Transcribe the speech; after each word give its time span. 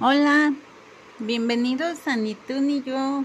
Hola, 0.00 0.52
bienvenidos 1.18 2.06
a 2.06 2.16
Ni 2.16 2.34
tú 2.34 2.60
ni 2.60 2.82
yo. 2.82 3.24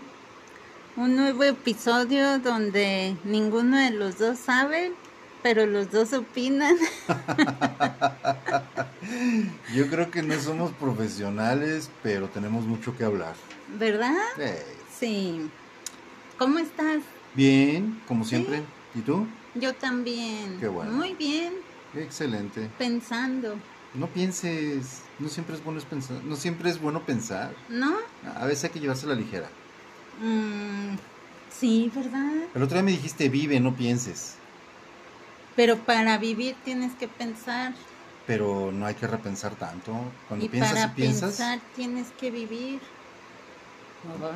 Un 0.97 1.15
nuevo 1.15 1.43
episodio 1.43 2.39
donde 2.39 3.15
ninguno 3.23 3.77
de 3.77 3.91
los 3.91 4.17
dos 4.17 4.37
sabe, 4.39 4.91
pero 5.43 5.65
los 5.65 5.91
dos 5.91 6.13
opinan. 6.13 6.75
Yo 9.75 9.87
creo 9.89 10.09
que 10.09 10.23
no 10.23 10.39
somos 10.39 10.71
profesionales, 10.71 11.89
pero 12.01 12.29
tenemos 12.29 12.65
mucho 12.65 12.95
que 12.97 13.03
hablar. 13.03 13.35
¿Verdad? 13.77 14.15
Sí. 14.97 15.49
¿Cómo 16.37 16.59
estás? 16.59 16.99
bien, 17.35 18.01
como 18.07 18.23
siempre. 18.23 18.63
¿Y 18.93 19.01
tú? 19.01 19.27
Yo 19.55 19.73
también. 19.73 20.57
Qué 20.59 20.67
bueno. 20.69 20.91
Muy 20.91 21.13
bien, 21.13 21.53
Excelente. 21.93 22.69
pensando. 22.77 23.55
No 23.93 24.07
pienses, 24.07 25.01
no 25.19 25.29
siempre 25.29 25.55
es 25.55 25.63
bueno 25.63 25.79
pensar, 25.81 26.23
no 26.23 26.35
siempre 26.35 26.69
es 26.69 26.79
bueno 26.79 27.05
pensar. 27.05 27.53
¿No? 27.69 27.95
A 28.37 28.45
veces 28.45 28.65
hay 28.65 28.69
que 28.71 28.79
llevarse 28.79 29.07
la 29.07 29.15
ligera. 29.15 29.47
Mm, 30.21 30.95
sí, 31.57 31.91
¿verdad? 31.93 32.31
El 32.53 32.63
otro 32.63 32.75
día 32.75 32.83
me 32.83 32.91
dijiste 32.91 33.29
vive, 33.29 33.59
no 33.59 33.75
pienses, 33.75 34.35
Pero 35.55 35.77
para 35.77 36.17
vivir 36.17 36.55
tienes 36.65 36.93
que 36.95 37.07
pensar. 37.07 37.73
pero 38.27 38.71
no 38.73 38.85
hay 38.85 38.95
que 38.95 39.07
repensar 39.07 39.55
tanto. 39.55 39.93
Cuando 40.27 40.45
y 40.45 40.49
piensas 40.49 40.73
para 40.73 40.91
y 40.91 40.95
piensas, 40.95 41.29
pensar 41.29 41.59
tienes 41.75 42.07
que 42.19 42.31
vivir. 42.31 42.79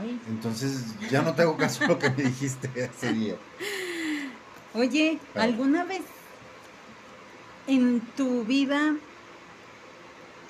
Ay. 0.02 0.20
entonces 0.28 0.84
ya 1.12 1.22
no 1.22 1.36
te 1.36 1.44
hago 1.44 1.56
caso 1.56 1.84
a 1.84 1.88
lo 1.90 2.00
que 2.00 2.10
me 2.10 2.24
dijiste 2.24 2.70
ese 2.76 3.14
día. 3.14 3.36
Oye. 4.74 5.20
¿alguna 5.36 5.84
vez 5.84 6.02
en 7.68 8.02
tu 8.18 8.44
vida 8.46 8.96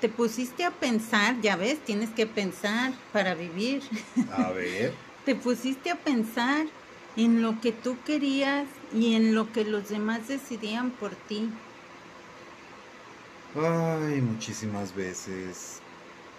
te 0.00 0.08
pusiste 0.10 0.64
a 0.64 0.78
pensar, 0.80 1.40
ya 1.42 1.56
ves, 1.56 1.84
tienes 1.84 2.14
que 2.14 2.26
pensar 2.26 3.04
para 3.12 3.34
vivir, 3.36 3.90
A 4.30 4.52
ver. 4.52 4.98
te 5.24 5.36
pusiste 5.36 5.90
a 5.90 6.02
pensar 6.02 6.68
en 7.14 7.42
lo 7.42 7.60
que 7.60 7.72
tú 7.72 8.02
querías 8.04 8.80
y 8.88 9.14
en 9.14 9.34
lo 9.34 9.52
que 9.52 9.64
los 9.64 9.88
demás 9.88 10.26
decidían 10.28 10.96
por 10.98 11.16
ti? 11.16 11.62
Ay, 13.52 14.20
muchísimas 14.22 14.92
veces. 14.94 15.84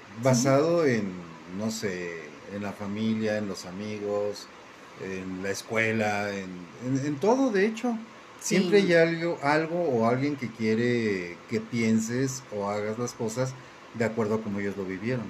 Basado 0.05 0.85
en, 0.85 1.57
no 1.57 1.71
sé, 1.71 2.55
en 2.55 2.63
la 2.63 2.73
familia, 2.73 3.37
en 3.37 3.47
los 3.47 3.65
amigos, 3.65 4.53
en 4.95 5.41
la 5.43 5.51
escuela, 5.51 6.35
en, 6.37 6.73
en- 6.79 6.97
en 7.05 7.19
todo, 7.19 7.51
de 7.51 7.65
hecho. 7.67 8.07
Siempre 8.41 8.81
Sí. 8.81 8.87
hay 8.87 8.93
algo, 8.95 9.37
algo 9.43 9.79
o 9.83 10.07
alguien 10.07 10.35
que 10.35 10.49
quiere 10.49 11.37
que 11.49 11.61
pienses 11.61 12.41
o 12.53 12.67
hagas 12.69 12.97
las 12.99 13.13
cosas 13.13 13.53
de 13.93 14.03
acuerdo 14.03 14.35
a 14.35 14.41
como 14.41 14.59
ellos 14.59 14.75
lo 14.75 14.83
vivieron. 14.83 15.25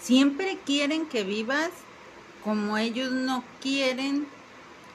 Siempre 0.00 0.58
quieren 0.64 1.06
que 1.06 1.24
vivas 1.24 1.70
como 2.44 2.76
ellos 2.78 3.10
no 3.10 3.42
quieren 3.60 4.26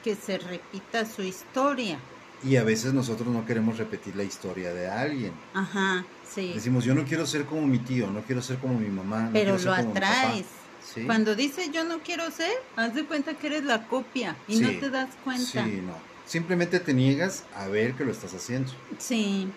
que 0.04 0.14
se 0.14 0.38
repita 0.38 1.04
su 1.04 1.22
historia. 1.22 1.98
Y 2.44 2.56
a 2.56 2.64
veces 2.64 2.92
nosotros 2.92 3.28
no 3.28 3.44
queremos 3.46 3.76
repetir 3.78 4.16
la 4.16 4.24
historia 4.24 4.72
de 4.72 4.88
alguien. 4.88 5.32
Ajá, 5.54 6.04
sí. 6.28 6.52
Decimos, 6.54 6.84
yo 6.84 6.94
no 6.94 7.04
quiero 7.04 7.26
ser 7.26 7.44
como 7.44 7.66
mi 7.66 7.78
tío, 7.78 8.08
no 8.10 8.22
quiero 8.22 8.40
ser 8.42 8.58
como 8.58 8.78
mi 8.78 8.88
mamá. 8.88 9.22
no 9.24 9.32
Pero 9.32 9.58
lo 9.58 9.64
como 9.76 9.88
mi 9.88 9.94
papá". 9.94 10.20
atraes. 10.22 10.46
Sí. 10.94 11.02
Cuando 11.06 11.34
dices 11.36 11.70
yo 11.72 11.84
no 11.84 12.00
quiero 12.00 12.30
ser, 12.30 12.50
haz 12.76 12.94
de 12.94 13.04
cuenta 13.04 13.34
que 13.34 13.46
eres 13.48 13.64
la 13.64 13.86
copia 13.86 14.36
y 14.48 14.56
no 14.56 14.70
te 14.70 14.90
das 14.90 15.10
cuenta. 15.24 15.64
Sí, 15.64 15.80
no. 15.84 15.94
Simplemente 16.32 16.80
te 16.80 16.94
niegas 16.94 17.44
a 17.54 17.68
ver 17.68 17.92
que 17.92 18.06
lo 18.06 18.10
estás 18.10 18.32
haciendo. 18.32 18.72
Sí. 18.98 19.50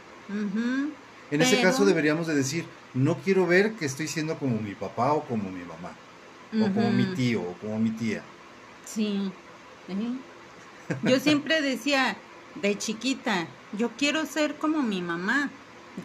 En 1.32 1.42
ese 1.42 1.62
caso 1.62 1.86
deberíamos 1.86 2.28
de 2.28 2.36
decir, 2.36 2.66
no 2.94 3.16
quiero 3.20 3.48
ver 3.48 3.76
que 3.76 3.86
estoy 3.86 4.10
siendo 4.10 4.38
como 4.38 4.60
mi 4.60 4.76
papá 4.76 5.14
o 5.14 5.24
como 5.24 5.50
mi 5.50 5.64
mamá, 5.64 5.96
o 6.54 6.74
como 6.74 6.92
mi 6.92 7.06
tío 7.16 7.42
o 7.44 7.54
como 7.62 7.80
mi 7.80 7.92
tía. 7.92 8.24
Sí. 8.84 9.32
sí. 9.88 10.20
Yo 11.04 11.22
siempre 11.22 11.62
decía, 11.62 12.18
de 12.56 12.78
chiquita, 12.78 13.48
yo 13.72 13.92
quiero 13.98 14.26
ser 14.26 14.56
como 14.56 14.82
mi 14.82 15.02
mamá. 15.02 15.52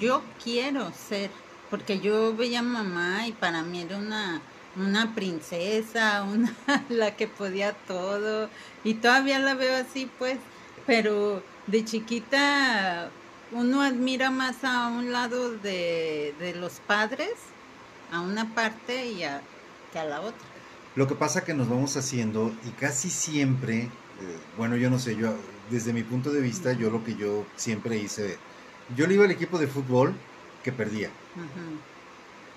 Yo 0.01 0.23
quiero 0.41 0.93
ser. 0.93 1.31
Porque 1.69 1.99
yo 1.99 2.37
veía 2.37 2.61
a 2.61 2.63
mamá 2.63 3.27
y 3.27 3.33
para 3.33 3.65
mí 3.65 3.83
era 3.83 3.99
una, 3.99 4.41
una 4.77 5.17
princesa, 5.17 6.23
una 6.33 6.55
la 6.89 7.17
que 7.17 7.27
podía 7.27 7.73
todo. 7.73 8.49
Y 8.85 8.95
todavía 8.95 9.41
la 9.41 9.55
veo 9.55 9.75
así, 9.75 10.09
pues. 10.17 10.39
Pero 10.91 11.41
de 11.69 11.85
chiquita 11.85 13.11
uno 13.53 13.81
admira 13.81 14.33
más 14.33 14.65
a 14.65 14.89
un 14.89 15.13
lado 15.13 15.53
de, 15.53 16.35
de 16.41 16.57
los 16.57 16.81
padres, 16.81 17.31
a 18.11 18.21
una 18.21 18.57
parte 18.57 19.07
y 19.07 19.23
a, 19.23 19.41
que 19.93 20.01
a 20.01 20.05
la 20.05 20.21
otra. 20.21 20.41
Lo 20.97 21.07
que 21.07 21.15
pasa 21.15 21.45
que 21.45 21.55
nos 21.55 21.69
vamos 21.69 21.97
haciendo 21.97 22.53
y 22.67 22.71
casi 22.71 23.09
siempre, 23.09 23.83
eh, 23.83 23.89
bueno, 24.59 24.75
yo 24.75 24.91
no 24.91 24.99
sé, 24.99 25.15
yo 25.15 25.33
desde 25.71 25.93
mi 25.93 26.03
punto 26.03 26.33
de 26.33 26.41
vista, 26.41 26.73
yo 26.73 26.91
lo 26.91 27.05
que 27.05 27.15
yo 27.15 27.47
siempre 27.55 27.97
hice, 27.97 28.37
yo 28.97 29.07
le 29.07 29.15
iba 29.15 29.27
al 29.27 29.31
equipo 29.31 29.61
de 29.61 29.69
fútbol 29.69 30.13
que 30.65 30.73
perdía. 30.73 31.11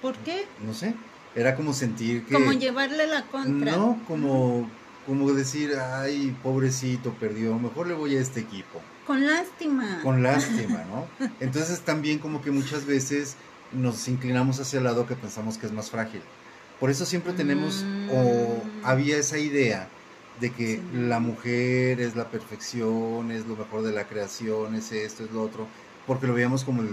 ¿Por 0.01 0.15
qué? 0.17 0.47
no 0.65 0.73
sé, 0.73 0.95
era 1.35 1.55
como 1.55 1.71
sentir 1.71 2.25
que... 2.25 2.33
Como 2.33 2.53
llevarle 2.53 3.05
la 3.05 3.27
contra. 3.27 3.73
No, 3.73 4.01
como, 4.07 4.67
como 5.05 5.31
decir, 5.33 5.73
ay, 5.77 6.35
pobrecito, 6.43 7.11
perdió, 7.13 7.57
mejor 7.59 7.87
le 7.87 7.93
voy 7.93 8.15
a 8.15 8.21
este 8.21 8.39
equipo. 8.39 8.81
Con 9.05 9.25
lástima. 9.25 9.99
con 10.03 10.23
lástima, 10.23 10.83
¿no? 10.85 11.07
Entonces 11.39 11.81
también 11.81 12.19
como 12.19 12.41
que 12.41 12.51
muchas 12.51 12.85
veces 12.85 13.35
nos 13.73 14.07
inclinamos 14.07 14.59
hacia 14.59 14.77
el 14.77 14.85
lado 14.85 15.05
que 15.05 15.15
pensamos 15.15 15.57
que 15.57 15.65
es 15.65 15.71
más 15.71 15.89
frágil. 15.89 16.21
Por 16.79 16.89
eso 16.89 17.05
siempre 17.05 17.33
tenemos 17.33 17.83
o 18.11 18.63
Mm. 18.63 18.85
había 18.85 19.17
esa 19.17 19.37
idea 19.37 19.87
de 20.39 20.51
que 20.51 20.75
Sí. 20.77 20.81
la 20.93 21.19
mujer 21.19 22.01
es 22.01 22.15
la 22.15 22.29
perfección, 22.29 23.31
es 23.31 23.45
lo 23.45 23.55
mejor 23.55 23.83
de 23.83 23.91
la 23.91 24.05
creación, 24.07 24.75
es 24.75 24.91
esto, 24.91 25.23
es 25.23 25.31
lo 25.31 25.41
otro, 25.43 25.67
porque 26.07 26.27
lo 26.27 26.33
veíamos 26.33 26.63
como 26.63 26.81
el 26.81 26.89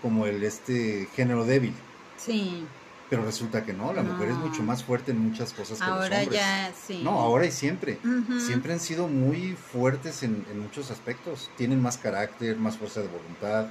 como 0.00 0.26
el 0.26 0.42
este 0.42 1.08
género 1.14 1.44
débil, 1.44 1.74
Sí. 2.16 2.64
Pero 3.12 3.26
resulta 3.26 3.62
que 3.62 3.74
no, 3.74 3.92
la 3.92 4.02
mujer 4.02 4.30
es 4.30 4.36
mucho 4.36 4.62
más 4.62 4.84
fuerte 4.84 5.10
en 5.10 5.18
muchas 5.18 5.52
cosas 5.52 5.78
que 5.78 5.84
los 5.84 5.92
Ahora 6.02 6.20
hombres. 6.20 6.30
ya, 6.30 6.72
sí. 6.72 7.02
No, 7.04 7.10
ahora 7.10 7.44
y 7.44 7.50
siempre. 7.50 7.98
Siempre 8.46 8.72
han 8.72 8.80
sido 8.80 9.06
muy 9.06 9.54
fuertes 9.54 10.22
en, 10.22 10.46
en 10.50 10.60
muchos 10.60 10.90
aspectos. 10.90 11.50
Tienen 11.58 11.82
más 11.82 11.98
carácter, 11.98 12.56
más 12.56 12.78
fuerza 12.78 13.02
de 13.02 13.08
voluntad. 13.08 13.66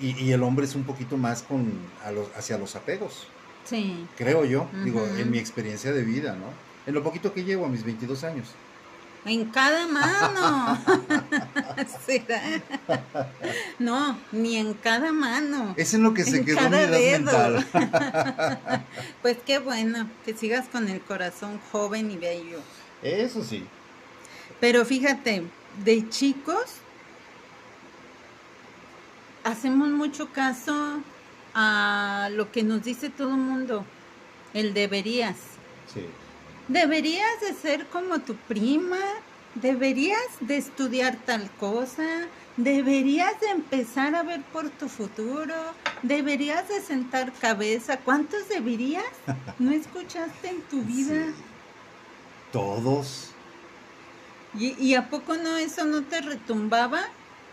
Y, 0.00 0.18
y 0.24 0.32
el 0.32 0.42
hombre 0.42 0.64
es 0.64 0.74
un 0.74 0.84
poquito 0.84 1.18
más 1.18 1.42
con, 1.42 1.70
a 2.02 2.12
los, 2.12 2.28
hacia 2.34 2.56
los 2.56 2.76
apegos, 2.76 3.26
Sí. 3.64 4.06
creo 4.16 4.46
yo. 4.46 4.68
Digo, 4.82 5.06
en 5.18 5.30
mi 5.30 5.36
experiencia 5.36 5.92
de 5.92 6.02
vida, 6.02 6.32
¿no? 6.34 6.46
En 6.86 6.94
lo 6.94 7.02
poquito 7.02 7.34
que 7.34 7.44
llevo 7.44 7.66
a 7.66 7.68
mis 7.68 7.84
22 7.84 8.24
años. 8.24 8.48
En 9.26 9.44
cada 9.46 9.86
mano. 9.88 10.78
¿Será? 12.06 12.40
No, 13.80 14.16
ni 14.30 14.56
en 14.56 14.72
cada 14.74 15.12
mano. 15.12 15.74
Es 15.76 15.92
en 15.94 16.04
lo 16.04 16.14
que 16.14 16.22
se 16.24 16.38
En 16.38 16.44
quedó 16.44 16.56
mi 16.56 16.62
cada 16.62 16.82
edad 16.82 16.90
dedo. 16.98 17.60
mental. 17.80 18.84
Pues 19.22 19.38
qué 19.44 19.58
bueno 19.58 20.08
que 20.24 20.34
sigas 20.36 20.68
con 20.68 20.88
el 20.88 21.00
corazón 21.00 21.60
joven 21.72 22.10
y 22.12 22.16
bello. 22.16 22.60
Eso 23.02 23.42
sí. 23.42 23.66
Pero 24.60 24.84
fíjate, 24.84 25.42
de 25.84 26.08
chicos 26.08 26.64
hacemos 29.42 29.88
mucho 29.88 30.30
caso 30.32 31.00
a 31.54 32.28
lo 32.32 32.52
que 32.52 32.62
nos 32.62 32.84
dice 32.84 33.10
todo 33.10 33.30
el 33.30 33.38
mundo, 33.40 33.84
el 34.54 34.72
deberías. 34.74 35.36
Sí. 35.92 36.06
Deberías 36.68 37.40
de 37.40 37.54
ser 37.54 37.86
como 37.86 38.18
tu 38.18 38.34
prima, 38.34 38.98
deberías 39.54 40.26
de 40.40 40.56
estudiar 40.56 41.16
tal 41.24 41.48
cosa, 41.60 42.26
deberías 42.56 43.38
de 43.40 43.50
empezar 43.50 44.16
a 44.16 44.24
ver 44.24 44.42
por 44.52 44.68
tu 44.70 44.88
futuro, 44.88 45.54
deberías 46.02 46.68
de 46.68 46.80
sentar 46.80 47.32
cabeza. 47.32 47.98
¿Cuántos 47.98 48.48
deberías? 48.48 49.04
¿No 49.60 49.70
escuchaste 49.70 50.48
en 50.48 50.62
tu 50.62 50.82
vida? 50.82 51.26
Sí. 51.26 51.42
Todos. 52.52 53.30
¿Y, 54.58 54.72
y 54.82 54.94
a 54.94 55.08
poco 55.08 55.36
no 55.36 55.56
eso 55.58 55.84
no 55.84 56.02
te 56.02 56.20
retumbaba? 56.20 57.02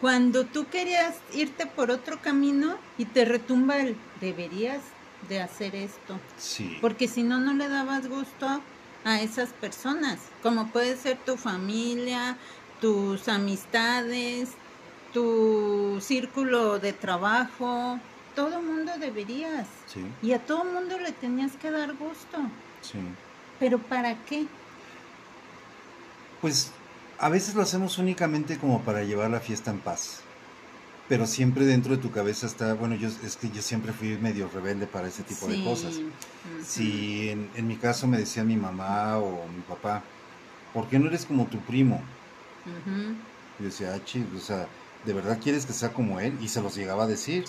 Cuando 0.02 0.46
tú 0.46 0.68
querías 0.70 1.16
irte 1.34 1.68
por 1.68 1.92
otro 1.92 2.20
camino 2.20 2.78
y 2.98 3.06
te 3.06 3.26
retumba 3.26 3.78
el 3.78 3.96
deberías 4.20 4.82
de 5.30 5.40
hacer 5.40 5.76
esto. 5.76 6.20
Sí. 6.38 6.78
Porque 6.82 7.08
si 7.08 7.24
no, 7.24 7.40
no 7.40 7.54
le 7.54 7.70
dabas 7.70 8.10
gusto 8.10 8.62
a 9.06 9.22
esas 9.22 9.50
personas, 9.50 10.20
como 10.42 10.68
puede 10.68 10.96
ser 10.98 11.18
tu 11.18 11.38
familia, 11.38 12.38
tus 12.82 13.28
amistades, 13.28 14.50
tu 15.14 16.00
círculo 16.02 16.80
de 16.80 16.94
trabajo, 16.94 18.00
todo 18.36 18.62
mundo 18.62 18.94
deberías. 19.00 19.68
Sí, 19.88 20.04
Y 20.22 20.34
a 20.34 20.40
todo 20.40 20.64
mundo 20.66 20.98
le 21.00 21.12
tenías 21.12 21.54
que 21.54 21.72
dar 21.72 21.94
gusto. 21.96 22.38
sí. 22.82 23.00
¿Pero 23.60 23.78
para 23.78 24.16
qué? 24.26 24.48
Pues 26.42 26.72
a 27.20 27.30
veces 27.30 27.56
lo 27.56 27.62
hacemos 27.62 27.98
únicamente 27.98 28.58
como 28.58 28.82
para 28.82 29.04
llevar 29.04 29.30
la 29.30 29.40
fiesta 29.40 29.72
en 29.72 29.80
paz. 29.80 30.23
Pero 31.10 31.28
siempre 31.28 31.66
dentro 31.66 31.96
de 31.96 32.02
tu 32.02 32.12
cabeza 32.12 32.46
está, 32.46 32.74
bueno, 32.74 32.96
yo 32.96 33.10
es 33.24 33.36
que 33.36 33.50
yo 33.50 33.62
siempre 33.62 33.92
fui 33.92 34.18
medio 34.18 34.50
rebelde 34.54 34.88
para 34.88 35.08
ese 35.08 35.24
tipo 35.24 35.48
de 35.48 35.64
cosas. 35.64 36.00
Si 36.66 37.30
en, 37.30 37.50
en, 37.56 37.68
mi 37.68 37.76
caso 37.76 38.08
me 38.08 38.18
decía 38.18 38.44
mi 38.44 38.56
mamá 38.56 39.18
o 39.18 39.48
mi 39.48 39.62
papá, 39.62 40.02
¿por 40.74 40.88
qué 40.88 41.00
no 41.00 41.08
eres 41.08 41.26
como 41.26 41.46
tu 41.46 41.60
primo? 41.60 42.02
Yo 43.60 43.66
decía, 43.66 43.94
ah, 43.96 44.00
o 44.36 44.40
sea, 44.40 44.68
¿de 45.06 45.14
verdad 45.14 45.40
quieres 45.42 45.66
que 45.66 45.74
sea 45.74 45.92
como 45.92 46.20
él? 46.20 46.38
Y 46.42 46.48
se 46.48 46.62
los 46.62 46.76
llegaba 46.76 47.04
a 47.04 47.08
decir. 47.08 47.46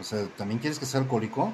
O 0.00 0.04
sea, 0.04 0.24
¿también 0.36 0.58
quieres 0.58 0.78
que 0.78 0.86
sea 0.86 1.00
alcohólico? 1.00 1.52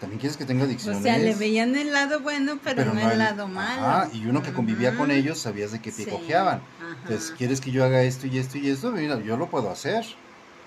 ¿También 0.00 0.20
quieres 0.20 0.36
que 0.36 0.44
tenga 0.44 0.64
adicciones? 0.64 1.00
O 1.00 1.02
sea, 1.02 1.18
le 1.18 1.34
veían 1.34 1.74
el 1.76 1.92
lado 1.92 2.20
bueno, 2.20 2.58
pero, 2.62 2.84
no 2.94 3.10
el, 3.10 3.18
lado 3.18 3.48
malo. 3.48 3.82
Ah, 3.84 4.08
y 4.12 4.26
uno 4.26 4.42
que 4.42 4.52
convivía 4.52 4.96
con 4.96 5.10
ellos 5.10 5.38
sabías 5.38 5.72
de 5.72 5.80
qué 5.80 5.90
te 5.90 6.06
cojeaban. 6.06 6.62
Entonces, 7.02 7.34
¿quieres 7.36 7.60
que 7.60 7.70
yo 7.70 7.84
haga 7.84 8.02
esto 8.02 8.26
y 8.26 8.38
esto 8.38 8.58
y 8.58 8.70
esto? 8.70 8.92
Mira, 8.92 9.20
yo 9.20 9.36
lo 9.36 9.50
puedo 9.50 9.70
hacer. 9.70 10.04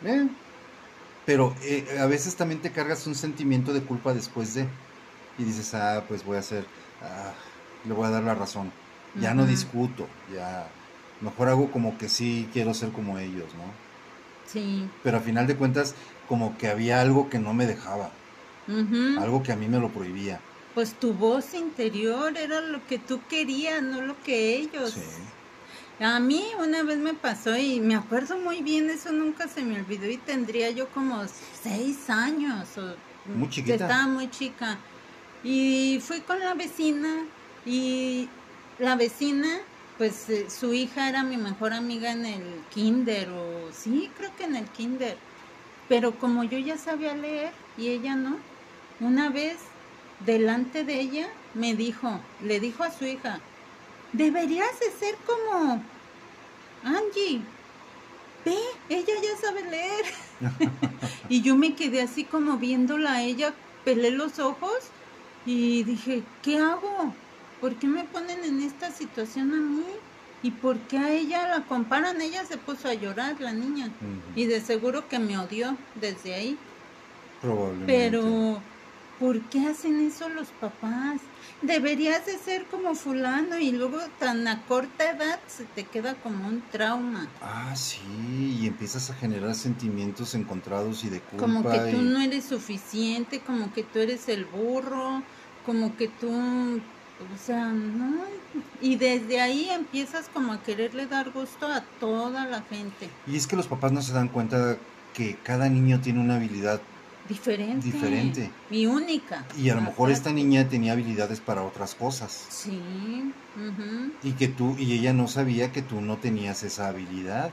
¿Eh? 0.06 0.28
Pero 1.26 1.56
eh, 1.62 1.98
a 2.00 2.06
veces 2.06 2.36
también 2.36 2.62
te 2.62 2.72
cargas 2.72 3.08
un 3.08 3.16
sentimiento 3.16 3.74
de 3.74 3.82
culpa 3.82 4.14
después 4.14 4.54
de. 4.54 4.68
Y 5.38 5.44
dices, 5.44 5.74
ah, 5.74 6.04
pues 6.08 6.26
voy 6.26 6.38
a 6.38 6.40
hacer. 6.40 6.66
Ah, 7.02 7.34
le 7.86 7.94
voy 7.94 8.08
a 8.08 8.12
dar 8.12 8.24
la 8.24 8.36
razón. 8.36 8.72
Ya 9.20 9.34
no 9.34 9.46
discuto, 9.46 10.08
ya 10.34 10.68
mejor 11.20 11.50
hago 11.50 11.70
como 11.70 11.98
que 11.98 12.08
sí 12.08 12.48
quiero 12.54 12.74
ser 12.74 12.92
como 12.92 13.20
ellos, 13.20 13.48
¿no? 13.56 13.64
Sí. 14.48 14.88
Pero 15.04 15.18
a 15.18 15.22
final 15.22 15.48
de 15.48 15.58
cuentas, 15.58 15.96
como 16.30 16.58
que 16.58 16.70
había 16.70 17.02
algo 17.02 17.30
que 17.30 17.38
no 17.38 17.54
me 17.54 17.66
dejaba, 17.66 18.12
algo 19.20 19.44
que 19.44 19.52
a 19.52 19.58
mí 19.58 19.68
me 19.68 19.80
lo 19.80 19.90
prohibía. 19.90 20.40
Pues 20.74 20.94
tu 20.94 21.14
voz 21.14 21.54
interior 21.54 22.38
era 22.38 22.62
lo 22.62 22.86
que 22.88 23.00
tú 23.00 23.20
querías, 23.30 23.84
no 23.84 24.02
lo 24.02 24.16
que 24.24 24.56
ellos. 24.56 24.92
Sí. 24.92 25.02
A 26.02 26.20
mí 26.20 26.44
una 26.60 26.82
vez 26.82 26.98
me 26.98 27.14
pasó 27.14 27.56
y 27.56 27.80
me 27.80 27.96
acuerdo 27.96 28.38
muy 28.38 28.64
bien, 28.64 28.90
eso 28.90 29.12
nunca 29.12 29.48
se 29.48 29.62
me 29.62 29.80
olvidó 29.80 30.10
y 30.10 30.18
tendría 30.18 30.72
yo 30.72 30.90
como 30.90 31.24
seis 31.62 32.10
años. 32.10 32.68
O, 32.78 32.96
muy 33.30 33.50
chiquita. 33.50 33.76
Estaba 33.76 34.08
muy 34.08 34.30
chica. 34.32 34.80
Y 35.44 36.00
fui 36.02 36.22
con 36.22 36.40
la 36.40 36.56
vecina 36.56 37.24
y 37.66 38.28
la 38.80 38.96
vecina 38.96 39.60
pues 40.00 40.28
eh, 40.32 40.50
su 40.50 40.74
hija 40.74 41.10
era 41.10 41.22
mi 41.22 41.38
mejor 41.38 41.74
amiga 41.74 42.12
en 42.12 42.26
el 42.26 42.44
kinder 42.74 43.30
o 43.30 43.72
sí, 43.72 44.10
creo 44.18 44.36
que 44.36 44.46
en 44.46 44.56
el 44.56 44.66
kinder. 44.66 45.16
Pero 45.88 46.18
como 46.18 46.44
yo 46.44 46.58
ya 46.58 46.80
sabía 46.80 47.14
leer 47.14 47.52
y 47.78 47.90
ella 47.90 48.16
no, 48.16 48.38
una 49.00 49.30
vez 49.30 49.58
delante 50.26 50.84
de 50.84 51.00
ella 51.00 51.28
me 51.54 51.76
dijo, 51.76 52.20
le 52.44 52.60
dijo 52.60 52.84
a 52.84 52.90
su 52.90 53.06
hija, 53.06 53.40
deberías 54.14 54.80
de 54.80 54.92
ser 54.92 55.16
como 55.26 55.84
Angie. 56.84 57.42
Ve, 58.44 58.58
ella 58.90 59.14
ya 59.22 59.38
sabe 59.38 59.64
leer. 59.64 60.06
y 61.30 61.42
yo 61.42 61.56
me 61.56 61.76
quedé 61.76 62.02
así 62.02 62.24
como 62.24 62.58
viéndola 62.58 63.14
a 63.14 63.22
ella, 63.24 63.54
pelé 63.86 64.12
los 64.12 64.40
ojos 64.40 64.80
y 65.46 65.84
dije, 65.84 66.24
¿qué 66.42 66.58
hago? 66.58 67.14
¿por 67.62 67.76
qué 67.76 67.88
me 67.88 68.04
ponen 68.04 68.44
en 68.44 68.62
esta 68.62 68.92
situación 68.92 69.54
a 69.54 69.58
mí? 69.58 69.86
¿Y 70.44 70.50
por 70.50 70.78
qué 70.80 70.98
a 70.98 71.12
ella 71.12 71.48
la 71.48 71.64
comparan? 71.66 72.20
Ella 72.20 72.44
se 72.44 72.58
puso 72.58 72.90
a 72.90 72.96
llorar, 72.96 73.40
la 73.40 73.54
niña. 73.54 73.92
Y 74.36 74.46
de 74.46 74.60
seguro 74.60 75.08
que 75.08 75.20
me 75.20 75.38
odió 75.38 75.78
desde 75.94 76.34
ahí. 76.34 76.58
Probablemente. 77.40 77.86
Pero, 77.86 78.60
¿por 79.20 79.40
qué 79.42 79.68
hacen 79.68 80.02
eso 80.02 80.28
los 80.30 80.48
papás? 80.48 81.22
Deberías 81.62 82.26
de 82.26 82.38
ser 82.38 82.66
como 82.66 82.96
fulano 82.96 83.60
y 83.60 83.72
luego 83.72 84.00
tan 84.20 84.48
a 84.48 84.64
corta 84.64 85.12
edad 85.12 85.40
se 85.48 85.64
te 85.66 85.84
queda 85.84 86.16
como 86.16 86.48
un 86.48 86.62
trauma. 86.72 87.28
Ah, 87.42 87.76
sí, 87.76 88.58
y 88.60 88.68
empiezas 88.68 89.10
a 89.12 89.14
generar 89.14 89.54
sentimientos 89.54 90.34
encontrados 90.34 91.04
y 91.04 91.10
de 91.10 91.20
culpa. 91.20 91.46
Como 91.46 91.70
que 91.70 91.80
tú 91.92 92.02
no 92.02 92.20
eres 92.22 92.46
suficiente, 92.46 93.42
como 93.42 93.72
que 93.74 93.84
tú 93.84 94.00
eres 94.00 94.28
el 94.28 94.46
burro, 94.46 95.22
como 95.66 95.96
que 95.96 96.08
tú 96.08 96.82
o 97.22 97.38
sea, 97.38 97.68
no. 97.68 98.16
Y 98.82 98.96
desde 98.96 99.40
ahí 99.40 99.70
empiezas 99.70 100.28
como 100.34 100.54
a 100.54 100.64
quererle 100.64 101.06
dar 101.06 101.32
gusto 101.32 101.68
a 101.68 101.82
toda 102.00 102.46
la 102.48 102.62
gente. 102.64 103.10
Y 103.28 103.36
es 103.36 103.48
que 103.48 103.56
los 103.56 103.68
papás 103.68 103.92
no 103.92 104.02
se 104.02 104.14
dan 104.14 104.28
cuenta 104.28 104.78
que 105.14 105.38
cada 105.44 105.70
niño 105.70 106.02
tiene 106.02 106.20
una 106.20 106.36
habilidad 106.36 106.82
diferente. 107.32 107.86
Diferente. 107.86 108.52
Y 108.70 108.86
única. 108.86 109.46
Y 109.58 109.70
a 109.70 109.76
lo 109.76 109.82
mejor 109.82 110.12
esta 110.12 110.32
niña 110.32 110.68
tenía 110.68 110.94
habilidades 110.94 111.40
para 111.40 111.64
otras 111.64 111.96
cosas. 111.96 112.46
Sí. 112.50 112.82
Y 114.24 114.32
que 114.34 114.48
tú, 114.48 114.76
y 114.78 114.94
ella 114.94 115.14
no 115.14 115.28
sabía 115.28 115.72
que 115.72 115.82
tú 115.82 116.02
no 116.02 116.18
tenías 116.18 116.64
esa 116.64 116.88
habilidad. 116.88 117.52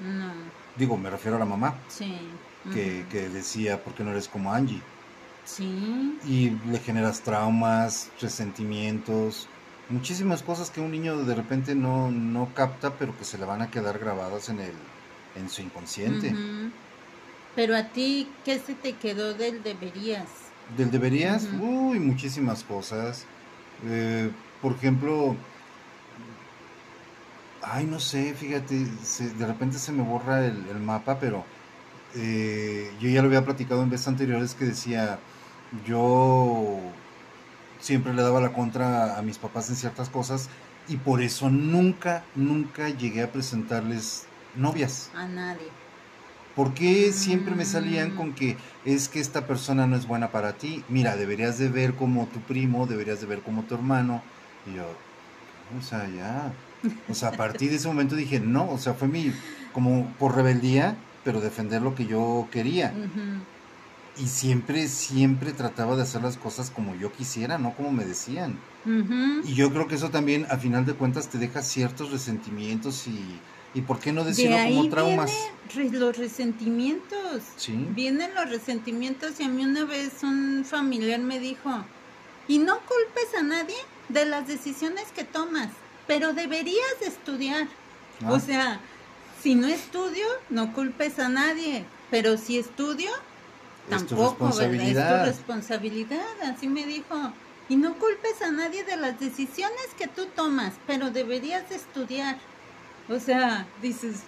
No. 0.00 0.32
Digo, 0.76 0.96
me 0.96 1.10
refiero 1.10 1.36
a 1.36 1.40
la 1.40 1.46
mamá. 1.46 1.74
Sí. 1.88 2.18
que, 2.72 3.06
que 3.10 3.28
decía, 3.28 3.82
¿por 3.82 3.94
qué 3.94 4.04
no 4.04 4.10
eres 4.10 4.28
como 4.28 4.52
Angie? 4.52 4.80
Sí. 5.44 6.18
Y 6.26 6.50
le 6.70 6.78
generas 6.80 7.20
traumas, 7.20 8.10
resentimientos, 8.20 9.48
muchísimas 9.88 10.42
cosas 10.42 10.70
que 10.70 10.80
un 10.80 10.90
niño 10.90 11.24
de 11.24 11.34
repente 11.34 11.74
no, 11.74 12.10
no 12.10 12.48
capta, 12.54 12.94
pero 12.98 13.16
que 13.16 13.24
se 13.24 13.38
le 13.38 13.44
van 13.44 13.62
a 13.62 13.70
quedar 13.70 13.98
grabadas 13.98 14.48
en, 14.48 14.60
el, 14.60 14.72
en 15.36 15.48
su 15.48 15.62
inconsciente. 15.62 16.34
Pero 17.56 17.74
a 17.74 17.84
ti, 17.84 18.28
¿qué 18.44 18.58
se 18.58 18.74
te 18.74 18.92
quedó 18.92 19.32
del 19.34 19.62
deberías? 19.62 20.28
Del 20.76 20.90
deberías, 20.90 21.48
uy, 21.58 21.98
muchísimas 21.98 22.62
cosas. 22.62 23.24
Eh, 23.86 24.30
por 24.60 24.72
ejemplo, 24.72 25.34
ay, 27.62 27.86
no 27.86 27.98
sé, 27.98 28.34
fíjate, 28.34 28.86
de 29.38 29.46
repente 29.46 29.78
se 29.78 29.90
me 29.90 30.02
borra 30.02 30.44
el, 30.44 30.68
el 30.68 30.78
mapa, 30.80 31.18
pero 31.18 31.44
eh, 32.14 32.92
yo 33.00 33.08
ya 33.08 33.22
lo 33.22 33.28
había 33.28 33.44
platicado 33.44 33.82
en 33.82 33.90
veces 33.90 34.08
anteriores 34.08 34.54
que 34.54 34.66
decía, 34.66 35.18
yo 35.86 36.78
siempre 37.80 38.12
le 38.12 38.22
daba 38.22 38.40
la 38.40 38.52
contra 38.52 39.18
a 39.18 39.22
mis 39.22 39.38
papás 39.38 39.70
en 39.70 39.76
ciertas 39.76 40.10
cosas 40.10 40.48
y 40.88 40.96
por 40.96 41.22
eso 41.22 41.48
nunca, 41.48 42.22
nunca 42.34 42.88
llegué 42.90 43.22
a 43.22 43.32
presentarles 43.32 44.26
novias. 44.56 45.10
A 45.14 45.26
nadie. 45.26 45.85
Porque 46.56 47.12
siempre 47.12 47.54
me 47.54 47.64
salían 47.64 48.16
con 48.16 48.32
que 48.32 48.56
es 48.84 49.08
que 49.08 49.20
esta 49.20 49.46
persona 49.46 49.86
no 49.86 49.94
es 49.94 50.08
buena 50.08 50.32
para 50.32 50.54
ti? 50.54 50.82
Mira, 50.88 51.16
deberías 51.16 51.58
de 51.58 51.68
ver 51.68 51.94
como 51.94 52.26
tu 52.26 52.40
primo, 52.40 52.86
deberías 52.86 53.20
de 53.20 53.26
ver 53.26 53.42
como 53.42 53.62
tu 53.62 53.74
hermano. 53.76 54.22
Y 54.66 54.76
yo, 54.76 54.86
o 55.78 55.82
sea, 55.82 56.08
ya. 56.08 56.52
O 57.08 57.14
sea, 57.14 57.28
a 57.28 57.32
partir 57.32 57.70
de 57.70 57.76
ese 57.76 57.86
momento 57.86 58.16
dije, 58.16 58.40
no, 58.40 58.70
o 58.70 58.78
sea, 58.78 58.94
fue 58.94 59.06
mi, 59.06 59.32
como 59.72 60.08
por 60.18 60.34
rebeldía, 60.34 60.96
pero 61.22 61.40
defender 61.40 61.82
lo 61.82 61.94
que 61.94 62.06
yo 62.06 62.48
quería 62.50 62.92
y 64.18 64.28
siempre, 64.28 64.88
siempre 64.88 65.52
trataba 65.52 65.96
de 65.96 66.02
hacer 66.02 66.22
las 66.22 66.36
cosas 66.36 66.70
como 66.70 66.94
yo 66.94 67.12
quisiera, 67.12 67.58
no 67.58 67.74
como 67.74 67.92
me 67.92 68.04
decían. 68.04 68.58
Y 69.44 69.54
yo 69.54 69.72
creo 69.72 69.88
que 69.88 69.96
eso 69.96 70.10
también, 70.10 70.46
a 70.48 70.56
final 70.56 70.86
de 70.86 70.94
cuentas, 70.94 71.28
te 71.28 71.38
deja 71.38 71.62
ciertos 71.62 72.12
resentimientos 72.12 73.06
y, 73.08 73.20
y 73.76 73.82
¿por 73.82 74.00
qué 74.00 74.10
no 74.10 74.24
decirlo 74.24 74.56
como 74.56 74.88
traumas? 74.88 75.30
Vienen 75.74 76.00
los 76.00 76.16
resentimientos. 76.16 77.42
Sí. 77.56 77.76
Vienen 77.90 78.34
los 78.34 78.48
resentimientos 78.48 79.38
y 79.38 79.42
a 79.42 79.48
mí 79.48 79.66
una 79.66 79.84
vez 79.84 80.22
un 80.22 80.64
familiar 80.64 81.20
me 81.20 81.38
dijo, 81.38 81.84
y 82.48 82.56
no 82.56 82.78
culpes 82.78 83.38
a 83.38 83.42
nadie 83.42 83.76
de 84.08 84.24
las 84.24 84.48
decisiones 84.48 85.04
que 85.14 85.24
tomas, 85.24 85.68
pero 86.06 86.32
deberías 86.32 87.02
estudiar. 87.02 87.68
Ah. 88.24 88.32
O 88.32 88.40
sea, 88.40 88.80
si 89.42 89.54
no 89.54 89.66
estudio, 89.66 90.26
no 90.48 90.72
culpes 90.72 91.18
a 91.18 91.28
nadie, 91.28 91.84
pero 92.10 92.38
si 92.38 92.58
estudio, 92.58 93.10
Tampoco, 93.90 94.00
es 94.00 94.08
tu 94.08 94.22
responsabilidad. 94.22 95.28
Es 95.28 95.34
tu 95.34 95.36
responsabilidad, 95.36 96.42
así 96.44 96.68
me 96.68 96.86
dijo. 96.86 97.30
Y 97.68 97.76
no 97.76 97.98
culpes 97.98 98.40
a 98.40 98.50
nadie 98.50 98.84
de 98.84 98.96
las 98.96 99.20
decisiones 99.20 99.88
que 99.98 100.06
tú 100.06 100.28
tomas, 100.34 100.72
pero 100.86 101.10
deberías 101.10 101.70
estudiar. 101.70 102.38
O 103.08 103.20
sea, 103.20 103.66
dices, 103.82 104.22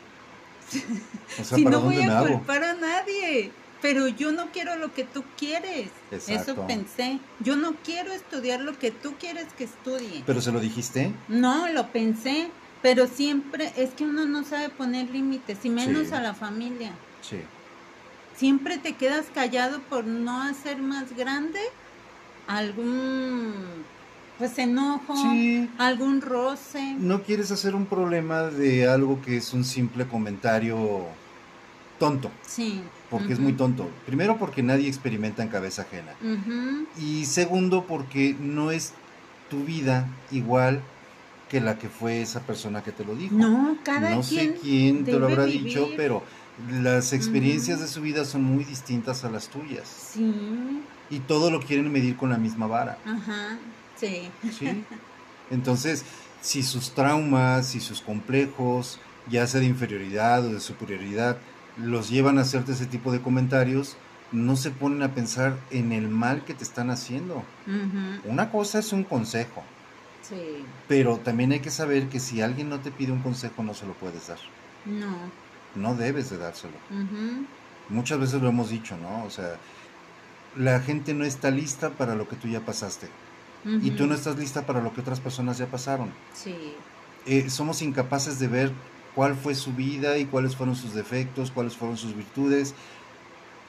si 1.43 1.65
no 1.65 1.81
voy 1.81 2.01
a 2.03 2.21
culpar 2.21 2.63
a 2.63 2.75
nadie, 2.75 3.51
pero 3.83 4.09
yo 4.09 4.33
no 4.33 4.51
quiero 4.53 4.77
lo 4.77 4.95
que 4.95 5.05
tú 5.05 5.25
quieres. 5.37 5.91
Eso 6.11 6.67
pensé. 6.67 7.19
Yo 7.41 7.57
no 7.57 7.75
quiero 7.85 8.13
estudiar 8.13 8.61
lo 8.61 8.79
que 8.79 8.91
tú 8.91 9.15
quieres 9.19 9.47
que 9.57 9.65
estudie. 9.65 10.23
¿Pero 10.27 10.41
se 10.41 10.53
lo 10.53 10.61
dijiste? 10.61 11.13
No, 11.29 11.69
lo 11.69 11.89
pensé, 11.89 12.51
pero 12.83 13.07
siempre 13.07 13.73
es 13.77 13.91
que 13.91 14.05
uno 14.05 14.27
no 14.27 14.45
sabe 14.45 14.69
poner 14.69 15.11
límites, 15.11 15.65
y 15.65 15.71
menos 15.71 16.13
a 16.13 16.21
la 16.21 16.35
familia. 16.35 16.93
Sí 17.23 17.41
siempre 18.39 18.79
te 18.79 18.95
quedas 18.95 19.27
callado 19.35 19.81
por 19.83 20.05
no 20.05 20.43
hacer 20.43 20.79
más 20.79 21.17
grande 21.17 21.59
algún 22.47 23.53
pues 24.39 24.59
enojo, 24.59 25.15
algún 25.79 26.21
roce. 26.21 26.95
No 26.99 27.23
quieres 27.23 27.51
hacer 27.51 27.75
un 27.75 27.87
problema 27.87 28.43
de 28.43 28.89
algo 28.89 29.21
que 29.21 29.37
es 29.37 29.53
un 29.53 29.65
simple 29.65 30.07
comentario 30.07 31.07
tonto. 31.99 32.31
Sí. 32.47 32.81
Porque 33.11 33.33
es 33.33 33.41
muy 33.41 33.55
tonto. 33.55 33.89
Primero 34.07 34.37
porque 34.39 34.63
nadie 34.63 34.87
experimenta 34.87 35.43
en 35.43 35.49
cabeza 35.49 35.83
ajena. 35.83 36.13
Y 36.99 37.25
segundo 37.25 37.85
porque 37.87 38.37
no 38.39 38.71
es 38.71 38.93
tu 39.51 39.65
vida 39.65 40.07
igual 40.31 40.83
que 41.49 41.61
la 41.61 41.79
que 41.79 41.89
fue 41.89 42.21
esa 42.21 42.41
persona 42.41 42.83
que 42.83 42.93
te 42.93 43.05
lo 43.05 43.15
dijo. 43.17 43.35
No, 43.35 43.77
cada 43.83 44.15
No 44.15 44.23
sé 44.23 44.57
quién 44.63 45.05
te 45.05 45.19
lo 45.19 45.27
habrá 45.27 45.47
dicho, 45.47 45.89
pero 45.97 46.23
Las 46.71 47.13
experiencias 47.13 47.81
de 47.81 47.87
su 47.87 48.03
vida 48.03 48.25
son 48.25 48.43
muy 48.43 48.65
distintas 48.65 49.25
a 49.25 49.31
las 49.31 49.49
tuyas. 49.49 49.89
Sí. 50.13 50.83
Y 51.09 51.21
todo 51.21 51.51
lo 51.51 51.61
quieren 51.61 51.91
medir 51.91 52.17
con 52.17 52.31
la 52.31 52.37
misma 52.37 52.67
vara. 52.67 52.99
Ajá. 53.07 53.59
Sí. 53.99 54.31
¿sí? 54.57 54.85
Entonces, 55.51 56.05
si 56.41 56.63
sus 56.63 56.93
traumas, 56.93 57.67
si 57.67 57.81
sus 57.81 58.01
complejos, 58.01 59.01
ya 59.29 59.47
sea 59.47 59.61
de 59.61 59.67
inferioridad 59.67 60.45
o 60.47 60.53
de 60.53 60.61
superioridad, 60.61 61.39
los 61.77 62.09
llevan 62.11 62.39
a 62.39 62.43
hacerte 62.43 62.73
ese 62.73 62.87
tipo 62.87 63.13
de 63.13 63.21
comentarios, 63.21 63.97
no 64.31 64.57
se 64.57 64.71
ponen 64.71 65.03
a 65.03 65.15
pensar 65.15 65.57
en 65.71 65.93
el 65.93 66.09
mal 66.09 66.45
que 66.45 66.55
te 66.55 66.65
están 66.65 66.91
haciendo. 66.91 67.43
Una 68.25 68.51
cosa 68.51 68.79
es 68.79 68.93
un 68.93 69.05
consejo, 69.05 69.63
Sí. 70.23 70.65
pero 70.87 71.17
también 71.19 71.53
hay 71.53 71.61
que 71.61 71.71
saber 71.71 72.09
que 72.09 72.21
si 72.21 72.43
alguien 72.43 72.69
no 72.69 72.81
te 72.81 72.91
pide 72.91 73.13
un 73.13 73.23
consejo 73.23 73.63
no 73.63 73.73
se 73.75 73.87
lo 73.87 73.95
puedes 73.95 74.29
dar. 74.29 74.39
No. 74.85 75.17
No 75.75 75.95
debes 75.95 76.29
de 76.31 76.39
dárselo. 76.39 76.75
Ujú. 76.91 77.47
Muchas 77.89 78.19
veces 78.19 78.43
lo 78.43 78.49
hemos 78.49 78.69
dicho, 78.71 78.97
¿no? 78.99 79.25
O 79.25 79.31
sea, 79.31 79.57
la 80.57 80.81
gente 80.81 81.15
no 81.15 81.25
está 81.25 81.51
lista 81.51 81.91
para 81.91 82.15
lo 82.15 82.29
que 82.29 82.37
tú 82.37 82.49
ya 82.49 82.61
pasaste. 82.61 83.09
Y 83.65 83.91
tú 83.91 84.07
no 84.07 84.15
estás 84.15 84.39
lista 84.39 84.65
para 84.65 84.81
lo 84.81 84.95
que 84.95 85.01
otras 85.01 85.21
personas 85.21 85.59
ya 85.59 85.67
pasaron. 85.67 86.11
Sí. 86.33 86.55
Eh, 87.27 87.51
somos 87.51 87.83
incapaces 87.83 88.39
de 88.39 88.49
ver 88.49 88.73
cuál 89.15 89.35
fue 89.35 89.55
su 89.55 89.73
vida 89.73 90.17
y 90.17 90.25
cuáles 90.25 90.57
fueron 90.57 90.77
sus 90.77 90.95
defectos, 90.95 91.51
cuáles 91.51 91.77
fueron 91.77 91.97
sus 91.97 92.17
virtudes. 92.17 92.75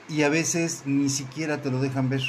Y 0.08 0.24
a 0.24 0.30
veces 0.30 0.84
ni 0.86 1.10
siquiera 1.10 1.62
te 1.62 1.72
lo 1.72 1.82
dejan 1.82 2.10
ver. 2.10 2.22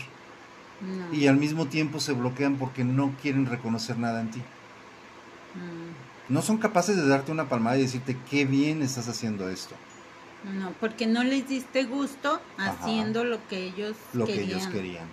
No. 0.80 1.14
Y 1.14 1.26
al 1.26 1.36
mismo 1.36 1.66
tiempo 1.66 2.00
se 2.00 2.12
bloquean 2.12 2.56
porque 2.56 2.82
no 2.82 3.14
quieren 3.22 3.46
reconocer 3.46 3.98
nada 3.98 4.20
en 4.20 4.30
ti. 4.30 4.40
Mm. 4.40 6.32
No 6.32 6.42
son 6.42 6.58
capaces 6.58 6.96
de 6.96 7.06
darte 7.06 7.32
una 7.32 7.48
palmada 7.48 7.76
y 7.78 7.82
decirte 7.82 8.16
qué 8.30 8.44
bien 8.46 8.82
estás 8.82 9.08
haciendo 9.08 9.48
esto. 9.48 9.74
No, 10.44 10.72
porque 10.80 11.06
no 11.06 11.22
les 11.22 11.48
diste 11.48 11.84
gusto 11.84 12.40
Ajá. 12.56 12.70
haciendo 12.80 13.24
lo 13.24 13.46
que 13.48 13.64
ellos 13.66 13.94
Lo 14.12 14.26
que 14.26 14.34
querían. 14.34 14.58
ellos 14.58 14.66
querían. 14.72 15.06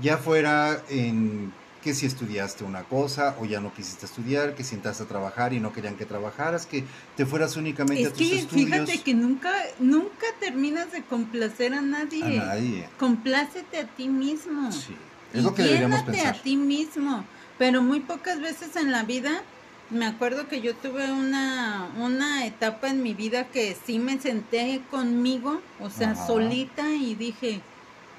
Ya 0.00 0.18
fuera 0.18 0.82
en 0.88 1.52
que 1.82 1.92
si 1.94 2.06
estudiaste 2.06 2.64
una 2.64 2.82
cosa 2.84 3.36
o 3.38 3.44
ya 3.44 3.60
no 3.60 3.72
quisiste 3.74 4.06
estudiar, 4.06 4.54
que 4.54 4.64
si 4.64 4.74
entraste 4.74 5.02
a 5.02 5.06
trabajar 5.06 5.52
y 5.52 5.60
no 5.60 5.70
querían 5.72 5.96
que 5.96 6.06
trabajaras, 6.06 6.64
que 6.66 6.82
te 7.14 7.26
fueras 7.26 7.56
únicamente 7.56 8.02
Es 8.02 8.08
a 8.08 8.10
tus 8.12 8.18
que 8.18 8.38
estudios. 8.38 8.70
fíjate 8.70 9.02
que 9.02 9.14
nunca, 9.14 9.52
nunca 9.78 10.26
terminas 10.40 10.90
de 10.92 11.02
complacer 11.02 11.74
a 11.74 11.82
nadie. 11.82 12.24
A 12.40 12.46
nadie. 12.46 12.88
Complácete 12.98 13.78
a 13.78 13.86
ti 13.86 14.08
mismo. 14.08 14.72
Sí. 14.72 14.96
Y 15.34 15.38
Es 15.38 15.44
lo 15.44 15.54
que 15.54 15.62
deberíamos 15.62 16.02
pensar. 16.04 16.34
a 16.34 16.42
ti 16.42 16.56
mismo. 16.56 17.24
Pero 17.58 17.82
muy 17.82 18.00
pocas 18.00 18.40
veces 18.40 18.74
en 18.76 18.90
la 18.90 19.02
vida, 19.04 19.42
me 19.90 20.06
acuerdo 20.06 20.48
que 20.48 20.60
yo 20.60 20.74
tuve 20.74 21.12
una, 21.12 21.90
una 21.98 22.46
etapa 22.46 22.88
en 22.88 23.02
mi 23.02 23.14
vida 23.14 23.44
que 23.48 23.76
sí 23.86 23.98
me 23.98 24.18
senté 24.18 24.80
conmigo, 24.90 25.60
o 25.80 25.90
sea, 25.90 26.12
Ajá. 26.12 26.26
solita 26.26 26.90
y 26.90 27.14
dije, 27.14 27.60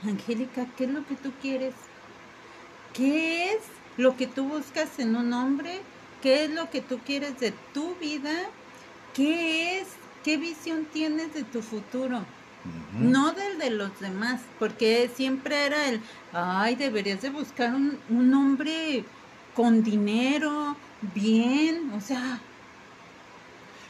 Angélica, 0.04 0.68
¿qué 0.78 0.86
es 0.86 0.90
lo 0.92 1.06
que 1.06 1.16
tú 1.16 1.32
quieres? 1.42 1.74
¿Qué 2.94 3.52
es 3.52 3.60
lo 3.98 4.16
que 4.16 4.28
tú 4.28 4.46
buscas 4.48 5.00
en 5.00 5.16
un 5.16 5.34
hombre? 5.34 5.82
¿Qué 6.22 6.46
es 6.46 6.52
lo 6.52 6.70
que 6.70 6.82
tú 6.82 7.00
quieres 7.06 7.40
de 7.40 7.52
tu 7.74 7.96
vida? 7.96 8.32
¿Qué 9.14 9.80
es? 9.80 9.88
¿Qué 10.24 10.38
visión 10.38 10.86
tienes 10.92 11.34
de 11.34 11.44
tu 11.44 11.62
futuro? 11.62 12.26
No 13.00 13.32
del 13.34 13.60
de 13.60 13.70
los 13.70 14.00
demás, 14.00 14.42
porque 14.58 15.10
siempre 15.14 15.68
era 15.68 15.88
el, 15.88 16.02
ay, 16.34 16.76
deberías 16.76 17.22
de 17.22 17.30
buscar 17.30 17.76
un, 17.76 18.00
un 18.10 18.34
hombre 18.34 19.04
con 19.54 19.84
dinero, 19.84 20.76
bien, 21.02 21.92
o 21.94 22.02
sea, 22.02 22.40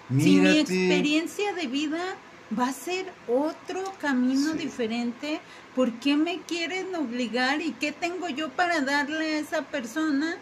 si 0.09 0.35
mi 0.37 0.57
experiencia 0.59 1.53
de 1.53 1.67
vida 1.67 2.15
va 2.57 2.67
a 2.67 2.73
ser 2.73 3.05
otro 3.27 3.91
camino 4.01 4.51
Sí. 4.51 4.57
diferente, 4.59 5.39
¿por 5.75 5.91
qué 5.93 6.15
me 6.15 6.39
quieren 6.41 6.93
obligar 6.95 7.61
y 7.61 7.71
qué 7.73 7.91
tengo 7.91 8.29
yo 8.29 8.49
para 8.49 8.81
darle 8.81 9.35
a 9.35 9.39
esa 9.39 9.61
persona? 9.63 10.35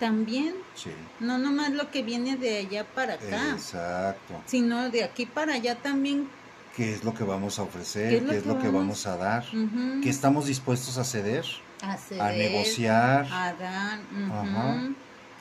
También, 0.00 0.54
Sí, 0.74 0.90
no 1.20 1.38
nomás 1.38 1.70
lo 1.72 1.90
que 1.90 2.02
viene 2.02 2.36
de 2.36 2.58
allá 2.58 2.84
para 2.84 3.14
acá, 3.14 3.52
exacto. 3.54 4.34
sino 4.46 4.90
de 4.90 5.04
aquí 5.04 5.24
para 5.24 5.54
allá 5.54 5.74
también. 5.76 6.28
¿Qué 6.76 6.92
es 6.92 7.04
lo 7.04 7.14
que 7.14 7.24
vamos 7.24 7.58
a 7.58 7.62
ofrecer? 7.62 8.10
¿Qué 8.10 8.24
¿Qué 8.26 8.30
es 8.32 8.36
es 8.42 8.46
lo 8.46 8.52
lo, 8.54 8.58
que 8.58 8.66
que 8.66 8.72
vamos- 8.72 9.04
vamos 9.04 9.06
a 9.06 9.16
dar? 9.16 9.44
ujú, 9.54 10.02
¿Qué 10.02 10.10
estamos 10.10 10.46
dispuestos 10.46 10.98
a 10.98 11.04
ceder? 11.04 11.46
a 11.82 11.92
A 11.94 11.96
ceder, 11.96 12.36
negociar. 12.36 13.26
a 13.32 13.54
dar. 13.54 14.00
Ajá. 14.30 14.88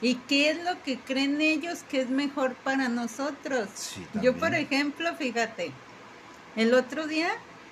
¿Y 0.06 0.16
qué 0.28 0.52
es 0.52 0.64
lo 0.64 0.82
que 0.84 1.00
creen 1.00 1.42
ellos 1.42 1.80
que 1.90 2.02
es 2.02 2.10
mejor 2.12 2.54
para 2.64 2.90
nosotros? 2.90 3.68
Sí, 3.74 4.06
Yo, 4.22 4.36
por 4.38 4.54
ejemplo, 4.54 5.16
fíjate, 5.16 5.72
el 6.56 6.76
otro 6.76 7.08
día 7.08 7.30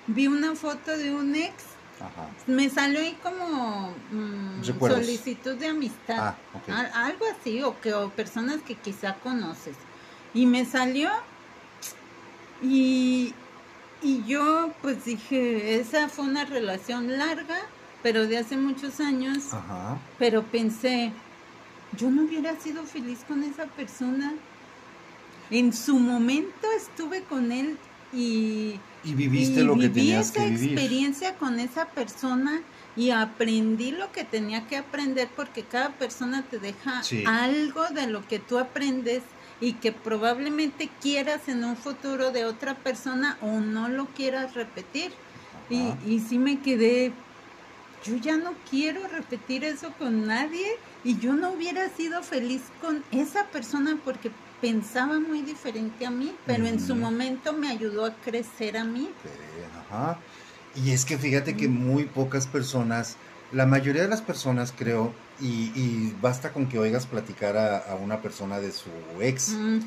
vi 0.08 0.26
una 0.26 0.56
foto 0.56 0.96
de 0.98 1.14
un 1.14 1.36
ex, 1.36 1.54
Ajá. 2.00 2.26
me 2.48 2.68
salió 2.70 2.98
ahí 2.98 3.16
como 3.22 3.94
mm, 4.10 4.62
Recuerdos. 4.64 5.00
solicitud 5.04 5.54
de 5.56 5.68
amistad, 5.68 6.34
Ah, 6.68 6.90
algo 7.06 7.24
así, 7.38 7.62
o 7.62 7.80
que 7.80 7.94
o 7.94 8.10
personas 8.10 8.62
que 8.62 8.74
quizá 8.74 9.14
conoces. 9.22 9.76
Y 10.34 10.46
me 10.46 10.64
salió 10.64 11.10
y, 12.62 13.32
y 14.02 14.24
yo 14.24 14.72
pues 14.82 15.04
dije, 15.04 15.78
esa 15.78 16.08
fue 16.08 16.24
una 16.24 16.44
relación 16.44 17.16
larga, 17.16 17.58
pero 18.02 18.26
de 18.26 18.38
hace 18.38 18.56
muchos 18.56 18.98
años. 18.98 19.54
Ajá. 19.54 19.98
Pero 20.18 20.42
pensé, 20.42 21.12
yo 21.96 22.10
no 22.10 22.22
hubiera 22.24 22.58
sido 22.60 22.84
feliz 22.84 23.20
con 23.26 23.42
esa 23.42 23.66
persona. 23.66 24.34
En 25.50 25.72
su 25.72 25.98
momento 25.98 26.66
estuve 26.76 27.22
con 27.22 27.52
él 27.52 27.76
y, 28.12 28.78
Y 29.04 29.14
viviste 29.14 29.60
y 29.60 29.64
lo 29.64 29.74
que 29.74 29.88
viví 29.88 29.94
tenías 30.00 30.30
esa 30.30 30.44
que 30.44 30.50
vivir. 30.50 30.72
experiencia 30.72 31.34
con 31.36 31.58
esa 31.60 31.86
persona 31.86 32.60
y 32.96 33.10
aprendí 33.10 33.90
lo 33.90 34.10
que 34.12 34.24
tenía 34.24 34.66
que 34.66 34.76
aprender 34.76 35.28
porque 35.36 35.62
cada 35.62 35.90
persona 35.90 36.42
te 36.48 36.58
deja 36.58 37.02
Sí. 37.02 37.24
algo 37.26 37.84
de 37.88 38.06
lo 38.06 38.26
que 38.26 38.38
tú 38.38 38.58
aprendes 38.58 39.22
y 39.60 39.74
que 39.74 39.92
probablemente 39.92 40.88
quieras 41.02 41.48
en 41.48 41.64
un 41.64 41.76
futuro 41.76 42.30
de 42.30 42.44
otra 42.44 42.74
persona 42.76 43.36
o 43.40 43.60
no 43.60 43.88
lo 43.88 44.06
quieras 44.06 44.54
repetir. 44.54 45.10
Y, 45.70 45.92
y 46.06 46.20
sí 46.20 46.38
me 46.38 46.60
quedé, 46.60 47.12
yo 48.04 48.16
ya 48.16 48.36
no 48.36 48.52
quiero 48.70 49.00
repetir 49.08 49.64
eso 49.64 49.92
con 49.98 50.26
nadie 50.26 50.66
y 51.02 51.18
yo 51.18 51.34
no 51.34 51.52
hubiera 51.52 51.88
sido 51.88 52.22
feliz 52.22 52.62
con 52.80 53.02
esa 53.10 53.46
persona 53.46 53.98
porque 54.04 54.30
pensaba 54.60 55.18
muy 55.18 55.42
diferente 55.42 56.06
a 56.06 56.10
mí, 56.10 56.34
pero 56.46 56.66
en 56.66 56.80
su 56.80 56.94
momento 56.94 57.52
me 57.52 57.68
ayudó 57.68 58.06
a 58.06 58.14
crecer 58.14 58.76
a 58.76 58.84
mí. 58.84 59.10
Ajá. 59.90 60.18
Y 60.74 60.90
es 60.90 61.04
que 61.04 61.18
fíjate 61.18 61.56
que 61.56 61.68
muy 61.68 62.04
pocas 62.04 62.46
personas, 62.46 63.16
la 63.52 63.66
mayoría 63.66 64.02
de 64.02 64.08
las 64.08 64.22
personas 64.22 64.72
creo, 64.76 65.12
y, 65.40 65.72
y 65.74 66.16
basta 66.20 66.52
con 66.52 66.68
que 66.68 66.78
oigas 66.78 67.06
platicar 67.06 67.56
a, 67.56 67.78
a 67.78 67.94
una 67.96 68.22
persona 68.22 68.60
de 68.60 68.72
su 68.72 68.90
ex, 69.20 69.50
Mm, 69.50 69.80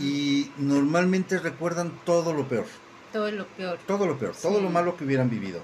y 0.00 0.50
normalmente 0.58 1.38
recuerdan 1.38 1.92
todo 2.04 2.32
lo 2.32 2.48
peor, 2.48 2.66
Todo 3.12 3.30
lo 3.30 3.46
peor. 3.46 3.78
todo 3.86 4.06
lo 4.06 4.18
peor, 4.18 4.34
todo 4.40 4.60
lo 4.60 4.70
malo 4.70 4.96
que 4.96 5.04
hubieran 5.04 5.28
vivido, 5.30 5.60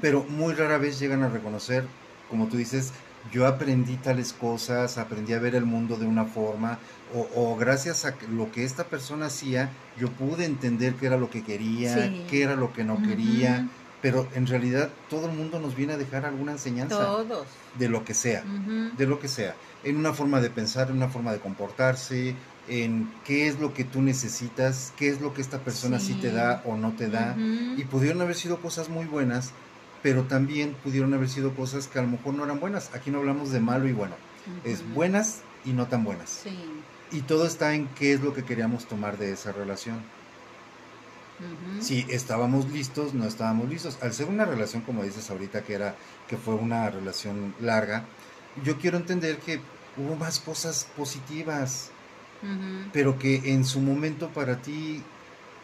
pero 0.00 0.24
muy 0.24 0.54
rara 0.54 0.78
vez 0.78 0.98
llegan 0.98 1.22
a 1.22 1.28
reconocer, 1.28 1.84
como 2.30 2.48
tú 2.48 2.56
dices, 2.56 2.92
yo 3.32 3.46
aprendí 3.46 3.96
tales 3.96 4.32
cosas, 4.32 4.98
aprendí 4.98 5.32
a 5.32 5.38
ver 5.38 5.54
el 5.54 5.64
mundo 5.64 5.96
de 5.96 6.06
una 6.06 6.24
forma, 6.24 6.78
o, 7.14 7.28
o 7.34 7.56
gracias 7.56 8.04
a 8.04 8.14
lo 8.30 8.50
que 8.50 8.64
esta 8.64 8.84
persona 8.84 9.26
hacía, 9.26 9.70
yo 9.98 10.08
pude 10.10 10.44
entender 10.44 10.94
qué 10.94 11.06
era 11.06 11.16
lo 11.16 11.30
que 11.30 11.42
quería, 11.44 11.94
Sí. 11.94 12.26
qué 12.28 12.42
era 12.42 12.56
lo 12.56 12.72
que 12.72 12.84
no 12.84 13.00
quería, 13.02 13.68
pero 14.02 14.26
en 14.34 14.46
realidad 14.46 14.90
todo 15.08 15.30
el 15.30 15.32
mundo 15.36 15.58
nos 15.60 15.74
viene 15.76 15.94
a 15.94 15.96
dejar 15.96 16.26
alguna 16.26 16.52
enseñanza 16.52 16.98
Todos. 16.98 17.46
de 17.78 17.88
lo 17.88 18.04
que 18.04 18.12
sea, 18.14 18.42
de 18.98 19.06
lo 19.06 19.18
que 19.20 19.28
sea, 19.28 19.54
en 19.84 19.96
una 19.96 20.12
forma 20.12 20.40
de 20.42 20.50
pensar, 20.50 20.90
en 20.90 20.96
una 20.96 21.08
forma 21.08 21.32
de 21.32 21.38
comportarse, 21.38 22.34
en 22.68 23.12
qué 23.24 23.46
es 23.48 23.58
lo 23.60 23.74
que 23.74 23.84
tú 23.84 24.00
necesitas, 24.02 24.92
qué 24.96 25.08
es 25.08 25.20
lo 25.20 25.34
que 25.34 25.42
esta 25.42 25.58
persona 25.60 26.00
sí, 26.00 26.14
Sí. 26.14 26.20
te 26.20 26.30
da 26.32 26.62
o 26.64 26.76
no 26.76 26.92
te 26.92 27.08
da, 27.08 27.36
y 27.38 27.84
pudieron 27.84 28.20
haber 28.22 28.36
sido 28.36 28.60
cosas 28.60 28.88
muy 28.88 29.04
buenas, 29.06 29.50
pero 30.02 30.24
también 30.24 30.74
pudieron 30.82 31.12
haber 31.14 31.28
sido 31.28 31.54
cosas 31.54 31.88
que 31.88 31.98
a 31.98 32.02
lo 32.02 32.08
mejor 32.08 32.34
no 32.34 32.44
eran 32.44 32.60
buenas. 32.60 32.90
Aquí 32.94 33.10
no 33.10 33.18
hablamos 33.18 33.50
de 33.50 33.60
malo 33.60 33.88
y 33.88 33.92
bueno, 33.92 34.14
es 34.64 34.82
buenas 34.94 35.40
y 35.64 35.72
no 35.72 35.86
tan 35.86 36.04
buenas. 36.04 36.40
Sí. 36.44 36.50
Y 37.12 37.22
todo 37.22 37.46
está 37.46 37.74
en 37.74 37.86
qué 37.88 38.12
es 38.12 38.20
lo 38.20 38.34
que 38.34 38.44
queríamos 38.44 38.86
tomar 38.86 39.18
de 39.18 39.32
esa 39.32 39.52
relación. 39.52 40.02
Si 41.80 42.06
estábamos 42.08 42.70
listos, 42.70 43.12
no 43.12 43.26
estábamos 43.26 43.68
listos. 43.68 43.98
Al 44.00 44.12
ser 44.14 44.26
una 44.28 44.44
relación, 44.44 44.82
como 44.82 45.02
dices 45.02 45.30
ahorita, 45.30 45.62
que 45.64 45.74
era, 45.74 45.96
que 46.28 46.36
fue 46.36 46.54
una 46.54 46.88
relación 46.90 47.54
larga, 47.60 48.04
yo 48.64 48.78
quiero 48.78 48.96
entender 48.98 49.38
que 49.38 49.60
hubo 49.96 50.16
más 50.16 50.38
cosas 50.38 50.86
positivas, 50.96 51.90
Pero 52.92 53.18
que 53.18 53.52
en 53.54 53.64
su 53.64 53.80
momento 53.80 54.28
para 54.28 54.60
ti, 54.62 55.02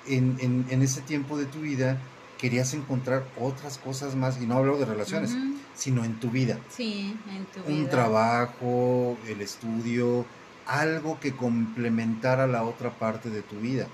en, 0.07 0.37
en, 0.41 0.67
en 0.71 0.83
ese 0.83 1.01
tiempo 1.03 1.37
de 1.39 1.45
tu 1.47 1.61
vida, 1.61 1.99
querías 2.39 2.73
encontrar 2.75 3.25
otras 3.39 3.77
cosas 3.79 4.15
más, 4.17 4.41
y 4.41 4.47
no 4.47 4.57
hablo 4.57 4.79
de 4.79 4.87
relaciones, 4.87 5.37
sino 5.75 6.05
en 6.05 6.19
tu 6.19 6.31
vida. 6.31 6.59
Sí, 6.75 7.15
en 7.29 7.45
tu 7.47 7.61
Un 7.71 7.81
vida. 7.81 7.91
trabajo, 7.91 9.19
el 9.29 9.41
estudio, 9.43 10.25
algo 10.67 11.21
que 11.21 11.33
complementara 11.37 12.47
la 12.47 12.63
otra 12.63 12.91
parte 12.91 13.29
de 13.31 13.43
tu 13.43 13.57
vida. 13.61 13.87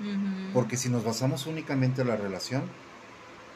Porque 0.54 0.76
si 0.76 0.88
nos 0.88 1.04
basamos 1.04 1.46
únicamente 1.46 2.02
en 2.02 2.08
la 2.08 2.16
relación, 2.16 2.62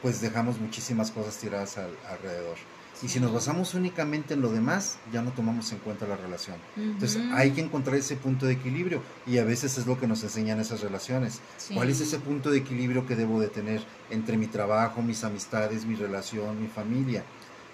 pues 0.01 0.19
dejamos 0.21 0.59
muchísimas 0.59 1.11
cosas 1.11 1.37
tiradas 1.37 1.77
al- 1.77 1.95
alrededor. 2.09 2.57
Y 3.03 3.07
si 3.07 3.19
nos 3.19 3.33
basamos 3.33 3.73
únicamente 3.73 4.35
en 4.35 4.41
lo 4.41 4.51
demás, 4.51 4.97
ya 5.11 5.21
no 5.23 5.31
tomamos 5.31 5.71
en 5.71 5.79
cuenta 5.79 6.05
la 6.07 6.15
relación. 6.17 6.57
Entonces 6.77 7.19
hay 7.33 7.49
que 7.51 7.61
encontrar 7.61 7.95
ese 7.97 8.15
punto 8.15 8.45
de 8.45 8.53
equilibrio 8.53 9.01
y 9.25 9.39
a 9.39 9.43
veces 9.43 9.77
es 9.79 9.87
lo 9.87 9.99
que 9.99 10.05
nos 10.07 10.21
enseñan 10.23 10.59
esas 10.59 10.81
relaciones. 10.81 11.39
Sí. 11.57 11.73
¿Cuál 11.73 11.89
es 11.89 11.99
ese 11.99 12.19
punto 12.19 12.51
de 12.51 12.59
equilibrio 12.59 13.07
que 13.07 13.15
debo 13.15 13.39
de 13.41 13.47
tener 13.47 13.81
entre 14.11 14.37
mi 14.37 14.45
trabajo, 14.45 15.01
mis 15.01 15.23
amistades, 15.23 15.85
mi 15.85 15.95
relación, 15.95 16.61
mi 16.61 16.67
familia? 16.67 17.23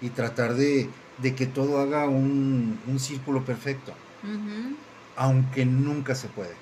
Y 0.00 0.10
tratar 0.10 0.54
de, 0.54 0.88
de 1.18 1.34
que 1.34 1.46
todo 1.46 1.78
haga 1.80 2.08
un, 2.08 2.78
un 2.86 2.98
círculo 2.98 3.44
perfecto, 3.44 3.92
aunque 5.16 5.66
nunca 5.66 6.14
se 6.14 6.28
puede. 6.28 6.54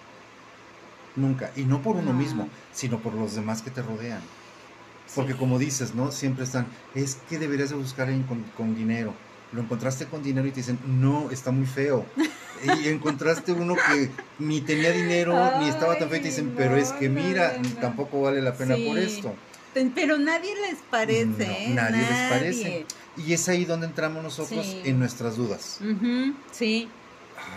Nunca. 1.14 1.50
Y 1.56 1.62
no 1.64 1.82
por 1.82 1.96
uno 1.96 2.12
No. 2.12 2.18
mismo, 2.18 2.48
sino 2.74 2.98
por 2.98 3.14
los 3.14 3.34
demás 3.34 3.62
que 3.62 3.70
te 3.70 3.82
rodean. 3.82 4.20
Porque 5.16 5.32
Sí. 5.32 5.38
como 5.38 5.58
dices, 5.58 5.94
¿no? 5.96 6.12
Siempre 6.12 6.44
están, 6.44 6.66
es 6.94 7.16
que 7.28 7.38
deberías 7.40 7.70
de 7.70 7.76
buscar 7.76 8.08
con, 8.28 8.42
con 8.56 8.76
dinero. 8.76 9.12
Lo 9.52 9.62
encontraste 9.62 10.06
con 10.06 10.22
dinero 10.22 10.46
y 10.46 10.50
te 10.50 10.56
dicen, 10.60 10.78
no, 10.86 11.30
está 11.32 11.50
muy 11.50 11.66
feo. 11.66 12.06
y 12.82 12.88
encontraste 12.88 13.52
uno 13.52 13.74
que 13.74 14.10
ni 14.38 14.60
tenía 14.60 14.92
dinero, 14.92 15.34
ni 15.60 15.68
estaba 15.68 15.98
tan 15.98 16.08
feo 16.08 16.18
y 16.18 16.22
te 16.22 16.28
dicen, 16.28 16.54
pero 16.56 16.76
es 16.76 16.92
que 16.92 17.08
mira, 17.08 17.54
no, 17.60 17.68
no. 17.68 17.74
tampoco 17.80 18.20
vale 18.22 18.40
la 18.42 18.54
pena 18.54 18.76
por 18.86 18.96
esto. 18.98 19.34
Pero 19.94 20.16
nadie 20.18 20.54
les 20.68 20.78
parece, 20.90 21.26
No, 21.26 21.52
¿eh? 21.52 21.70
nadie 21.74 21.98
les 21.98 22.30
parece. 22.30 22.86
Y 23.18 23.32
es 23.32 23.48
ahí 23.48 23.64
donde 23.64 23.86
entramos 23.86 24.22
nosotros 24.22 24.64
Sí. 24.66 24.82
en 24.84 24.98
nuestras 24.98 25.36
dudas. 25.36 25.80
Sí. 26.52 26.88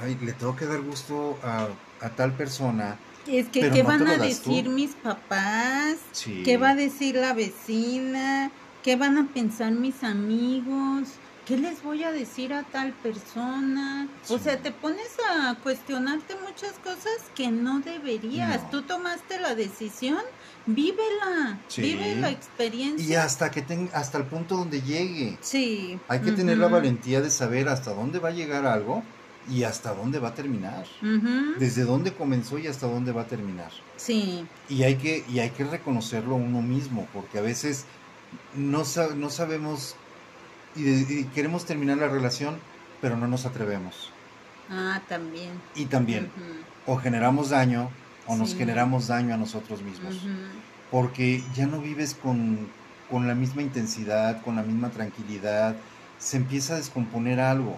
Ay, 0.01 0.17
le 0.21 0.33
tengo 0.33 0.55
que 0.55 0.65
dar 0.65 0.81
gusto 0.81 1.37
a, 1.43 1.67
a 2.01 2.09
tal 2.09 2.33
persona. 2.33 2.97
Es 3.27 3.47
que, 3.49 3.61
Pero 3.61 3.73
¿qué 3.75 3.83
no 3.83 3.89
van 3.89 4.07
a 4.07 4.15
tú. 4.17 4.23
decir 4.23 4.69
mis 4.69 4.91
papás? 4.95 5.97
Sí. 6.11 6.41
¿Qué 6.43 6.57
va 6.57 6.71
a 6.71 6.75
decir 6.75 7.15
la 7.15 7.33
vecina? 7.33 8.51
¿Qué 8.83 8.95
van 8.95 9.17
a 9.17 9.27
pensar 9.27 9.71
mis 9.71 10.03
amigos? 10.03 11.09
¿Qué 11.45 11.57
les 11.57 11.81
voy 11.83 12.03
a 12.03 12.11
decir 12.11 12.53
a 12.53 12.61
tal 12.63 12.93
persona? 12.93 14.07
O 14.29 14.37
sea, 14.37 14.61
te 14.61 14.71
pones 14.71 15.09
a 15.31 15.55
cuestionarte 15.63 16.35
muchas 16.47 16.73
cosas 16.83 17.17
que 17.35 17.49
no 17.49 17.79
deberías. 17.79 18.61
No. 18.63 18.69
Tú 18.69 18.81
tomaste 18.83 19.39
la 19.39 19.55
decisión, 19.55 20.19
vívela, 20.67 21.59
Sí. 21.67 21.81
vive 21.81 22.15
la 22.17 22.29
experiencia. 22.29 23.05
Y 23.07 23.15
hasta 23.15 23.49
que 23.51 23.61
ten- 23.63 23.89
hasta 23.93 24.19
el 24.19 24.25
punto 24.25 24.57
donde 24.57 24.81
llegue. 24.81 25.37
Sí. 25.41 25.99
Hay 26.07 26.19
que 26.21 26.31
tener 26.33 26.57
la 26.59 26.67
valentía 26.67 27.19
de 27.21 27.31
saber 27.31 27.67
hasta 27.67 27.93
dónde 27.93 28.19
va 28.19 28.29
a 28.29 28.33
llegar 28.33 28.65
algo 28.67 29.03
y 29.49 29.63
hasta 29.63 29.93
dónde 29.93 30.19
va 30.19 30.29
a 30.29 30.33
terminar. 30.35 30.85
Desde 31.59 31.83
dónde 31.83 32.13
comenzó 32.13 32.57
y 32.59 32.67
hasta 32.67 32.87
dónde 32.87 33.11
va 33.11 33.23
a 33.23 33.27
terminar. 33.27 33.71
Sí. 33.97 34.45
Y 34.69 34.83
hay 34.83 34.95
que, 34.95 35.23
y 35.29 35.39
hay 35.39 35.49
que 35.51 35.63
reconocerlo 35.63 36.33
a 36.35 36.37
uno 36.37 36.61
mismo, 36.61 37.07
porque 37.13 37.39
a 37.39 37.41
veces 37.41 37.85
no, 38.55 38.83
no 39.15 39.29
sabemos 39.29 39.95
y, 40.75 40.83
de- 40.83 41.19
y 41.21 41.23
queremos 41.25 41.65
terminar 41.65 41.97
la 41.97 42.07
relación, 42.07 42.57
pero 43.01 43.17
no 43.17 43.27
nos 43.27 43.45
atrevemos. 43.45 44.11
Ah, 44.69 45.01
también. 45.09 45.51
Y 45.75 45.85
también, 45.85 46.29
o 46.85 46.97
generamos 46.97 47.49
daño, 47.49 47.89
o 48.27 48.35
nos 48.35 48.53
generamos 48.55 49.07
daño 49.07 49.33
a 49.33 49.37
nosotros 49.37 49.81
mismos. 49.81 50.15
Porque 50.91 51.43
ya 51.55 51.65
no 51.65 51.81
vives 51.81 52.13
con, 52.13 52.67
con 53.09 53.27
la 53.27 53.33
misma 53.35 53.63
intensidad, 53.63 54.41
con 54.43 54.55
la 54.55 54.61
misma 54.63 54.89
tranquilidad. 54.89 55.75
Se 56.19 56.37
empieza 56.37 56.73
a 56.73 56.77
descomponer 56.77 57.39
algo. 57.39 57.77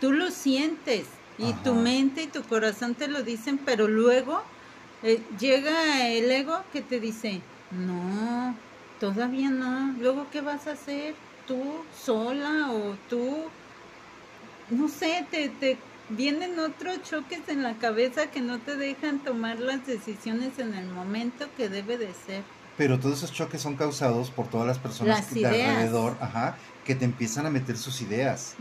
Tú 0.00 0.12
lo 0.12 0.30
sientes 0.30 1.06
y 1.38 1.52
Ajá. 1.52 1.62
tu 1.62 1.74
mente 1.74 2.22
y 2.22 2.26
tu 2.26 2.42
corazón 2.42 2.94
te 2.94 3.08
lo 3.08 3.22
dicen, 3.22 3.58
pero 3.58 3.88
luego 3.88 4.42
eh, 5.02 5.20
llega 5.38 6.06
el 6.08 6.30
ego 6.30 6.60
que 6.72 6.80
te 6.82 7.00
dice, 7.00 7.40
no, 7.70 8.54
todavía 9.00 9.50
no. 9.50 9.94
Luego, 10.00 10.26
¿qué 10.32 10.40
vas 10.40 10.66
a 10.66 10.72
hacer? 10.72 11.14
¿Tú 11.46 11.62
sola 12.04 12.70
o 12.72 12.96
tú? 13.10 13.44
No 14.70 14.88
sé, 14.88 15.26
te, 15.30 15.48
te 15.48 15.76
vienen 16.08 16.58
otros 16.58 17.02
choques 17.02 17.40
en 17.48 17.62
la 17.62 17.74
cabeza 17.74 18.30
que 18.30 18.40
no 18.40 18.58
te 18.58 18.76
dejan 18.76 19.18
tomar 19.18 19.58
las 19.60 19.86
decisiones 19.86 20.58
en 20.58 20.74
el 20.74 20.86
momento 20.88 21.46
que 21.56 21.68
debe 21.68 21.98
de 21.98 22.12
ser. 22.26 22.42
Pero 22.76 22.98
todos 22.98 23.18
esos 23.18 23.32
choques 23.32 23.60
son 23.60 23.76
causados 23.76 24.30
por 24.30 24.48
todas 24.48 24.66
las 24.66 24.78
personas 24.78 25.20
Las 25.20 25.26
que- 25.28 25.40
de 25.40 25.46
alrededor, 25.64 26.16
ajá, 26.20 26.56
que 26.84 26.94
te 26.94 27.04
empiezan 27.04 27.46
a 27.46 27.50
meter 27.50 27.76
sus 27.78 28.00
ideas. 28.02 28.54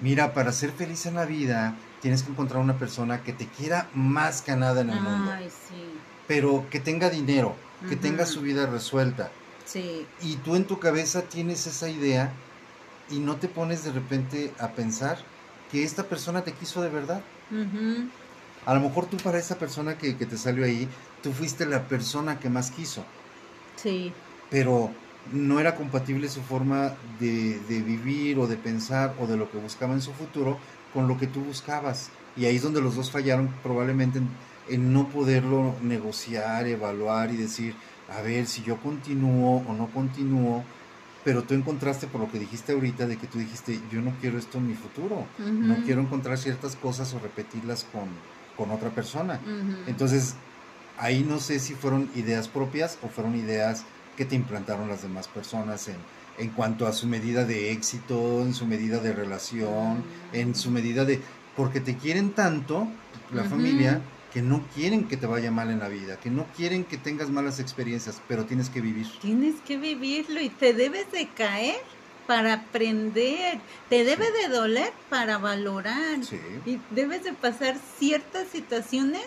Mira, 0.00 0.32
para 0.34 0.52
ser 0.52 0.70
feliz 0.72 1.06
en 1.06 1.14
la 1.14 1.24
vida, 1.24 1.74
tienes 2.00 2.22
que 2.22 2.30
encontrar 2.30 2.62
una 2.62 2.78
persona 2.78 3.22
que 3.22 3.32
te 3.32 3.46
quiera 3.46 3.88
más 3.94 4.42
que 4.42 4.54
nada 4.56 4.80
en 4.82 4.90
el 4.90 5.00
mundo, 5.00 5.32
Ay, 5.32 5.48
sí, 5.50 5.82
pero 6.28 6.66
que 6.70 6.80
tenga 6.80 7.10
dinero, 7.10 7.56
que 7.88 7.96
tenga 7.96 8.26
su 8.26 8.40
vida 8.40 8.66
resuelta. 8.66 9.30
sí. 9.64 10.06
Y 10.22 10.36
tú 10.36 10.54
en 10.56 10.64
tu 10.66 10.78
cabeza 10.78 11.22
tienes 11.22 11.66
esa 11.66 11.88
idea 11.88 12.32
y 13.10 13.18
no 13.18 13.36
te 13.36 13.48
pones 13.48 13.84
de 13.84 13.92
repente 13.92 14.52
a 14.58 14.68
pensar 14.68 15.18
que 15.70 15.82
esta 15.84 16.04
persona 16.04 16.42
te 16.44 16.52
quiso 16.52 16.80
de 16.82 16.88
verdad. 16.90 17.22
A 18.66 18.74
lo 18.74 18.80
mejor 18.80 19.06
tú 19.06 19.16
para 19.18 19.38
esa 19.38 19.58
persona 19.58 19.98
que, 19.98 20.16
que 20.16 20.24
te 20.26 20.38
salió 20.38 20.64
ahí, 20.64 20.88
tú 21.22 21.32
fuiste 21.32 21.66
la 21.66 21.82
persona 21.88 22.38
que 22.38 22.48
más 22.48 22.70
quiso, 22.70 23.04
Sí. 23.76 24.12
pero 24.50 24.90
no 25.32 25.60
era 25.60 25.74
compatible 25.74 26.28
su 26.28 26.42
forma 26.42 26.92
de, 27.18 27.58
de 27.68 27.80
vivir 27.80 28.38
o 28.38 28.46
de 28.46 28.56
pensar 28.56 29.14
o 29.20 29.26
de 29.26 29.36
lo 29.36 29.50
que 29.50 29.58
buscaba 29.58 29.94
en 29.94 30.02
su 30.02 30.12
futuro 30.12 30.58
con 30.92 31.08
lo 31.08 31.18
que 31.18 31.26
tú 31.26 31.40
buscabas. 31.40 32.10
Y 32.36 32.46
ahí 32.46 32.56
es 32.56 32.62
donde 32.62 32.80
los 32.80 32.96
dos 32.96 33.10
fallaron 33.10 33.48
probablemente 33.62 34.18
en, 34.18 34.28
en 34.68 34.92
no 34.92 35.08
poderlo 35.08 35.74
negociar, 35.82 36.66
evaluar 36.66 37.32
y 37.32 37.36
decir, 37.36 37.74
a 38.16 38.20
ver, 38.22 38.46
si 38.46 38.62
yo 38.62 38.76
continúo 38.78 39.64
o 39.66 39.74
no 39.74 39.88
continúo, 39.88 40.62
pero 41.24 41.42
tú 41.42 41.54
encontraste 41.54 42.06
por 42.06 42.20
lo 42.20 42.30
que 42.30 42.38
dijiste 42.38 42.72
ahorita 42.72 43.06
de 43.06 43.16
que 43.16 43.26
tú 43.26 43.38
dijiste, 43.38 43.80
yo 43.90 44.02
no 44.02 44.12
quiero 44.20 44.38
esto 44.38 44.58
en 44.58 44.68
mi 44.68 44.74
futuro, 44.74 45.26
no 45.38 45.76
quiero 45.84 46.02
encontrar 46.02 46.36
ciertas 46.38 46.76
cosas 46.76 47.14
o 47.14 47.18
repetirlas 47.18 47.86
con, 47.90 48.04
con 48.58 48.70
otra 48.76 48.90
persona. 48.90 49.40
Entonces, 49.86 50.34
ahí 50.98 51.24
no 51.26 51.38
sé 51.38 51.60
si 51.60 51.74
fueron 51.74 52.10
ideas 52.14 52.48
propias 52.48 52.98
o 53.02 53.08
fueron 53.08 53.34
ideas 53.36 53.84
que 54.16 54.24
te 54.24 54.34
implantaron 54.34 54.88
las 54.88 55.02
demás 55.02 55.28
personas 55.28 55.88
en, 55.88 55.96
en 56.38 56.50
cuanto 56.50 56.86
a 56.86 56.92
su 56.92 57.06
medida 57.06 57.44
de 57.44 57.72
éxito, 57.72 58.42
en 58.42 58.54
su 58.54 58.66
medida 58.66 58.98
de 58.98 59.12
relación, 59.12 60.04
en 60.32 60.54
su 60.54 60.70
medida 60.70 61.04
de... 61.04 61.20
Porque 61.56 61.80
te 61.80 61.96
quieren 61.96 62.32
tanto, 62.32 62.88
la 63.32 63.44
familia, 63.44 64.00
que 64.32 64.42
no 64.42 64.64
quieren 64.74 65.06
que 65.06 65.16
te 65.16 65.26
vaya 65.26 65.52
mal 65.52 65.70
en 65.70 65.78
la 65.78 65.88
vida, 65.88 66.18
que 66.18 66.28
no 66.30 66.46
quieren 66.56 66.84
que 66.84 66.96
tengas 66.96 67.30
malas 67.30 67.60
experiencias, 67.60 68.20
pero 68.26 68.44
tienes 68.44 68.68
que 68.70 68.80
vivir. 68.80 69.06
Tienes 69.22 69.54
que 69.64 69.76
vivirlo 69.76 70.40
y 70.40 70.48
te 70.48 70.74
debes 70.74 71.10
de 71.12 71.28
caer 71.28 71.76
para 72.26 72.54
aprender, 72.54 73.60
te 73.88 74.02
debe 74.02 74.26
de 74.32 74.48
doler 74.48 74.92
para 75.10 75.38
valorar 75.38 76.24
Sí. 76.24 76.40
y 76.66 76.80
debes 76.90 77.22
de 77.22 77.32
pasar 77.34 77.76
ciertas 77.98 78.48
situaciones 78.48 79.22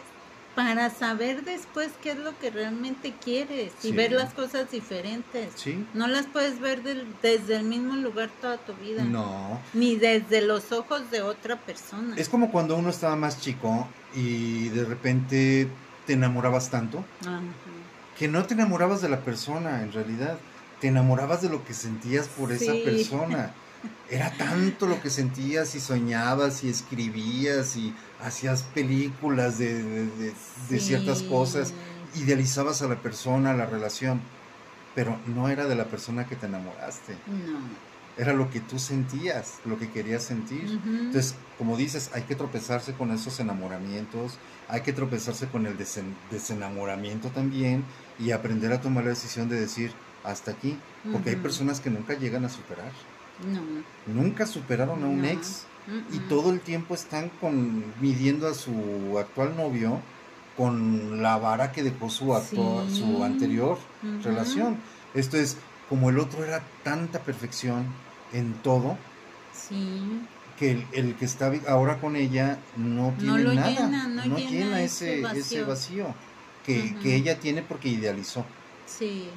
para 0.57 0.89
saber 0.89 1.43
después 1.45 1.91
qué 2.01 2.13
es 2.13 2.17
lo 2.17 2.35
que 2.39 2.49
realmente 2.49 3.13
quieres 3.23 3.73
y 3.83 3.89
Sí. 3.89 3.91
ver 3.91 4.11
las 4.11 4.33
cosas 4.33 4.71
diferentes. 4.71 5.49
Sí. 5.55 5.85
No 5.93 6.07
las 6.07 6.25
puedes 6.25 6.59
ver 6.59 6.81
del- 6.81 7.05
desde 7.21 7.57
el 7.57 7.63
mismo 7.63 7.95
lugar 7.95 8.31
toda 8.41 8.57
tu 8.57 8.73
vida, 8.73 9.03
No. 9.03 9.61
ni 9.75 9.97
desde 9.97 10.41
los 10.41 10.71
ojos 10.71 11.11
de 11.11 11.21
otra 11.21 11.57
persona. 11.57 12.15
Es 12.17 12.27
como 12.27 12.49
cuando 12.51 12.75
uno 12.75 12.89
estaba 12.89 13.15
más 13.15 13.39
chico 13.39 13.87
y 14.15 14.69
de 14.69 14.83
repente 14.83 15.67
te 16.07 16.13
enamorabas 16.13 16.71
tanto 16.71 17.05
Ajá. 17.21 17.39
que 18.17 18.27
no 18.27 18.43
te 18.47 18.55
enamorabas 18.55 18.99
de 19.03 19.09
la 19.09 19.19
persona 19.19 19.83
en 19.83 19.91
realidad, 19.91 20.39
te 20.81 20.87
enamorabas 20.87 21.43
de 21.43 21.49
lo 21.49 21.63
que 21.65 21.75
sentías 21.75 22.27
por 22.29 22.51
esa 22.51 22.71
Sí. 22.73 22.81
persona. 22.83 23.51
Era 24.09 24.31
tanto 24.37 24.87
lo 24.87 25.01
que 25.01 25.09
sentías 25.09 25.75
y 25.75 25.79
soñabas 25.81 26.63
y 26.63 26.69
escribías 26.69 27.75
y 27.75 27.93
hacías 28.21 28.63
películas 28.63 29.57
de, 29.57 29.83
de- 29.83 30.05
de- 30.05 30.33
de 30.69 30.79
ciertas 30.79 31.23
cosas, 31.23 31.73
idealizabas 32.15 32.81
a 32.81 32.87
la 32.87 32.95
persona, 33.01 33.51
a 33.51 33.53
la 33.53 33.65
relación, 33.65 34.21
pero 34.95 35.17
no 35.27 35.49
era 35.49 35.65
de 35.65 35.75
la 35.75 35.85
persona 35.85 36.25
que 36.25 36.35
te 36.37 36.45
enamoraste, 36.45 37.13
No. 37.27 37.59
era 38.17 38.33
lo 38.33 38.49
que 38.49 38.61
tú 38.61 38.79
sentías, 38.79 39.55
lo 39.65 39.77
que 39.77 39.91
querías 39.91 40.23
sentir. 40.23 40.79
Entonces, 40.85 41.35
como 41.57 41.75
dices, 41.75 42.09
hay 42.13 42.23
que 42.23 42.35
tropezarse 42.35 42.93
con 42.93 43.11
esos 43.11 43.39
enamoramientos, 43.41 44.37
hay 44.69 44.81
que 44.81 44.93
tropezarse 44.93 45.47
con 45.47 45.67
el 45.67 45.77
desen- 45.77 46.15
desenamoramiento 46.31 47.27
también 47.29 47.83
y 48.19 48.31
aprender 48.31 48.71
a 48.71 48.79
tomar 48.81 49.03
la 49.03 49.09
decisión 49.11 49.49
de 49.49 49.59
decir 49.59 49.91
hasta 50.23 50.51
aquí, 50.51 50.79
porque 51.11 51.31
hay 51.31 51.35
personas 51.35 51.79
que 51.81 51.89
nunca 51.89 52.13
llegan 52.15 52.43
a 52.45 52.49
superar, 52.49 52.91
No. 53.45 53.61
nunca 54.13 54.45
superaron 54.45 55.03
a 55.03 55.07
un 55.07 55.21
No. 55.21 55.27
ex 55.27 55.65
y 56.11 56.19
todo 56.27 56.51
el 56.51 56.59
tiempo 56.59 56.95
están 56.95 57.29
con 57.39 57.83
midiendo 58.01 58.47
a 58.47 58.53
su 58.53 59.17
actual 59.19 59.55
novio 59.55 60.01
con 60.57 61.21
la 61.21 61.37
vara 61.37 61.71
que 61.71 61.83
dejó 61.83 62.09
su 62.09 62.33
actua- 62.33 62.85
Sí. 62.89 62.99
su 62.99 63.23
anterior 63.23 63.77
relación. 64.23 64.77
Esto 65.13 65.37
es 65.37 65.57
como 65.87 66.09
el 66.09 66.19
otro 66.19 66.43
era 66.43 66.61
tanta 66.83 67.19
perfección 67.19 67.85
en 68.33 68.53
todo, 68.55 68.97
Sí. 69.53 70.19
que 70.59 70.71
el, 70.71 70.87
el 70.91 71.15
que 71.15 71.25
está 71.25 71.51
ahora 71.67 71.99
con 72.01 72.15
ella 72.15 72.57
no 72.75 73.13
tiene 73.19 73.55
nada, 73.55 73.69
llena, 73.69 74.07
no 74.07 74.37
llena 74.37 74.49
llena 74.49 74.81
ese 74.81 75.13
ese, 75.13 75.21
vacío. 75.23 75.39
ese 75.41 75.63
vacío 75.63 76.15
que, 76.65 76.95
que 77.01 77.15
ella 77.15 77.39
tiene 77.39 77.61
porque 77.61 77.89
idealizó. 77.89 78.43
Sí, 78.87 79.29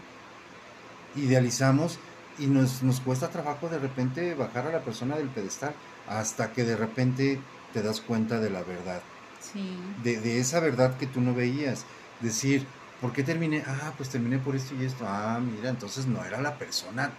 Idealizamos 1.17 1.99
y 2.40 2.46
nos, 2.46 2.83
nos 2.83 3.00
cuesta 3.00 3.29
trabajo 3.29 3.68
de 3.68 3.79
repente 3.79 4.35
bajar 4.35 4.66
a 4.66 4.72
la 4.72 4.83
persona 4.83 5.16
del 5.16 5.29
pedestal 5.29 5.74
hasta 6.09 6.53
que 6.53 6.64
de 6.64 6.76
repente 6.76 7.38
te 7.72 7.83
das 7.83 8.00
cuenta 8.00 8.40
de 8.40 8.50
la 8.50 8.62
verdad, 8.62 9.03
sí. 9.40 9.76
de, 10.03 10.20
de 10.20 10.40
esa 10.40 10.59
verdad 10.61 10.96
que 10.96 11.07
tú 11.07 11.20
no 11.20 11.35
veías. 11.35 11.85
Decir, 12.20 12.66
¿por 13.00 13.12
qué 13.12 13.22
terminé? 13.22 13.62
Ah, 13.66 13.92
pues 13.96 14.09
terminé 14.09 14.38
por 14.38 14.57
esto 14.57 14.74
y 14.74 14.85
esto. 14.85 15.05
Ah, 15.07 15.40
mira, 15.40 15.70
entonces 15.70 16.07
no 16.07 16.24
era 16.24 16.40
la 16.40 16.59
persona 16.59 17.12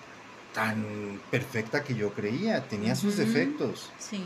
tan 0.53 1.21
perfecta 1.31 1.83
que 1.83 1.95
yo 1.95 2.13
creía, 2.13 2.67
tenía 2.67 2.95
sus 2.95 3.15
defectos. 3.17 3.89
Sí, 3.97 4.23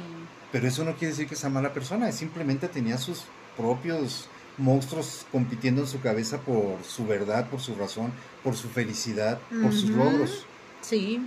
Pero 0.52 0.68
eso 0.68 0.84
no 0.84 0.94
quiere 0.94 1.12
decir 1.12 1.28
que 1.28 1.36
sea 1.36 1.50
mala 1.50 1.72
persona, 1.74 2.12
simplemente 2.12 2.68
tenía 2.68 2.98
sus 2.98 3.26
propios 3.56 4.28
monstruos 4.58 5.26
compitiendo 5.32 5.82
en 5.82 5.88
su 5.88 6.00
cabeza 6.02 6.40
por 6.40 6.84
su 6.84 7.06
verdad, 7.06 7.50
por 7.50 7.60
su 7.60 7.76
razón, 7.76 8.12
por 8.44 8.56
su 8.56 8.70
felicidad, 8.70 9.40
por 9.62 9.72
sus 9.72 9.90
logros. 9.90 10.46
Sí, 10.88 11.22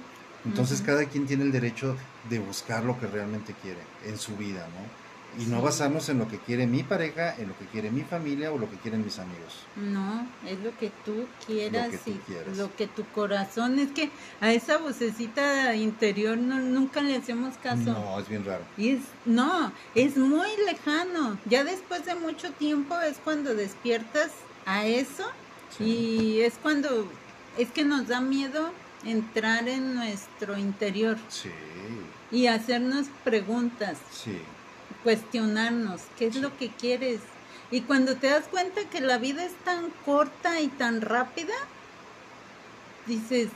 Entonces 0.44 0.81
cada 0.83 1.05
quien 1.05 1.27
tiene 1.27 1.44
el 1.44 1.53
derecho 1.53 1.97
de 2.31 2.38
buscar 2.38 2.85
lo 2.85 2.99
que 2.99 3.07
realmente 3.07 3.55
quiere 3.62 3.81
en 4.07 4.18
su 4.18 4.37
vida, 4.37 4.66
¿no? 4.68 5.09
Y 5.42 5.47
no 5.47 5.61
basarnos 5.61 6.09
en 6.09 6.18
lo 6.18 6.27
que 6.27 6.38
quiere 6.38 6.66
mi 6.66 6.83
pareja, 6.83 7.35
en 7.37 7.49
lo 7.49 7.59
que 7.59 7.66
quiere 7.66 7.90
mi 7.90 8.01
familia 8.01 8.51
o 8.51 8.57
lo 8.59 8.68
que 8.71 8.77
quieren 8.77 9.05
mis 9.05 9.18
amigos. 9.18 9.66
no, 9.77 10.27
es 10.47 10.59
lo 10.61 10.77
que 10.79 10.90
tú 11.05 11.27
quieras 11.47 11.87
Lo 11.87 11.90
que 11.92 11.99
tú 12.12 12.18
quieras. 12.27 12.57
lo 12.57 12.75
que 12.77 12.87
tu 12.87 13.05
corazón, 13.14 13.79
es 13.79 13.90
que 13.90 14.11
a 14.40 14.53
esa 14.53 14.79
vocecita 14.79 15.75
interior 15.77 16.38
no, 16.38 16.59
nunca 16.61 17.03
le 17.03 17.14
hacemos 17.16 17.57
caso. 17.62 17.92
No, 17.92 18.18
es 18.18 18.29
bien 18.29 18.44
raro. 18.44 18.64
Y 18.79 18.90
es, 18.90 19.01
no, 19.27 19.71
es 19.94 20.16
muy 20.16 20.49
lejano. 20.66 21.38
Ya 21.44 21.62
después 21.62 22.05
de 22.07 22.14
mucho 22.14 22.51
tiempo 22.53 22.99
es 23.01 23.18
cuando 23.23 23.55
despiertas 23.55 24.31
a 24.66 24.87
eso 24.87 25.25
Sí. 25.77 25.85
y 25.85 26.40
es 26.40 26.55
cuando 26.62 27.07
es 27.59 27.71
que 27.71 27.85
nos 27.85 28.09
da 28.09 28.21
miedo 28.23 28.71
entrar 29.04 29.68
en 29.68 29.94
nuestro 29.94 30.58
interior 30.58 31.16
Sí, 31.28 31.50
y 32.30 32.46
hacernos 32.46 33.06
preguntas, 33.24 33.98
sí. 34.11 34.38
cuestionarnos 35.02 36.02
qué 36.18 36.26
es 36.26 36.37
lo 36.37 36.56
que 36.56 36.68
quieres. 36.70 37.20
Y 37.70 37.82
cuando 37.82 38.16
te 38.16 38.28
das 38.28 38.48
cuenta 38.48 38.82
que 38.90 39.00
la 39.00 39.18
vida 39.18 39.44
es 39.44 39.52
tan 39.64 39.90
corta 40.04 40.61
y 40.61 40.68
tan 40.68 41.00
rápida, 41.00 41.54
dices, 43.06 43.48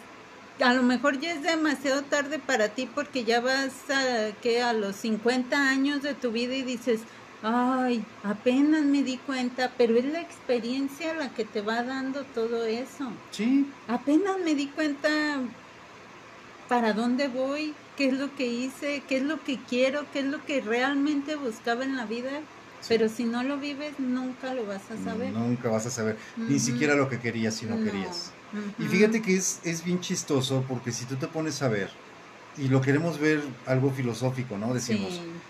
a 0.61 0.75
lo 0.75 0.83
mejor 0.83 1.19
ya 1.19 1.33
es 1.33 1.43
demasiado 1.43 2.03
tarde 2.03 2.39
para 2.39 2.69
ti 2.69 2.89
porque 2.95 3.25
ya 3.25 3.41
vas 3.41 3.73
a, 3.91 4.33
que 4.43 4.63
a 4.63 4.73
los 4.73 4.97
50 4.97 5.69
años 5.71 6.03
de 6.03 6.15
tu 6.15 6.31
vida 6.31 6.55
y 6.55 6.63
dices, 6.63 7.01
ay, 7.43 8.17
apenas 8.23 8.85
me 8.87 9.03
di 9.03 9.23
cuenta, 9.25 9.77
pero 9.77 9.97
es 9.97 10.05
la 10.07 10.21
experiencia 10.23 11.15
la 11.15 11.35
que 11.35 11.45
te 11.45 11.61
va 11.63 11.83
dando 11.85 12.31
todo 12.31 12.65
eso. 12.65 13.23
Sí, 13.31 13.75
Apenas 13.87 14.39
me 14.45 14.55
di 14.55 14.73
cuenta 14.75 15.11
para 16.67 16.93
dónde 16.95 17.29
voy, 17.29 17.75
qué 17.97 18.07
es 18.09 18.15
lo 18.15 18.35
que 18.35 18.47
hice, 18.47 19.05
qué 19.07 19.19
es 19.19 19.23
lo 19.23 19.43
que 19.43 19.65
quiero, 19.65 20.11
qué 20.11 20.21
es 20.21 20.27
lo 20.27 20.45
que 20.45 20.61
realmente 20.61 21.37
buscaba 21.37 21.85
en 21.85 21.97
la 21.97 22.07
vida. 22.07 22.31
Pero 22.89 23.09
si 23.09 23.25
no 23.27 23.43
lo 23.45 23.59
vives, 23.59 23.99
nunca 23.99 24.55
lo 24.55 24.67
vas 24.67 24.91
a 24.91 24.97
saber. 24.99 25.33
nunca 25.33 25.69
vas 25.69 25.87
a 25.87 25.91
saber 25.91 26.19
ni 26.37 26.59
siquiera 26.59 26.95
lo 26.97 27.09
que 27.09 27.21
querías 27.21 27.55
si 27.57 27.67
no, 27.67 27.77
No. 27.77 27.85
querías. 27.85 28.33
Y 28.77 28.87
fíjate 28.87 29.23
que 29.23 29.37
es, 29.37 29.61
es 29.65 29.85
bien 29.85 30.01
chistoso 30.01 30.67
porque 30.67 30.93
si 30.93 31.07
tú 31.07 31.17
te 31.17 31.29
pones 31.29 31.63
a 31.63 31.69
ver, 31.69 31.91
y 32.57 32.69
lo 32.69 32.81
queremos 32.81 33.19
ver 33.19 33.41
algo 33.67 33.91
filosófico, 33.93 34.59
¿no? 34.59 34.75
Decimos, 34.75 35.15
Sí, 35.15 35.43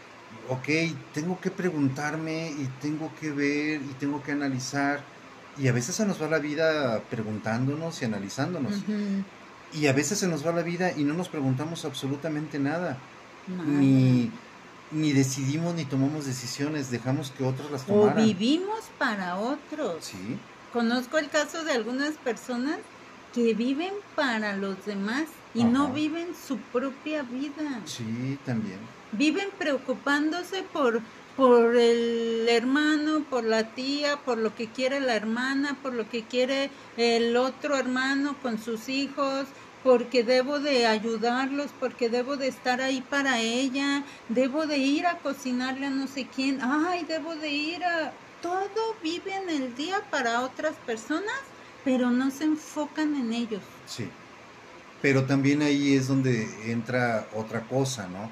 ok, 0.48 0.68
tengo 1.14 1.40
que 1.40 1.50
preguntarme 1.50 2.50
y 2.50 2.68
tengo 2.80 3.10
que 3.20 3.30
ver 3.30 3.80
y 3.82 3.94
tengo 3.98 4.22
que 4.22 4.32
analizar. 4.32 5.00
Y 5.58 5.68
a 5.68 5.72
veces 5.72 5.94
se 5.96 6.06
nos 6.06 6.20
va 6.22 6.28
la 6.28 6.38
vida 6.38 7.00
preguntándonos 7.10 8.00
y 8.02 8.04
analizándonos. 8.06 8.74
Y 9.74 9.86
a 9.86 9.92
veces 9.92 10.18
se 10.18 10.28
nos 10.28 10.46
va 10.46 10.52
la 10.52 10.62
vida 10.62 10.92
y 10.96 11.04
no 11.04 11.14
nos 11.14 11.28
preguntamos 11.28 11.84
absolutamente 11.84 12.58
nada. 12.58 12.98
Ni, 13.66 14.30
ni 14.92 15.12
decidimos 15.12 15.74
ni 15.74 15.84
tomamos 15.84 16.26
decisiones, 16.26 16.90
dejamos 16.90 17.30
que 17.30 17.44
otros 17.44 17.70
las 17.70 17.82
O 17.82 17.86
tomaran. 17.86 18.24
vivimos 18.24 18.80
para 18.98 19.36
otros. 19.38 20.04
Sí, 20.04 20.38
Conozco 20.72 21.18
el 21.18 21.28
caso 21.28 21.64
de 21.64 21.72
algunas 21.72 22.14
personas 22.14 22.78
que 23.34 23.52
viven 23.52 23.92
para 24.16 24.56
los 24.56 24.86
demás 24.86 25.24
y 25.54 25.64
no 25.64 25.88
viven 25.92 26.28
su 26.48 26.56
propia 26.56 27.22
vida. 27.22 27.80
sí, 27.84 28.38
también. 28.46 28.78
Viven 29.12 29.48
preocupándose 29.58 30.62
por 30.62 31.02
por 31.36 31.76
el 31.76 32.46
hermano, 32.48 33.24
por 33.28 33.44
la 33.44 33.74
tía, 33.74 34.18
por 34.18 34.38
lo 34.38 34.54
que 34.54 34.68
quiere 34.68 35.00
la 35.00 35.14
hermana, 35.14 35.78
por 35.82 35.94
lo 35.94 36.08
que 36.08 36.24
quiere 36.24 36.70
el 36.96 37.36
otro 37.36 37.76
hermano 37.76 38.36
con 38.42 38.58
sus 38.58 38.88
hijos, 38.88 39.46
porque 39.82 40.22
debo 40.22 40.60
de 40.60 40.86
ayudarlos, 40.86 41.70
porque 41.80 42.08
debo 42.08 42.36
de 42.36 42.48
estar 42.48 42.80
ahí 42.80 43.02
para 43.08 43.40
ella, 43.40 44.04
debo 44.28 44.66
de 44.66 44.78
ir 44.78 45.06
a 45.06 45.18
cocinarle 45.18 45.86
a 45.86 45.90
no 45.90 46.06
sé 46.06 46.26
quién, 46.26 46.58
ay, 46.62 47.04
debo 47.08 47.34
de 47.34 47.48
ir 47.48 47.84
a... 47.84 48.12
Todo 48.42 48.96
viven 49.02 49.48
el 49.48 49.74
día 49.76 50.00
para 50.10 50.42
otras 50.42 50.74
personas, 50.84 51.32
pero 51.84 52.10
no 52.10 52.30
se 52.32 52.44
enfocan 52.44 53.14
en 53.14 53.32
ellos. 53.32 53.62
Sí. 53.86 54.08
Pero 55.00 55.24
también 55.26 55.62
ahí 55.62 55.94
es 55.94 56.08
donde 56.08 56.48
entra 56.70 57.28
otra 57.34 57.60
cosa, 57.62 58.08
¿no? 58.08 58.30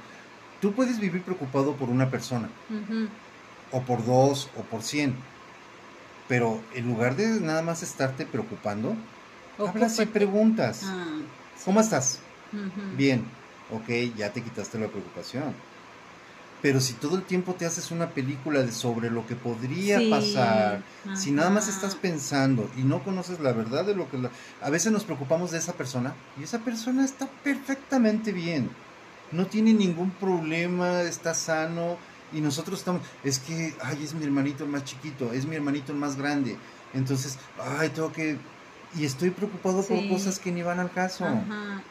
Tú 0.60 0.72
puedes 0.72 0.98
vivir 1.00 1.22
preocupado 1.22 1.72
por 1.74 1.88
una 1.88 2.10
persona, 2.10 2.48
o 3.72 3.80
por 3.80 4.04
dos, 4.04 4.50
o 4.58 4.62
por 4.62 4.82
cien. 4.82 5.14
Pero 6.28 6.60
en 6.74 6.86
lugar 6.86 7.16
de 7.16 7.40
nada 7.40 7.62
más 7.62 7.82
estarte 7.82 8.24
preocupando, 8.26 8.94
hablas 9.58 9.98
y 9.98 10.06
preguntas. 10.06 10.82
Ah, 10.84 11.06
sí. 11.56 11.64
¿Cómo 11.64 11.80
estás? 11.80 12.20
Bien. 12.96 13.24
Ok, 13.72 13.88
ya 14.16 14.32
te 14.32 14.42
quitaste 14.42 14.78
la 14.78 14.88
preocupación. 14.88 15.54
Pero 16.62 16.80
si 16.80 16.92
todo 16.94 17.16
el 17.16 17.22
tiempo 17.22 17.54
te 17.54 17.64
haces 17.64 17.90
una 17.90 18.08
película 18.08 18.60
de 18.60 18.70
sobre 18.70 19.10
lo 19.10 19.26
que 19.26 19.34
podría 19.34 19.98
Sí, 20.00 20.10
pasar, 20.10 20.82
si 21.16 21.30
nada 21.30 21.48
más 21.48 21.68
estás 21.68 21.94
pensando 21.94 22.68
y 22.76 22.82
no 22.82 23.02
conoces 23.02 23.40
la 23.40 23.52
verdad 23.52 23.84
de 23.86 23.94
lo 23.94 24.10
que... 24.10 24.18
la- 24.18 24.30
A 24.60 24.68
veces 24.68 24.92
nos 24.92 25.04
preocupamos 25.04 25.52
de 25.52 25.58
esa 25.58 25.72
persona 25.72 26.12
y 26.38 26.42
esa 26.42 26.58
persona 26.58 27.04
está 27.04 27.26
perfectamente 27.42 28.32
bien. 28.32 28.68
No 29.32 29.46
tiene 29.46 29.72
ningún 29.72 30.10
problema, 30.10 31.02
está 31.02 31.34
sano 31.34 31.96
y 32.32 32.40
nosotros 32.40 32.78
estamos... 32.80 33.02
Es 33.24 33.38
que, 33.38 33.74
ay, 33.82 34.02
es 34.04 34.14
mi 34.14 34.24
hermanito 34.24 34.64
el 34.64 34.70
más 34.70 34.84
chiquito, 34.84 35.32
es 35.32 35.46
mi 35.46 35.56
hermanito 35.56 35.92
el 35.92 35.98
más 35.98 36.16
grande. 36.16 36.56
Entonces, 36.94 37.38
ay, 37.78 37.88
tengo 37.90 38.12
que... 38.12 38.36
Y 38.96 39.04
estoy 39.04 39.30
preocupado 39.30 39.84
por 39.84 40.08
cosas 40.08 40.38
que 40.40 40.50
ni 40.50 40.62
van 40.62 40.80
al 40.80 40.90
caso. 40.90 41.24
Ajá. 41.24 41.82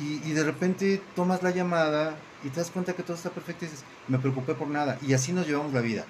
Y, 0.00 0.28
y 0.28 0.32
de 0.32 0.44
repente 0.44 1.00
tomas 1.16 1.42
la 1.42 1.50
llamada 1.50 2.16
y 2.44 2.48
te 2.50 2.60
das 2.60 2.70
cuenta 2.70 2.92
que 2.94 3.02
todo 3.02 3.16
está 3.16 3.30
perfecto 3.30 3.64
y 3.64 3.68
dices, 3.68 3.84
me 4.08 4.18
preocupé 4.18 4.54
por 4.54 4.68
nada. 4.68 4.98
Y 5.06 5.12
así 5.14 5.32
nos 5.32 5.46
llevamos 5.46 5.72
la 5.72 5.80
vida, 5.80 6.04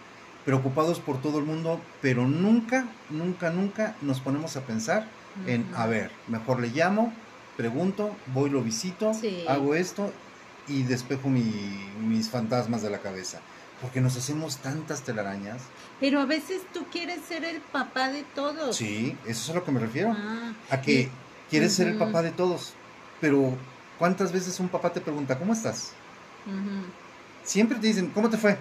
preocupados 0.45 1.01
por 1.01 1.21
todo 1.21 1.39
el 1.39 1.45
mundo, 1.45 1.81
pero 2.03 2.27
nunca, 2.27 2.87
nunca, 3.11 3.51
nunca 3.51 3.95
nos 4.03 4.21
ponemos 4.21 4.57
a 4.57 4.63
pensar 4.63 5.07
en, 5.47 5.67
a 5.75 5.87
ver, 5.87 6.11
mejor 6.27 6.61
le 6.61 6.69
llamo, 6.69 7.13
pregunto, 7.57 8.15
voy, 8.35 8.51
lo 8.51 8.63
visito, 8.63 9.15
Sí. 9.15 9.45
hago 9.49 9.75
esto 9.75 10.13
y 10.69 10.83
despejo 10.83 11.29
mi- 11.29 11.89
mis 12.01 12.29
fantasmas 12.31 12.83
de 12.83 12.91
la 12.91 12.99
cabeza. 12.99 13.41
Porque 13.81 14.01
nos 14.01 14.17
hacemos 14.17 14.57
tantas 14.57 15.03
telarañas. 15.03 15.63
Pero 16.01 16.21
a 16.21 16.25
veces 16.25 16.63
tú 16.75 16.85
quieres 16.91 17.21
ser 17.29 17.45
el 17.45 17.61
papá 17.61 18.09
de 18.11 18.25
todos. 18.35 18.75
Sí, 18.77 19.17
eso 19.25 19.43
es 19.45 19.51
a 19.51 19.55
lo 19.55 19.65
que 19.65 19.71
me 19.73 19.79
refiero. 19.81 20.15
Ah, 20.19 20.53
A 20.71 20.81
que 20.81 20.93
y- 21.03 21.11
quieres 21.49 21.75
ser 21.75 21.87
el 21.89 21.97
papá 21.97 22.23
de 22.23 22.33
todos. 22.33 22.73
Pero, 23.21 23.57
¿cuántas 23.99 24.33
veces 24.33 24.59
un 24.59 24.69
papá 24.69 24.93
te 24.93 25.01
pregunta, 25.01 25.39
¿cómo 25.39 25.53
estás? 25.53 25.93
Siempre 27.45 27.79
te 27.79 27.87
dicen, 27.87 28.11
¿cómo 28.11 28.29
te 28.29 28.37
fue? 28.37 28.59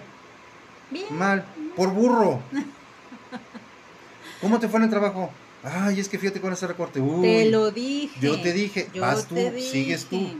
Bien. 0.90 1.06
Mal, 1.18 1.44
por 1.76 1.90
burro. 1.92 2.40
¿Cómo 4.40 4.58
te 4.60 4.68
fue 4.68 4.78
en 4.78 4.84
el 4.84 4.90
trabajo? 4.90 5.30
Ay, 5.70 6.00
es 6.00 6.08
que 6.08 6.18
fíjate 6.18 6.40
con 6.40 6.52
ese 6.52 6.66
recorte. 6.66 7.00
Uy. 7.00 7.22
Te 7.22 7.50
lo 7.50 7.70
dije. 7.70 8.18
yo 8.20 8.40
te 8.40 8.52
dije, 8.52 8.88
Yo 8.94 9.02
vas 9.02 9.26
tú, 9.26 9.36
sigues 9.58 10.04
tú. 10.06 10.36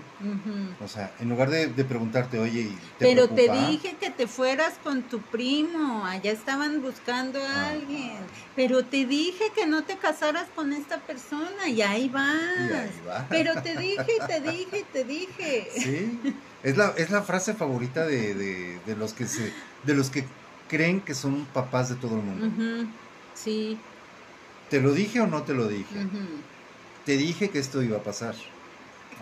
O 0.82 0.88
sea, 0.88 1.12
en 1.20 1.28
lugar 1.28 1.50
de, 1.50 1.68
de 1.68 1.84
preguntarte, 1.84 2.38
oye, 2.38 2.60
¿y 2.62 2.78
te 2.98 3.06
Pero 3.06 3.28
te 3.28 3.48
dije 3.50 3.96
que 4.00 4.10
te 4.10 4.26
fueras 4.26 4.74
con 4.82 5.02
tu 5.02 5.20
primo, 5.20 6.04
allá 6.04 6.32
estaban 6.32 6.80
buscando 6.82 7.38
a 7.40 7.48
Ah. 7.48 7.70
alguien. 7.70 8.16
Pero 8.56 8.84
te 8.84 9.06
dije 9.06 9.44
que 9.54 9.66
no 9.66 9.84
te 9.84 9.96
casaras 9.98 10.46
con 10.54 10.72
esta 10.72 10.98
persona 10.98 11.68
y 11.68 11.82
ahí 11.82 12.08
vas. 12.08 12.34
Y 12.58 12.72
ahí 12.72 13.00
va. 13.06 13.26
Pero 13.28 13.62
te 13.62 13.76
dije, 13.76 14.06
te 14.26 14.40
dije, 14.40 14.84
te 14.92 15.04
dije. 15.04 15.68
Sí, 15.78 16.34
es 16.62 16.76
la, 16.76 16.92
es 16.96 17.10
la 17.10 17.22
frase 17.22 17.54
favorita 17.54 18.04
de, 18.06 18.34
de, 18.34 18.78
de 18.84 18.96
los 18.96 19.12
que 19.12 19.26
se, 19.26 19.52
de 19.84 19.94
los 19.94 20.10
que 20.10 20.24
creen 20.68 21.00
que 21.00 21.14
son 21.14 21.46
papás 21.46 21.88
de 21.88 21.94
todo 21.94 22.16
el 22.16 22.22
mundo. 22.22 22.46
Ujú. 22.46 22.88
Sí. 23.34 23.78
¿Te 24.70 24.80
lo 24.80 24.92
dije 24.92 25.20
o 25.20 25.26
no 25.26 25.42
te 25.42 25.54
lo 25.54 25.66
dije? 25.66 26.06
Te 27.04 27.16
dije 27.16 27.50
que 27.50 27.58
esto 27.58 27.82
iba 27.82 27.98
a 27.98 28.02
pasar. 28.02 28.34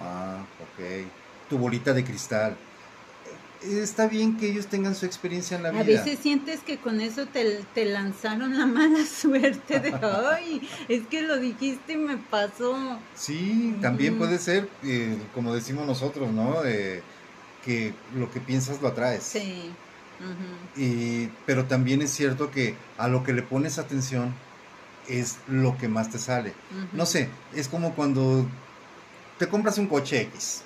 Ah, 0.01 0.45
ok. 0.61 1.07
Tu 1.49 1.59
bolita 1.59 1.93
de 1.93 2.05
cristal. 2.05 2.57
está 3.63 4.07
bien 4.07 4.37
que 4.37 4.51
ellos 4.51 4.67
tengan 4.67 4.95
su 4.95 5.07
experiencia 5.07 5.57
en 5.57 5.63
la 5.63 5.71
vida. 5.71 5.81
A 5.81 5.85
veces 5.85 6.19
sientes 6.19 6.61
que 6.61 6.79
con 6.79 7.01
eso 7.01 7.27
te, 7.27 7.65
te 7.75 7.85
lanzaron 7.85 8.59
la 8.59 8.67
mala 8.79 9.05
suerte 9.07 9.79
de, 9.81 9.95
ay, 10.33 10.69
es 10.89 11.07
que 11.07 11.23
lo 11.23 11.39
dijiste 11.39 11.95
y 11.95 11.97
me 11.97 12.17
pasó. 12.17 12.99
Sí, 13.15 13.77
también 13.81 14.19
puede 14.19 14.39
ser, 14.39 14.69
eh, 14.83 15.17
como 15.35 15.55
decimos 15.55 15.87
nosotros, 15.87 16.33
¿no? 16.33 16.65
Eh, 16.65 17.03
que 17.65 17.93
lo 18.17 18.31
que 18.31 18.41
piensas 18.41 18.81
lo 18.83 18.89
atraes. 18.89 19.23
Sí. 19.23 19.71
Y, 20.77 21.29
pero 21.45 21.67
también 21.67 22.03
es 22.03 22.11
cierto 22.11 22.51
que 22.51 22.75
a 22.97 23.09
lo 23.09 23.23
que 23.23 23.33
le 23.33 23.43
pones 23.43 23.79
atención 23.79 24.35
es 25.09 25.37
lo 25.47 25.77
que 25.77 25.89
más 25.89 26.11
te 26.11 26.19
sale. 26.19 26.53
No 26.93 27.07
sé, 27.07 27.29
es 27.55 27.69
como 27.69 27.95
cuando 27.95 28.47
te 29.39 29.49
compras 29.49 29.79
un 29.79 29.87
coche 29.87 30.21
X, 30.23 30.63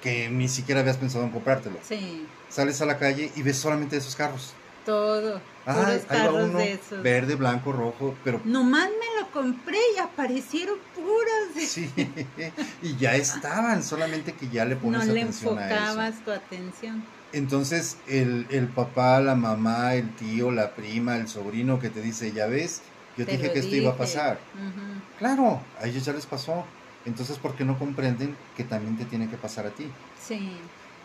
que 0.00 0.28
ni 0.28 0.48
siquiera 0.48 0.80
habías 0.80 0.96
pensado 0.96 1.24
en 1.24 1.30
comprártelo. 1.30 1.78
Sí, 1.82 2.26
Sales 2.48 2.80
a 2.82 2.86
la 2.86 2.98
calle 2.98 3.30
y 3.34 3.42
ves 3.42 3.56
solamente 3.56 3.96
esos 3.96 4.14
carros. 4.14 4.54
todo. 4.84 5.40
Ah, 5.64 5.96
carros 6.08 6.48
uno, 6.48 6.58
de 6.58 6.72
esos. 6.72 7.02
verde, 7.02 7.36
blanco, 7.36 7.72
rojo, 7.72 8.14
pero 8.24 8.40
Nomás 8.44 8.88
me 8.88 9.20
lo 9.20 9.30
compré 9.30 9.78
y 9.96 9.98
aparecieron 10.00 10.76
puros. 10.94 11.54
de- 11.54 11.66
sí, 11.66 11.88
y 12.82 12.96
ya 12.96 13.14
estaban, 13.14 13.82
solamente 13.82 14.32
que 14.32 14.48
ya 14.48 14.64
le 14.64 14.76
pones 14.76 15.06
No 15.06 15.14
le 15.14 15.20
atención 15.22 15.58
a 15.58 15.70
eso. 15.70 16.24
tu 16.24 16.30
atención. 16.32 17.02
Entonces 17.32 17.96
el, 18.06 18.46
el 18.50 18.66
papá, 18.68 19.20
la 19.20 19.34
mamá, 19.34 19.94
el 19.94 20.14
tío, 20.16 20.50
la 20.50 20.74
prima, 20.74 21.16
el 21.16 21.28
sobrino 21.28 21.78
que 21.78 21.88
te 21.90 22.02
dice, 22.02 22.32
ya 22.32 22.46
ves, 22.46 22.82
yo 23.16 23.26
te, 23.26 23.32
dije 23.32 23.52
que 23.52 23.58
esto 23.58 23.74
iba 23.74 23.90
a 23.90 23.96
pasar. 23.96 24.38
Claro, 25.18 25.60
a 25.80 25.86
ellos 25.86 26.04
ya 26.04 26.12
les 26.12 26.26
pasó. 26.26 26.64
Entonces, 27.04 27.38
¿por 27.38 27.54
qué 27.54 27.64
no 27.64 27.78
comprenden 27.78 28.36
que 28.56 28.64
también 28.64 28.96
te 28.96 29.04
tiene 29.04 29.28
que 29.28 29.36
pasar 29.36 29.66
a 29.66 29.70
ti? 29.70 29.90
Sí, 30.20 30.56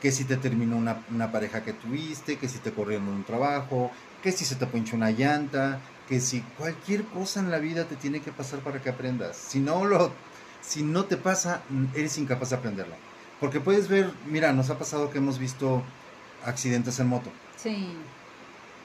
Que 0.01 0.11
si 0.11 0.25
te 0.25 0.37
terminó 0.37 0.77
una, 0.77 1.03
una 1.11 1.31
pareja 1.31 1.63
que 1.63 1.73
tuviste, 1.73 2.37
que 2.37 2.47
si 2.47 2.59
te 2.59 2.71
corrieron 2.71 3.07
un 3.07 3.23
trabajo, 3.23 3.91
que 4.21 4.31
si 4.31 4.45
se 4.45 4.55
te 4.55 4.67
ponchó 4.67 4.95
una 4.95 5.09
llanta, 5.09 5.79
que 6.07 6.19
si 6.19 6.41
cualquier 6.57 7.03
cosa 7.05 7.39
en 7.39 7.49
la 7.49 7.57
vida 7.57 7.85
te 7.85 7.95
tiene 7.95 8.21
que 8.21 8.31
pasar 8.31 8.59
para 8.59 8.81
que 8.81 8.89
aprendas. 8.89 9.35
Si 9.35 9.59
no 9.59 9.85
lo, 9.85 10.11
si 10.61 10.83
no 10.83 11.05
te 11.05 11.17
pasa, 11.17 11.63
eres 11.95 12.17
incapaz 12.17 12.51
de 12.51 12.57
aprenderlo. 12.57 12.95
Porque 13.39 13.59
puedes 13.59 13.87
ver, 13.87 14.11
mira, 14.27 14.53
nos 14.53 14.69
ha 14.69 14.77
pasado 14.77 15.09
que 15.09 15.17
hemos 15.17 15.39
visto 15.39 15.83
accidentes 16.45 16.99
en 16.99 17.07
moto 17.07 17.31
sí. 17.55 17.89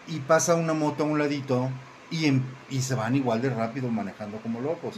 y 0.08 0.18
pasa 0.20 0.54
una 0.54 0.72
moto 0.72 1.04
a 1.04 1.06
un 1.06 1.18
ladito 1.18 1.70
y, 2.12 2.26
en- 2.26 2.44
y 2.70 2.82
se 2.82 2.94
van 2.94 3.16
igual 3.16 3.40
de 3.42 3.50
rápido 3.50 3.88
manejando 3.88 4.36
como 4.38 4.60
locos. 4.60 4.96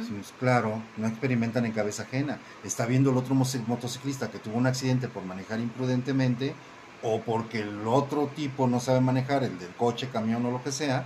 Decimos, 0.00 0.34
claro, 0.38 0.82
no 0.98 1.06
experimentan 1.06 1.64
en 1.64 1.72
cabeza 1.72 2.02
ajena. 2.02 2.38
Está 2.64 2.84
viendo 2.86 3.10
el 3.10 3.16
otro 3.16 3.34
motociclista 3.34 4.30
que 4.30 4.38
tuvo 4.38 4.56
un 4.58 4.66
accidente 4.66 5.08
por 5.08 5.24
manejar 5.24 5.60
imprudentemente 5.60 6.54
o 7.02 7.20
porque 7.22 7.60
el 7.60 7.86
otro 7.86 8.26
tipo 8.34 8.66
no 8.66 8.80
sabe 8.80 9.00
manejar, 9.00 9.44
el 9.44 9.58
del 9.58 9.68
coche, 9.76 10.08
camión 10.12 10.44
o 10.44 10.50
lo 10.50 10.62
que 10.62 10.72
sea, 10.72 11.04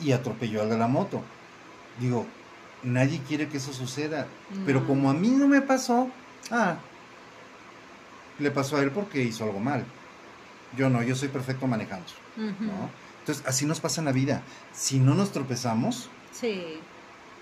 y 0.00 0.12
atropelló 0.12 0.62
al 0.62 0.70
de 0.70 0.78
la 0.78 0.88
moto. 0.88 1.22
Digo, 2.00 2.26
nadie 2.82 3.20
quiere 3.26 3.48
que 3.48 3.58
eso 3.58 3.72
suceda. 3.72 4.26
Pero 4.66 4.86
como 4.86 5.08
a 5.10 5.14
mí 5.14 5.28
no 5.30 5.46
me 5.48 5.62
pasó, 5.62 6.10
ah, 6.50 6.76
le 8.38 8.50
pasó 8.50 8.76
a 8.76 8.82
él 8.82 8.90
porque 8.90 9.22
hizo 9.22 9.44
algo 9.44 9.60
mal. 9.60 9.84
Yo 10.76 10.90
no, 10.90 11.02
yo 11.02 11.14
soy 11.14 11.28
perfecto 11.28 11.66
manejando. 11.66 12.06
¿no? 12.66 12.90
Entonces, 13.26 13.44
así 13.48 13.66
nos 13.66 13.80
pasa 13.80 14.00
en 14.00 14.04
la 14.04 14.12
vida. 14.12 14.42
Si 14.72 15.00
no 15.00 15.16
nos 15.16 15.32
tropezamos, 15.32 16.08
Sí. 16.32 16.78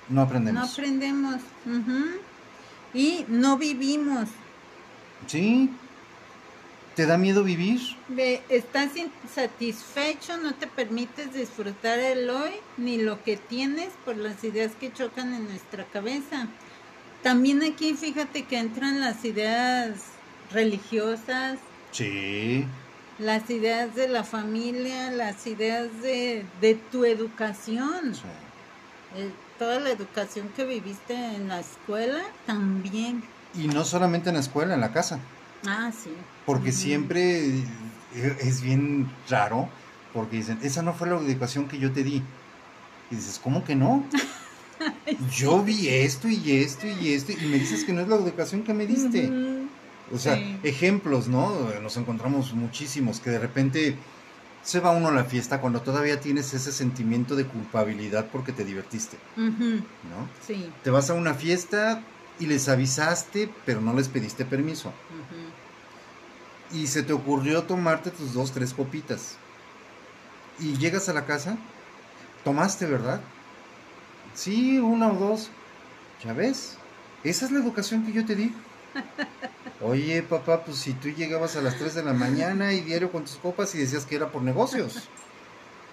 no 0.09 0.23
aprendemos. 0.23 0.63
No 0.65 0.73
aprendemos. 0.73 1.41
Y 2.95 3.27
no 3.29 3.59
vivimos. 3.59 4.31
Sí. 5.27 5.69
¿Te 6.97 7.05
da 7.05 7.19
miedo 7.19 7.45
vivir? 7.45 7.83
Estás 8.49 8.93
insatisfecho, 8.97 10.39
no 10.39 10.55
te 10.55 10.67
permites 10.69 11.35
disfrutar 11.35 11.99
el 11.99 12.31
hoy 12.31 12.53
ni 12.79 12.97
lo 13.03 13.23
que 13.23 13.37
tienes 13.37 13.91
por 14.07 14.17
las 14.17 14.43
ideas 14.43 14.73
que 14.81 14.91
chocan 14.91 15.35
en 15.35 15.45
nuestra 15.45 15.85
cabeza. 15.85 16.47
También 17.23 17.63
aquí 17.63 17.93
fíjate 17.93 18.45
que 18.45 18.57
entran 18.59 19.01
las 19.01 19.23
ideas 19.27 19.99
religiosas, 20.51 21.59
Sí. 21.91 22.65
Las 23.19 23.49
ideas 23.51 23.95
de 23.95 24.09
la 24.09 24.25
familia, 24.25 25.11
las 25.11 25.47
ideas 25.47 25.89
de, 26.03 26.45
de 26.61 26.75
tu 26.75 27.05
educación. 27.05 28.15
sí. 28.15 28.23
Eh, 29.17 29.31
toda 29.59 29.81
la 29.81 29.91
educación 29.91 30.49
que 30.57 30.65
viviste 30.65 31.15
en 31.15 31.49
la 31.49 31.61
escuela 31.61 32.23
también. 32.47 33.23
Y 33.55 33.69
no 33.69 33.85
solamente 33.85 34.31
en 34.31 34.35
la 34.35 34.41
escuela, 34.41 34.75
en 34.75 34.81
la 34.81 34.93
casa. 34.93 35.21
Ah, 35.67 35.93
sí. 35.93 36.11
Porque 36.45 36.73
siempre 36.73 37.49
eh, 38.15 38.37
es 38.41 38.61
bien 38.63 39.09
raro, 39.29 39.69
porque 40.13 40.37
dicen, 40.37 40.59
esa 40.63 40.83
no 40.83 40.93
fue 40.93 41.09
la 41.09 41.17
educación 41.17 41.69
que 41.69 41.79
yo 41.79 41.93
te 41.93 42.03
di. 42.03 42.23
Y 43.11 43.17
dices, 43.17 43.41
¿cómo 43.43 43.65
que 43.65 43.77
no? 43.77 44.05
Yo 45.31 45.63
vi 45.63 45.89
esto 45.89 46.29
y 46.29 46.57
esto 46.57 46.87
y 46.87 47.13
esto, 47.15 47.33
y 47.33 47.47
me 47.47 47.59
dices 47.59 47.85
que 47.85 47.93
no 47.93 48.01
es 48.01 48.09
la 48.09 48.17
educación 48.17 48.65
que 48.65 48.75
me 48.75 48.87
diste. 48.87 49.31
O 50.13 50.19
sea, 50.19 50.37
Sí. 50.37 50.59
ejemplos, 50.63 51.29
¿no? 51.29 51.51
Nos 51.81 51.97
encontramos 51.97 52.53
muchísimos 52.53 53.21
que 53.21 53.31
de 53.31 53.39
repente 53.39 53.97
se 54.63 54.81
va 54.81 54.91
uno 54.91 55.09
a 55.09 55.13
la 55.13 55.25
fiesta 55.25 55.61
cuando 55.61 55.83
todavía 55.83 56.21
tienes 56.21 56.53
ese 56.55 56.73
sentimiento 56.73 57.37
de 57.37 57.45
culpabilidad 57.47 58.27
porque 58.33 58.53
te 58.53 58.65
divertiste. 58.65 59.19
¿no? 59.37 60.29
Sí. 60.47 60.71
Te 60.83 60.91
vas 60.91 61.11
a 61.11 61.15
una 61.15 61.35
fiesta 61.35 62.03
y 62.39 62.47
les 62.47 62.69
avisaste, 62.69 63.51
pero 63.67 63.81
no 63.81 63.93
les 63.95 64.09
pediste 64.09 64.45
permiso. 64.45 64.93
Y 66.73 66.87
se 66.87 67.03
te 67.03 67.13
ocurrió 67.13 67.63
tomarte 67.65 68.11
tus 68.11 68.33
dos, 68.33 68.53
tres 68.53 68.73
copitas. 68.75 69.37
Y 70.59 70.77
llegas 70.79 71.09
a 71.09 71.13
la 71.13 71.27
casa, 71.27 71.57
tomaste, 72.43 72.87
¿verdad? 72.87 73.21
Sí, 74.35 74.79
una 74.79 75.09
o 75.13 75.15
dos. 75.15 75.51
¿Ya 76.25 76.33
ves? 76.33 76.79
Esa 77.23 77.45
es 77.47 77.53
la 77.53 77.59
educación 77.61 78.05
que 78.05 78.13
yo 78.13 78.25
te 78.25 78.35
di. 78.35 78.53
Oye, 79.81 80.23
papá, 80.23 80.65
pues 80.65 80.79
si 80.79 80.93
tú 80.93 81.09
llegabas 81.09 81.57
a 81.57 81.63
las 81.63 81.77
3 81.79 81.95
de 81.95 82.03
la 82.05 82.13
mañana 82.13 82.73
y 82.73 82.81
diario 82.81 83.11
con 83.11 83.25
tus 83.25 83.37
copas 83.37 83.75
y 83.75 83.79
decías 83.79 84.07
que 84.07 84.17
era 84.17 84.31
por 84.31 84.43
negocios. 84.43 85.09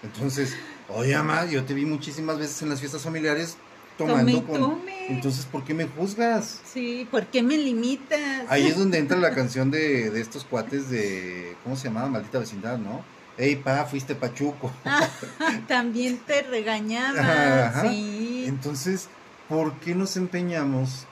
Entonces, 0.04 0.56
oye, 0.90 1.16
mamá, 1.18 1.46
yo 1.46 1.64
te 1.64 1.74
vi 1.74 1.86
muchísimas 1.86 2.38
veces 2.40 2.62
en 2.62 2.70
las 2.70 2.80
fiestas 2.80 3.04
familiares 3.04 3.58
tomando 3.98 4.42
Tome 4.42 4.48
con... 4.48 4.62
tome. 4.62 5.08
Entonces, 5.10 5.46
¿por 5.46 5.64
qué 5.64 5.74
me 5.74 5.86
juzgas? 5.88 6.62
Sí, 6.66 7.08
¿por 7.10 7.26
qué 7.28 7.44
me 7.44 7.58
limitas? 7.58 8.46
Ahí 8.50 8.68
es 8.68 8.78
donde 8.80 8.98
entra 8.98 9.18
la 9.18 9.34
canción 9.34 9.72
de, 9.72 10.10
de 10.10 10.22
estos 10.22 10.44
cuates 10.44 10.90
de... 10.90 11.56
¿Cómo 11.64 11.76
se 11.76 11.88
llamaba? 11.88 12.10
Maldita 12.10 12.40
vecindad, 12.40 12.78
¿no? 12.78 13.04
Ey, 13.38 13.56
pa, 13.56 13.86
fuiste 13.86 14.16
pachuco. 14.16 14.72
También 15.68 16.18
te 16.20 16.44
regañaba. 16.44 17.82
Sí. 17.82 18.46
Entonces, 18.48 19.08
¿por 19.50 19.74
qué 19.80 19.96
nos 19.96 20.18
empeñamos 20.18 21.06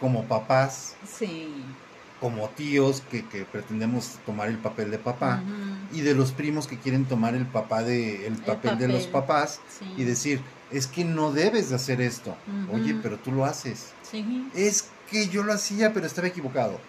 como 0.00 0.24
papás, 0.24 0.94
Sí. 1.18 1.48
Como 2.26 2.48
tíos 2.48 3.04
que, 3.08 3.24
que 3.24 3.44
pretendemos 3.44 4.16
tomar 4.26 4.48
el 4.48 4.58
papel 4.58 4.90
de 4.90 4.98
papá 4.98 5.44
y 5.92 6.00
de 6.00 6.12
los 6.12 6.32
primos 6.32 6.66
que 6.66 6.76
quieren 6.76 7.04
tomar 7.04 7.36
el 7.36 7.46
papá 7.46 7.84
de 7.84 8.26
el 8.26 8.34
papel, 8.34 8.76
de 8.78 8.88
los 8.88 9.06
papás 9.06 9.60
Sí. 9.78 9.94
y 9.96 10.02
decir, 10.02 10.40
es 10.72 10.88
que 10.88 11.04
no 11.04 11.30
debes 11.30 11.70
de 11.70 11.76
hacer 11.76 12.00
esto. 12.00 12.36
Oye, 12.72 12.96
pero 13.00 13.16
tú 13.16 13.30
lo 13.30 13.44
haces. 13.44 13.92
Sí. 14.02 14.50
Es 14.56 14.88
que 15.08 15.28
yo 15.28 15.44
lo 15.44 15.52
hacía, 15.52 15.94
pero 15.94 16.04
estaba 16.04 16.26
equivocado. 16.26 16.80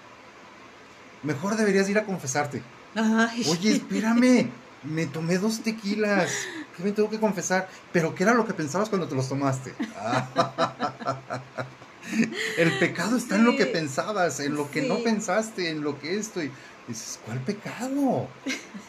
Mejor 1.22 1.56
deberías 1.56 1.88
ir 1.88 2.00
a 2.00 2.06
confesarte. 2.06 2.64
Ay. 2.96 3.46
Oye, 3.48 3.74
espérame, 3.74 4.50
me 4.84 5.06
tomé 5.06 5.38
dos 5.38 5.60
tequilas. 5.62 6.32
¿Qué 6.76 6.82
me 6.84 6.94
tengo 6.94 7.12
que 7.12 7.20
confesar? 7.20 7.70
Pero 7.94 8.16
¿qué 8.16 8.24
era 8.24 8.34
lo 8.34 8.48
que 8.48 8.56
pensabas 8.56 8.90
cuando 8.90 9.08
te 9.08 9.14
los 9.14 9.30
tomaste? 9.30 9.72
El 12.58 12.72
pecado 12.80 13.18
está 13.18 13.36
en 13.36 13.46
lo 13.46 13.56
que 13.56 13.66
pensabas, 13.66 14.40
en 14.40 14.56
lo 14.56 14.70
que 14.72 14.82
no 14.82 15.00
pensaste, 15.04 15.70
en 15.70 15.82
lo 15.82 16.00
que 16.00 16.18
esto. 16.18 16.42
Y 16.44 16.52
dices, 16.88 17.20
¿cuál 17.26 17.40
pecado? 17.42 18.28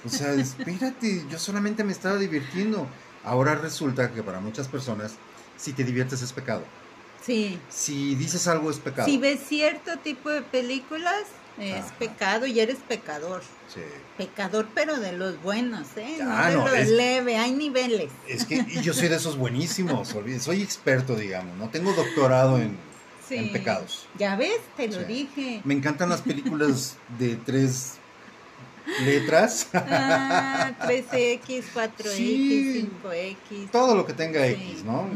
O 0.04 0.08
sea, 0.08 0.32
espérate, 0.34 1.24
yo 1.30 1.38
solamente 1.38 1.84
me 1.84 1.92
estaba 1.92 2.16
divirtiendo. 2.16 2.86
Ahora 3.24 3.54
resulta 3.56 4.12
que 4.12 4.22
para 4.22 4.40
muchas 4.40 4.68
personas, 4.68 5.12
si 5.56 5.72
te 5.72 5.84
diviertes 5.84 6.22
es 6.22 6.32
pecado. 6.32 6.62
Sí. 7.24 7.58
Si 7.68 8.14
dices 8.14 8.46
algo 8.46 8.70
es 8.70 8.78
pecado. 8.78 9.06
Si 9.06 9.18
ves 9.18 9.40
cierto 9.46 9.98
tipo 9.98 10.30
de 10.30 10.40
películas, 10.42 11.24
es 11.58 11.84
Ajá. 11.84 11.94
pecado 11.98 12.46
y 12.46 12.60
eres 12.60 12.78
pecador. 12.88 13.42
Sí. 13.74 13.80
Pecador, 14.16 14.68
pero 14.74 14.98
de 14.98 15.12
los 15.12 15.42
buenos, 15.42 15.88
¿eh? 15.96 16.18
No 16.22 16.46
de 16.46 16.54
no, 16.54 16.68
los 16.68 16.78
es- 16.78 16.88
leve, 16.90 17.36
hay 17.36 17.50
niveles. 17.50 18.10
Es 18.28 18.44
que 18.46 18.64
y 18.68 18.80
yo 18.82 18.94
soy 18.94 19.08
de 19.08 19.16
esos 19.16 19.36
buenísimos, 19.36 20.14
soy 20.40 20.62
experto, 20.62 21.16
digamos, 21.16 21.56
no 21.58 21.68
tengo 21.68 21.92
doctorado 21.92 22.58
en, 22.58 22.78
Sí. 23.28 23.36
en 23.36 23.52
pecados. 23.52 24.06
Ya 24.18 24.36
ves, 24.36 24.60
te 24.76 24.88
lo 24.88 25.00
Sí. 25.00 25.04
dije. 25.04 25.60
Me 25.64 25.74
encantan 25.74 26.08
las 26.08 26.22
películas 26.22 26.96
de 27.18 27.36
tres 27.36 27.94
letras, 29.04 29.68
Ah, 29.74 30.72
3X, 30.86 31.64
4X, 31.74 32.14
Sí. 32.16 32.88
5X. 33.04 33.70
todo 33.70 33.94
lo 33.94 34.06
que 34.06 34.14
tenga. 34.14 34.46
X, 34.46 34.82
¿no? 34.84 35.06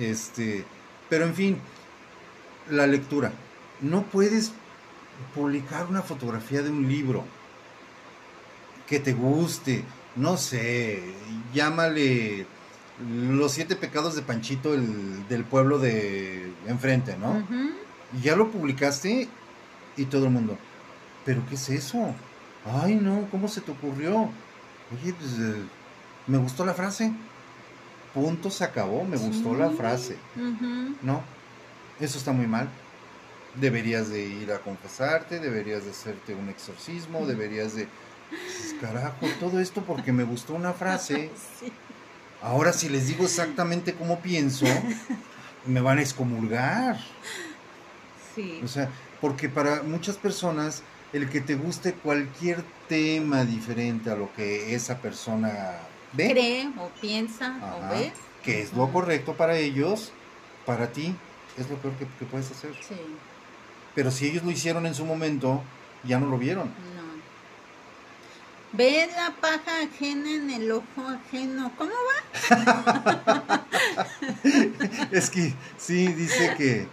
Este, 0.00 0.64
pero 1.08 1.24
en 1.26 1.34
fin, 1.34 1.58
la 2.70 2.86
lectura. 2.86 3.32
No 3.80 4.02
puedes 4.02 4.52
publicar 5.34 5.86
una 5.86 6.02
fotografía 6.02 6.62
de 6.62 6.70
un 6.70 6.88
libro 6.88 7.24
que 8.88 8.98
te 8.98 9.12
guste, 9.12 9.84
no 10.16 10.36
sé, 10.36 11.02
llámale 11.54 12.46
los 13.08 13.52
siete 13.52 13.76
pecados 13.76 14.14
de 14.14 14.22
Panchito 14.22 14.74
el, 14.74 15.26
del 15.28 15.44
pueblo 15.44 15.78
de 15.78 16.52
enfrente, 16.66 17.16
¿no? 17.16 17.44
Y 18.16 18.22
ya 18.22 18.36
lo 18.36 18.50
publicaste 18.50 19.28
y 19.96 20.04
todo 20.06 20.26
el 20.26 20.30
mundo, 20.30 20.58
¿pero 21.24 21.42
qué 21.48 21.54
es 21.54 21.68
eso? 21.70 22.14
Ay, 22.64 22.94
no, 22.94 23.28
¿cómo 23.30 23.48
se 23.48 23.60
te 23.60 23.72
ocurrió? 23.72 24.30
Oye, 24.92 25.14
pues 25.18 25.32
eh, 25.38 25.62
me 26.26 26.38
gustó 26.38 26.64
la 26.64 26.74
frase. 26.74 27.12
Punto, 28.14 28.50
se 28.50 28.64
acabó, 28.64 29.04
me 29.04 29.16
gustó 29.16 29.54
la 29.54 29.70
frase. 29.70 30.16
No, 31.02 31.22
eso 31.98 32.18
está 32.18 32.32
muy 32.32 32.46
mal. 32.46 32.68
Deberías 33.54 34.10
de 34.10 34.24
ir 34.24 34.52
a 34.52 34.58
confesarte, 34.58 35.40
deberías 35.40 35.84
de 35.84 35.90
hacerte 35.90 36.34
un 36.34 36.48
exorcismo, 36.48 37.26
deberías 37.26 37.74
de... 37.74 37.88
Dices, 38.30 38.74
Carajo, 38.80 39.26
todo 39.40 39.60
esto 39.60 39.82
porque 39.82 40.12
me 40.12 40.24
gustó 40.24 40.54
una 40.54 40.72
frase. 40.72 41.30
Sí. 41.60 41.72
Ahora 42.42 42.72
si 42.72 42.88
les 42.88 43.06
digo 43.06 43.24
exactamente 43.24 43.94
cómo 43.94 44.18
pienso, 44.20 44.66
me 45.66 45.80
van 45.80 45.98
a 45.98 46.02
excomulgar. 46.02 46.98
Sí. 48.34 48.60
O 48.64 48.68
sea, 48.68 48.88
porque 49.20 49.48
para 49.48 49.82
muchas 49.82 50.16
personas 50.16 50.82
el 51.12 51.28
que 51.28 51.40
te 51.40 51.54
guste 51.54 51.92
cualquier 51.92 52.64
tema 52.88 53.44
diferente 53.44 54.10
a 54.10 54.16
lo 54.16 54.32
que 54.34 54.74
esa 54.74 54.98
persona 54.98 55.76
ve, 56.14 56.30
Cree 56.30 56.68
o 56.78 56.88
piensa 57.00 57.56
Ajá. 57.56 57.76
o 57.76 57.94
ve. 57.94 58.12
que 58.42 58.62
es 58.62 58.72
lo 58.72 58.90
correcto 58.90 59.34
para 59.34 59.56
ellos, 59.56 60.10
para 60.64 60.88
ti 60.90 61.14
es 61.58 61.68
lo 61.68 61.76
peor 61.76 61.94
que, 61.94 62.06
que 62.18 62.24
puedes 62.24 62.50
hacer. 62.50 62.74
Sí. 62.80 62.96
Pero 63.94 64.10
si 64.10 64.26
ellos 64.26 64.42
lo 64.42 64.50
hicieron 64.50 64.86
en 64.86 64.94
su 64.94 65.04
momento, 65.04 65.62
ya 66.02 66.18
no 66.18 66.26
lo 66.26 66.38
vieron. 66.38 66.72
Ve 68.74 69.06
la 69.14 69.34
paja 69.40 69.82
ajena 69.82 70.30
en 70.34 70.48
el 70.50 70.72
ojo 70.72 70.84
ajeno. 71.06 71.70
¿Cómo 71.76 71.90
va? 71.90 73.60
Es 75.10 75.28
que 75.30 75.52
sí, 75.78 76.06
dice 76.08 76.54
que, 76.56 76.86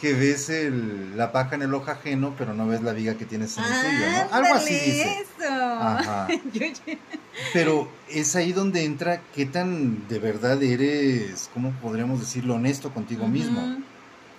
que 0.00 0.14
ves 0.14 0.48
el- 0.48 1.16
la 1.16 1.32
paja 1.32 1.54
en 1.56 1.62
el 1.62 1.74
ojo 1.74 1.90
ajeno, 1.90 2.34
pero 2.38 2.54
no 2.54 2.66
ves 2.66 2.82
la 2.82 2.92
viga 2.92 3.14
que 3.16 3.24
tienes 3.26 3.56
en 3.58 3.64
el 3.64 3.70
tuyo, 3.70 4.10
¿no? 4.10 4.34
Algo 4.34 4.54
así 4.54 4.72
dice. 4.74 5.20
Eso. 5.20 5.52
Ajá. 5.52 6.28
Pero 7.52 7.90
es 8.08 8.34
ahí 8.34 8.52
donde 8.52 8.84
entra 8.84 9.20
qué 9.34 9.44
tan 9.44 10.08
de 10.08 10.18
verdad 10.18 10.62
eres, 10.62 11.50
¿cómo 11.52 11.70
podríamos 11.82 12.20
decirlo? 12.20 12.54
Honesto 12.54 12.90
contigo 12.94 13.28
mismo. 13.28 13.76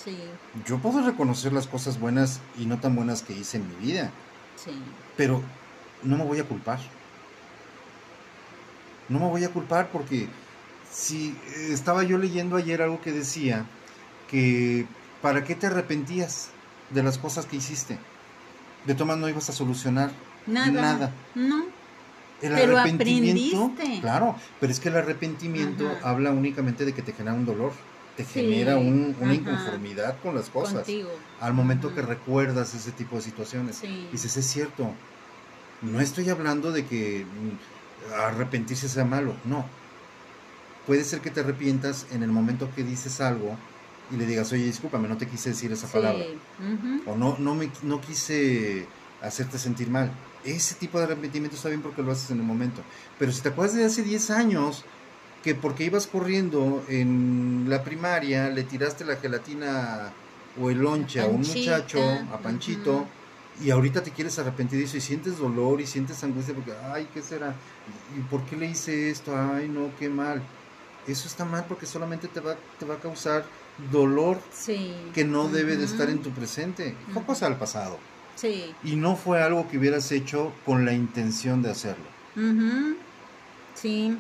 Sí, 0.03 0.17
Yo 0.65 0.79
puedo 0.79 1.05
reconocer 1.05 1.53
las 1.53 1.67
cosas 1.67 1.99
buenas 1.99 2.39
y 2.57 2.65
no 2.65 2.79
tan 2.79 2.95
buenas 2.95 3.21
que 3.21 3.33
hice 3.33 3.57
en 3.57 3.67
mi 3.69 3.75
vida, 3.88 4.10
sí. 4.55 4.71
pero 5.15 5.43
no 6.03 6.17
me 6.17 6.23
voy 6.23 6.39
a 6.39 6.43
culpar. 6.43 6.79
No 9.10 9.19
me 9.19 9.27
voy 9.27 9.43
a 9.43 9.49
culpar 9.49 9.89
porque 9.91 10.27
si 10.91 11.29
eh, 11.55 11.69
estaba 11.71 12.03
yo 12.03 12.17
leyendo 12.17 12.55
ayer 12.57 12.81
algo 12.81 13.01
que 13.01 13.12
decía 13.12 13.65
que 14.29 14.86
¿para 15.21 15.43
qué 15.43 15.55
te 15.55 15.67
arrepentías 15.67 16.49
de 16.89 17.03
las 17.03 17.17
cosas 17.17 17.45
que 17.45 17.55
hiciste? 17.57 17.97
De 18.86 18.95
todas 18.95 19.17
no 19.17 19.29
ibas 19.29 19.49
a 19.49 19.53
solucionar 19.53 20.12
Nada. 20.45 20.71
nada. 20.71 21.12
No. 21.36 21.65
El 22.41 22.53
Pero 22.53 22.77
arrepentimiento, 22.77 23.65
aprendiste. 23.73 24.01
claro, 24.01 24.36
pero 24.60 24.71
es 24.71 24.79
que 24.79 24.89
el 24.89 24.97
arrepentimiento 24.97 25.89
Ajá. 25.99 26.10
habla 26.12 26.31
únicamente 26.31 26.86
de 26.86 26.93
que 26.93 27.01
te 27.01 27.12
genera 27.12 27.33
un 27.33 27.45
dolor, 27.45 27.71
te 28.15 28.23
Sí, 28.23 28.29
genera 28.41 28.77
un- 28.77 29.15
una 29.19 29.31
ajá. 29.31 29.41
inconformidad 29.41 30.17
con 30.21 30.36
las 30.36 30.49
cosas. 30.49 30.83
Contigo. 30.86 31.10
Al 31.41 31.53
momento 31.53 31.95
que 31.95 32.01
recuerdas 32.03 32.73
ese 32.75 32.91
tipo 32.91 33.15
de 33.15 33.23
situaciones, 33.23 33.77
Sí. 33.77 34.07
dices, 34.12 34.38
es 34.38 34.45
cierto, 34.45 34.91
no 35.81 35.99
estoy 36.01 36.29
hablando 36.29 36.71
de 36.71 36.85
que 36.85 37.25
mm, 37.25 38.13
arrepentirse 38.19 38.89
sea 38.89 39.05
malo, 39.05 39.35
no. 39.45 39.65
Puede 40.85 41.03
ser 41.03 41.19
que 41.19 41.31
te 41.31 41.41
arrepientas 41.41 42.05
en 42.11 42.23
el 42.23 42.29
momento 42.31 42.69
que 42.75 42.83
dices 42.83 43.19
algo 43.19 43.55
y 44.11 44.15
le 44.15 44.25
digas, 44.25 44.51
oye, 44.53 44.63
discúlpame, 44.63 45.07
no 45.09 45.17
te 45.17 45.27
quise 45.27 45.49
decir 45.49 45.71
esa 45.71 45.87
Sí. 45.87 45.93
palabra 45.93 46.25
o 47.05 47.15
no, 47.15 47.35
no, 47.39 47.55
me, 47.55 47.69
no 47.83 47.99
quise 47.99 48.85
hacerte 49.21 49.57
sentir 49.59 49.89
mal. 49.89 50.11
Ese 50.45 50.75
tipo 50.75 50.97
de 50.97 51.05
arrepentimiento 51.05 51.57
está 51.57 51.67
bien 51.67 51.81
porque 51.81 52.01
lo 52.01 52.11
haces 52.13 52.31
en 52.31 52.37
el 52.37 52.45
momento. 52.45 52.81
Pero 53.19 53.31
si 53.33 53.41
te 53.41 53.49
acuerdas 53.49 53.75
de 53.75 53.83
hace 53.85 54.03
10 54.03 54.29
años, 54.29 54.85
que 55.43 55.55
porque 55.55 55.83
ibas 55.83 56.07
corriendo 56.07 56.83
en 56.87 57.65
la 57.67 57.83
primaria, 57.83 58.47
le 58.49 58.63
tiraste 58.63 59.03
la 59.03 59.17
gelatina 59.17 60.13
o 60.61 60.69
el 60.69 60.77
lonche 60.77 61.19
a 61.19 61.25
un 61.25 61.41
muchacho, 61.65 61.99
a 62.33 62.37
Panchito. 62.39 63.05
Y 63.63 63.72
ahorita 63.72 64.04
te 64.04 64.12
quieres 64.12 64.38
arrepentir 64.39 64.80
de 64.80 64.86
eso 64.86 64.98
y 64.98 65.02
sientes 65.02 65.38
dolor 65.38 65.82
y 65.82 65.88
sientes 65.88 66.24
angustia 66.24 66.54
porque, 66.54 66.74
ay, 66.93 67.08
¿qué 67.13 67.22
será? 67.22 67.56
¿Y 68.17 68.22
por 68.30 68.43
qué 68.46 68.56
le 68.56 68.67
hice 68.67 69.10
esto? 69.10 69.36
Ay, 69.36 69.67
no, 69.67 69.89
qué 70.00 70.10
mal. 70.10 70.41
Eso 71.08 71.28
está 71.28 71.46
mal 71.46 71.65
porque 71.67 71.86
solamente 71.86 72.28
te 72.28 72.39
va, 72.39 72.56
te 72.80 72.86
va 72.86 72.96
a 72.96 73.00
causar 73.00 73.46
dolor 73.91 74.39
Sí. 74.54 74.93
que 75.13 75.24
no 75.24 75.48
debe 75.48 75.78
de 75.78 75.86
estar 75.86 76.10
en 76.10 76.20
tu 76.22 76.32
presente. 76.32 76.96
Fue 77.13 77.17
Ujú. 77.22 77.26
cosa 77.28 77.48
del 77.50 77.58
pasado. 77.58 77.98
Sí. 78.36 78.74
Y 78.84 78.96
no 78.96 79.15
fue 79.15 79.41
algo 79.41 79.67
que 79.70 79.78
hubieras 79.78 80.12
hecho 80.12 80.52
con 80.65 80.86
la 80.86 80.93
intención 80.93 81.62
de 81.62 81.72
hacerlo. 81.72 82.06
Sí. 83.76 84.17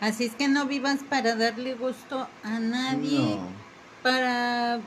Así 0.00 0.24
es 0.24 0.34
que 0.34 0.48
no 0.48 0.66
vivas 0.66 1.00
para 1.08 1.36
darle 1.36 1.74
gusto 1.74 2.28
a 2.42 2.58
nadie. 2.58 3.18
No. 3.18 3.48
Para. 4.02 4.80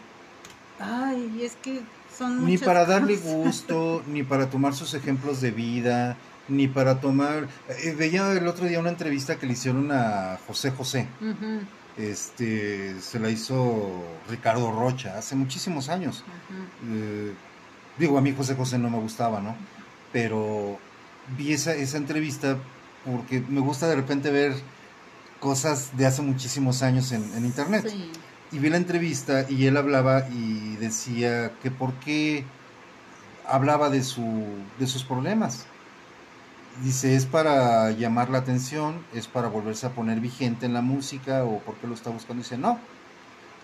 Ay, 0.79 1.41
es 1.43 1.55
que 1.55 1.81
son 2.17 2.45
Ni 2.45 2.57
para 2.57 2.85
darle 2.85 3.19
cosas. 3.19 3.23
gusto, 3.23 4.03
ni 4.07 4.23
para 4.23 4.49
tomar 4.49 4.73
sus 4.73 4.93
ejemplos 4.93 5.41
de 5.41 5.51
vida, 5.51 6.17
ni 6.47 6.67
para 6.67 6.99
tomar... 6.99 7.47
eh, 7.69 7.95
veía 7.97 8.31
el 8.31 8.47
otro 8.47 8.65
día 8.67 8.79
una 8.79 8.89
entrevista 8.89 9.37
que 9.37 9.45
le 9.47 9.53
hicieron 9.53 9.91
a 9.91 10.37
José 10.47 10.71
José. 10.71 11.07
Este, 11.97 12.99
se 12.99 13.19
la 13.19 13.29
hizo 13.29 14.03
Ricardo 14.29 14.71
Rocha 14.71 15.17
hace 15.17 15.35
muchísimos 15.35 15.89
años. 15.89 16.23
Eh, 16.89 17.33
digo, 17.97 18.17
a 18.17 18.21
mí 18.21 18.33
José 18.35 18.55
José 18.55 18.77
no 18.77 18.89
me 18.89 18.99
gustaba, 18.99 19.39
¿no? 19.39 19.55
Pero 20.11 20.77
vi 21.37 21.53
esa, 21.53 21.73
esa 21.73 21.97
entrevista 21.97 22.57
porque 23.05 23.41
me 23.47 23.61
gusta 23.61 23.87
de 23.87 23.95
repente 23.95 24.29
ver 24.31 24.53
cosas 25.39 25.95
de 25.97 26.05
hace 26.05 26.21
muchísimos 26.21 26.81
años 26.83 27.11
en, 27.11 27.23
en 27.35 27.45
internet. 27.45 27.87
Sí. 27.89 28.11
Y 28.55 28.59
vi 28.59 28.69
la 28.69 28.77
entrevista 28.77 29.45
y 29.49 29.65
él 29.65 29.75
hablaba 29.75 30.29
y 30.29 30.77
decía 30.77 31.51
que 31.61 31.71
por 31.71 31.91
qué 31.95 32.45
hablaba 33.45 33.89
de, 33.89 34.01
su, 34.01 34.45
de 34.79 34.87
sus 34.87 35.03
problemas. 35.03 35.65
Dice, 36.81 37.17
es 37.17 37.25
para 37.25 37.91
llamar 37.91 38.29
la 38.29 38.37
atención, 38.37 39.03
es 39.13 39.27
para 39.27 39.49
volverse 39.49 39.87
a 39.87 39.89
poner 39.89 40.21
vigente 40.21 40.65
en 40.65 40.73
la 40.73 40.79
música 40.79 41.43
o 41.43 41.59
por 41.59 41.75
qué 41.75 41.87
lo 41.87 41.95
está 41.95 42.11
buscando. 42.11 42.43
Dice, 42.43 42.57
no. 42.57 42.79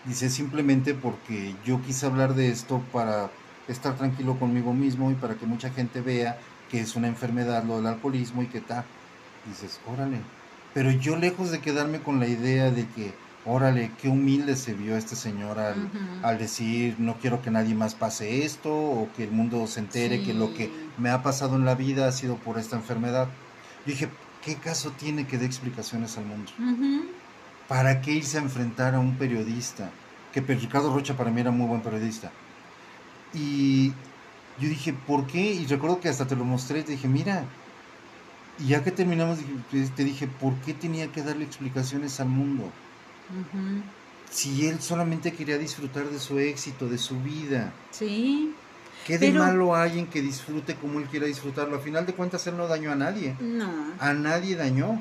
Dice, 0.04 0.30
simplemente 0.30 0.94
porque 0.94 1.56
yo 1.66 1.82
quise 1.82 2.06
hablar 2.06 2.34
de 2.34 2.50
esto 2.50 2.82
para 2.92 3.30
estar 3.70 3.96
tranquilo 3.96 4.38
conmigo 4.38 4.74
mismo 4.74 5.10
y 5.10 5.14
para 5.16 5.36
que 5.36 5.46
mucha 5.46 5.70
gente 5.70 6.02
vea 6.02 6.38
que 6.70 6.82
es 6.82 6.98
una 6.98 7.08
enfermedad 7.08 7.64
lo 7.64 7.78
del 7.78 7.88
alcoholismo 7.88 8.44
y 8.44 8.48
que 8.48 8.60
tal. 8.60 8.84
Dices, 9.46 9.80
órale. 9.88 10.18
Pero 10.74 10.92
yo 10.92 11.16
lejos 11.16 11.50
de 11.50 11.62
quedarme 11.62 12.02
con 12.02 12.20
la 12.20 12.28
idea 12.28 12.72
de 12.72 12.86
que, 12.88 13.14
órale, 13.46 13.92
qué 14.00 14.08
humilde 14.08 14.56
se 14.56 14.74
vio 14.74 14.96
este 14.96 15.16
señor 15.16 15.60
al, 15.60 15.90
al 16.22 16.38
decir, 16.38 16.96
no 17.00 17.18
quiero 17.18 17.42
que 17.42 17.52
nadie 17.52 17.74
más 17.74 17.96
pase 17.96 18.46
esto 18.46 18.72
o 18.72 19.10
que 19.16 19.24
el 19.24 19.32
mundo 19.32 19.66
se 19.68 19.80
entere 19.80 20.24
que 20.24 20.34
lo 20.34 20.54
que 20.54 20.72
me 20.98 21.10
ha 21.10 21.24
pasado 21.24 21.56
en 21.56 21.66
la 21.66 21.76
vida 21.76 22.08
ha 22.08 22.12
sido 22.12 22.36
por 22.36 22.60
esta 22.60 22.76
enfermedad. 22.76 23.28
Yo 23.86 23.94
dije, 23.94 24.10
¿qué 24.44 24.56
caso 24.56 24.92
tiene 24.92 25.26
que 25.26 25.38
dé 25.38 25.46
explicaciones 25.46 26.18
al 26.18 26.26
mundo? 26.26 26.52
¿Para 27.68 28.02
qué 28.02 28.12
irse 28.12 28.38
a 28.38 28.42
enfrentar 28.42 28.94
a 28.96 29.00
un 29.00 29.16
periodista? 29.16 29.90
Que 30.34 30.42
pues, 30.42 30.62
Ricardo 30.62 30.94
Rocha 30.94 31.18
para 31.18 31.32
mí 31.32 31.42
era 31.42 31.52
muy 31.52 31.68
buen 31.68 31.82
periodista. 31.82 32.32
Y 33.34 33.90
yo 34.60 34.70
dije, 34.70 34.94
¿por 34.94 35.26
qué? 35.26 35.54
Y 35.54 35.66
recuerdo 35.66 36.00
que 36.00 36.10
hasta 36.10 36.28
te 36.28 36.36
lo 36.36 36.44
mostré, 36.46 36.84
te 36.84 36.92
dije, 36.92 37.08
mira, 37.08 37.46
y 38.60 38.68
ya 38.68 38.84
que 38.84 38.92
terminamos, 38.92 39.40
te 39.72 40.04
dije, 40.04 40.28
¿por 40.28 40.54
qué 40.56 40.74
tenía 40.74 41.12
que 41.12 41.24
darle 41.24 41.46
explicaciones 41.46 42.20
al 42.20 42.28
mundo? 42.28 42.72
Si 44.30 44.68
él 44.68 44.82
solamente 44.82 45.34
quería 45.34 45.58
disfrutar 45.58 46.06
de 46.10 46.20
su 46.20 46.40
éxito, 46.40 46.88
de 46.88 46.98
su 46.98 47.20
vida. 47.22 47.74
Sí. 47.92 48.54
¿Qué 49.06 49.18
de 49.18 49.28
Pero- 49.32 49.44
malo 49.44 49.76
hay 49.76 50.00
en 50.00 50.08
que 50.08 50.22
disfrute 50.22 50.76
como 50.76 51.00
él 51.00 51.06
quiera 51.06 51.26
disfrutarlo? 51.26 51.76
A 51.76 51.80
final 51.80 52.06
de 52.06 52.14
cuentas, 52.14 52.46
él 52.48 52.56
no 52.56 52.68
dañó 52.68 52.92
a 52.92 52.96
nadie. 52.96 53.36
No. 53.40 53.70
A 54.00 54.14
nadie 54.14 54.56
dañó. 54.56 55.00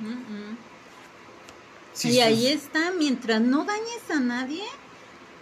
Y 2.04 2.20
ahí 2.20 2.46
está, 2.46 2.92
mientras 2.96 3.40
no 3.40 3.64
dañes 3.64 4.10
a 4.10 4.20
nadie, 4.20 4.62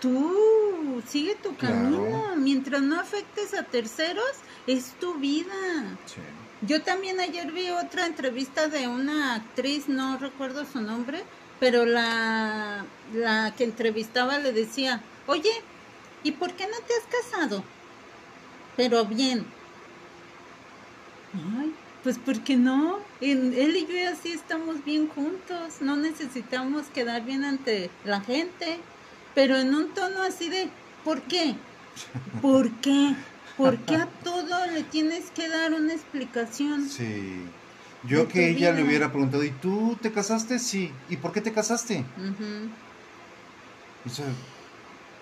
tú 0.00 1.00
sigue 1.06 1.36
tu 1.36 1.54
Claro. 1.56 1.74
camino. 1.74 2.36
Mientras 2.36 2.82
no 2.82 2.98
afectes 3.00 3.54
a 3.54 3.62
terceros, 3.62 4.24
es 4.66 4.92
tu 5.00 5.14
vida. 5.14 5.54
Sí. 6.06 6.20
Yo 6.62 6.82
también 6.82 7.20
ayer 7.20 7.52
vi 7.52 7.70
otra 7.70 8.06
entrevista 8.06 8.66
de 8.68 8.88
una 8.88 9.36
actriz, 9.36 9.88
no 9.88 10.18
recuerdo 10.18 10.64
su 10.66 10.80
nombre, 10.80 11.22
pero 11.58 11.84
la, 11.86 12.90
la 13.12 13.54
que 13.56 13.64
entrevistaba 13.64 14.38
le 14.38 14.52
decía, 14.52 15.08
oye, 15.26 15.50
¿y 16.22 16.32
por 16.32 16.54
qué 16.56 16.66
no 16.66 16.78
te 16.86 16.94
has 16.94 17.06
casado? 17.06 17.64
Pero 18.76 19.04
bien. 19.06 19.54
Ay, 21.32 21.78
Pues 22.02 22.18
porque 22.18 22.56
no, 22.56 23.06
él 23.20 23.76
y 23.76 23.86
yo 23.86 24.10
así 24.10 24.32
estamos 24.32 24.84
bien 24.84 25.08
juntos, 25.08 25.80
no 25.80 25.96
necesitamos 25.96 26.88
quedar 26.90 27.24
bien 27.24 27.44
ante 27.44 27.96
la 28.04 28.20
gente, 28.22 28.86
pero 29.34 29.56
en 29.58 29.74
un 29.74 29.92
tono 29.94 30.22
así 30.22 30.48
de, 30.48 30.72
¿por 31.02 31.26
qué? 31.26 31.64
¿Por 32.40 32.80
qué? 32.80 33.16
¿Por 33.56 33.84
qué 33.84 33.96
a 33.96 34.06
todo 34.22 34.66
le 34.66 34.84
tienes 34.84 35.30
que 35.32 35.48
dar 35.48 35.74
una 35.74 35.92
explicación? 35.94 36.88
Sí. 36.88 37.57
Yo 38.04 38.28
que 38.28 38.48
ella 38.50 38.72
le 38.72 38.84
hubiera 38.84 39.10
preguntado, 39.10 39.42
¿y 39.44 39.50
tú 39.50 39.98
te 40.00 40.12
casaste? 40.12 40.58
Sí. 40.58 40.92
¿Y 41.08 41.16
por 41.16 41.32
qué 41.32 41.40
te 41.40 41.52
casaste? 41.52 42.04
O 44.06 44.08
sea, 44.08 44.26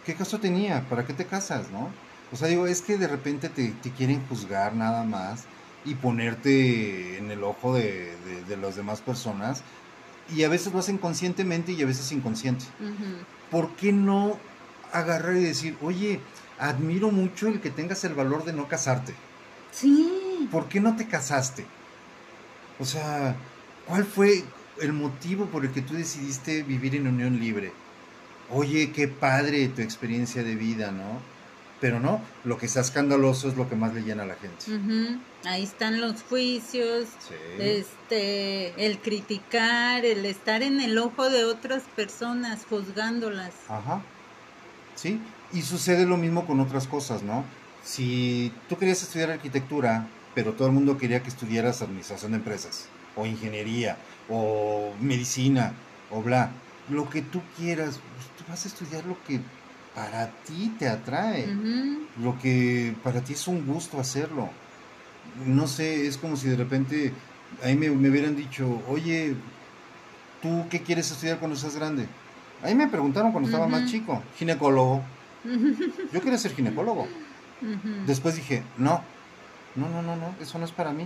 ¿qué 0.05 0.15
caso 0.15 0.39
tenía? 0.39 0.87
¿Para 0.89 1.07
qué 1.07 1.15
te 1.15 1.25
casas, 1.25 1.71
no? 1.71 1.91
O 2.33 2.37
sea, 2.37 2.49
digo, 2.49 2.67
es 2.67 2.83
que 2.83 2.99
de 2.99 3.09
repente 3.09 3.49
te, 3.49 3.73
quieren 3.97 4.27
juzgar 4.29 4.75
nada 4.75 5.05
más 5.05 5.45
y 5.85 5.95
ponerte 5.95 7.19
en 7.19 7.31
el 7.31 7.45
ojo 7.45 7.75
de, 7.75 8.15
de, 8.49 8.57
las 8.57 8.77
demás 8.77 9.01
personas 9.01 9.63
y 10.35 10.43
a 10.43 10.49
veces 10.49 10.73
lo 10.73 10.81
hacen 10.81 10.99
conscientemente 10.99 11.73
y 11.73 11.83
a 11.83 11.87
veces 11.87 12.11
inconsciente. 12.13 12.65
¿Por 13.51 13.71
qué 13.77 13.93
no 13.93 14.37
agarrar 14.93 15.37
y 15.37 15.45
decir, 15.45 15.79
oye, 15.81 16.21
admiro 16.59 17.11
mucho 17.13 17.47
el 17.47 17.61
que 17.61 17.71
tengas 17.71 18.03
el 18.05 18.15
valor 18.15 18.45
de 18.45 18.53
no 18.53 18.67
casarte? 18.69 19.15
Sí. 19.71 20.49
¿Por 20.51 20.69
qué 20.69 20.81
no 20.81 20.97
te 20.97 21.07
casaste? 21.07 21.65
O 22.79 22.85
sea, 22.85 23.37
¿cuál 23.87 24.05
fue 24.05 24.45
el 24.81 24.93
motivo 24.93 25.47
por 25.47 25.65
el 25.65 25.73
que 25.73 25.83
tú 25.83 25.95
decidiste 25.95 26.63
vivir 26.63 26.95
en 26.95 27.07
unión 27.07 27.41
libre? 27.41 27.73
Oye, 28.51 28.93
qué 28.93 29.09
padre 29.09 29.69
tu 29.69 29.83
experiencia 29.83 30.43
de 30.43 30.55
vida, 30.55 30.93
¿no? 30.93 31.21
pero 31.81 32.01
no, 32.01 32.21
lo 32.45 32.57
que 32.57 32.67
está 32.67 32.81
escandaloso 32.81 33.49
es 33.49 33.57
lo 33.57 33.69
que 33.69 33.77
más 33.77 33.93
le 33.93 34.03
llena 34.03 34.23
a 34.23 34.27
la 34.27 34.37
gente. 34.37 35.19
Ahí 35.45 35.63
están 35.63 36.01
los 36.01 36.23
juicios, 36.23 37.09
este, 37.59 38.87
el 38.87 38.99
criticar, 38.99 40.05
el 40.05 40.25
estar 40.25 40.63
en 40.63 40.81
el 40.81 40.97
ojo 40.99 41.29
de 41.29 41.45
otras 41.45 41.83
personas, 41.95 42.65
juzgándolas. 42.69 43.53
Ajá. 43.69 44.01
Sí, 44.95 45.21
y 45.53 45.63
sucede 45.63 46.07
lo 46.07 46.17
mismo 46.17 46.47
con 46.47 46.61
otras 46.61 46.87
cosas, 46.87 47.23
¿no? 47.23 47.45
Si 47.85 48.53
tú 48.69 48.79
querías 48.79 49.03
estudiar 49.03 49.31
arquitectura, 49.31 50.09
pero 50.37 50.53
todo 50.53 50.69
el 50.69 50.75
mundo 50.75 50.99
quería 50.99 51.23
que 51.23 51.31
estudiaras 51.31 51.81
administración 51.81 52.33
de 52.33 52.37
empresas, 52.37 52.89
o 53.17 53.25
ingeniería, 53.25 53.97
o 54.29 54.93
medicina, 55.01 55.73
o 56.11 56.21
bla, 56.21 56.51
lo 56.91 57.09
que 57.09 57.23
tú 57.23 57.41
quieras, 57.57 57.99
pues, 58.15 58.27
tú 58.37 58.45
vas 58.47 58.63
a 58.67 58.69
estudiar 58.69 59.07
lo 59.07 59.17
que 59.25 59.41
para 59.95 60.29
ti 60.45 60.75
te 60.79 60.91
atrae, 60.91 61.49
lo 62.23 62.39
que 62.39 62.95
para 63.03 63.23
ti 63.23 63.33
es 63.33 63.49
un 63.49 63.67
gusto 63.67 63.99
hacerlo. 63.99 64.51
No 65.47 65.67
sé, 65.67 66.07
es 66.07 66.19
como 66.19 66.37
si 66.37 66.51
de 66.51 66.57
repente 66.57 67.15
ahí 67.65 67.75
me, 67.75 67.89
hubieran 67.89 68.37
dicho, 68.37 68.83
oye, 68.91 69.35
¿tú 70.43 70.67
qué 70.69 70.83
quieres 70.83 71.11
estudiar 71.11 71.39
cuando 71.39 71.57
seas 71.57 71.77
grande? 71.77 72.09
Ahí 72.63 72.75
me 72.75 72.89
preguntaron 72.89 73.33
cuando 73.33 73.49
estaba 73.49 73.67
más 73.67 73.91
chico, 73.91 74.23
ginecólogo. 74.37 75.03
Yo 76.13 76.21
quería 76.21 76.37
ser 76.37 76.55
ginecólogo. 76.55 77.09
Después 78.07 78.37
dije, 78.37 78.63
no, 78.77 79.01
no, 79.77 79.89
no, 79.89 80.03
no, 80.03 80.17
no, 80.17 80.35
eso 80.41 80.59
no 80.59 80.65
es 80.65 80.73
para 80.73 80.93
mí. 80.93 81.05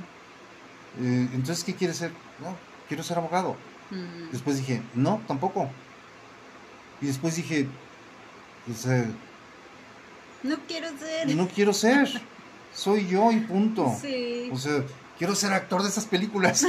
Eh, 1.01 1.29
entonces, 1.33 1.65
¿qué 1.65 1.75
quieres 1.75 1.99
ser? 1.99 2.11
No, 2.41 2.57
quiero 2.89 3.03
ser 3.03 3.19
abogado. 3.19 3.57
Después 4.31 4.57
dije, 4.59 4.83
no, 4.95 5.21
tampoco. 5.27 5.69
Y 7.01 7.07
después 7.07 7.35
dije, 7.35 7.67
no 10.43 10.57
quiero 10.67 10.89
ser. 10.99 11.37
No 11.37 11.49
quiero 11.49 11.73
ser. 11.73 12.09
Soy 12.73 13.07
yo 13.09 13.33
y 13.33 13.41
punto. 13.41 13.87
O 14.53 14.57
sea, 14.57 14.85
quiero 15.19 15.35
ser 15.35 15.53
actor 15.53 15.83
de 15.83 15.89
esas 15.89 16.07
películas. 16.07 16.61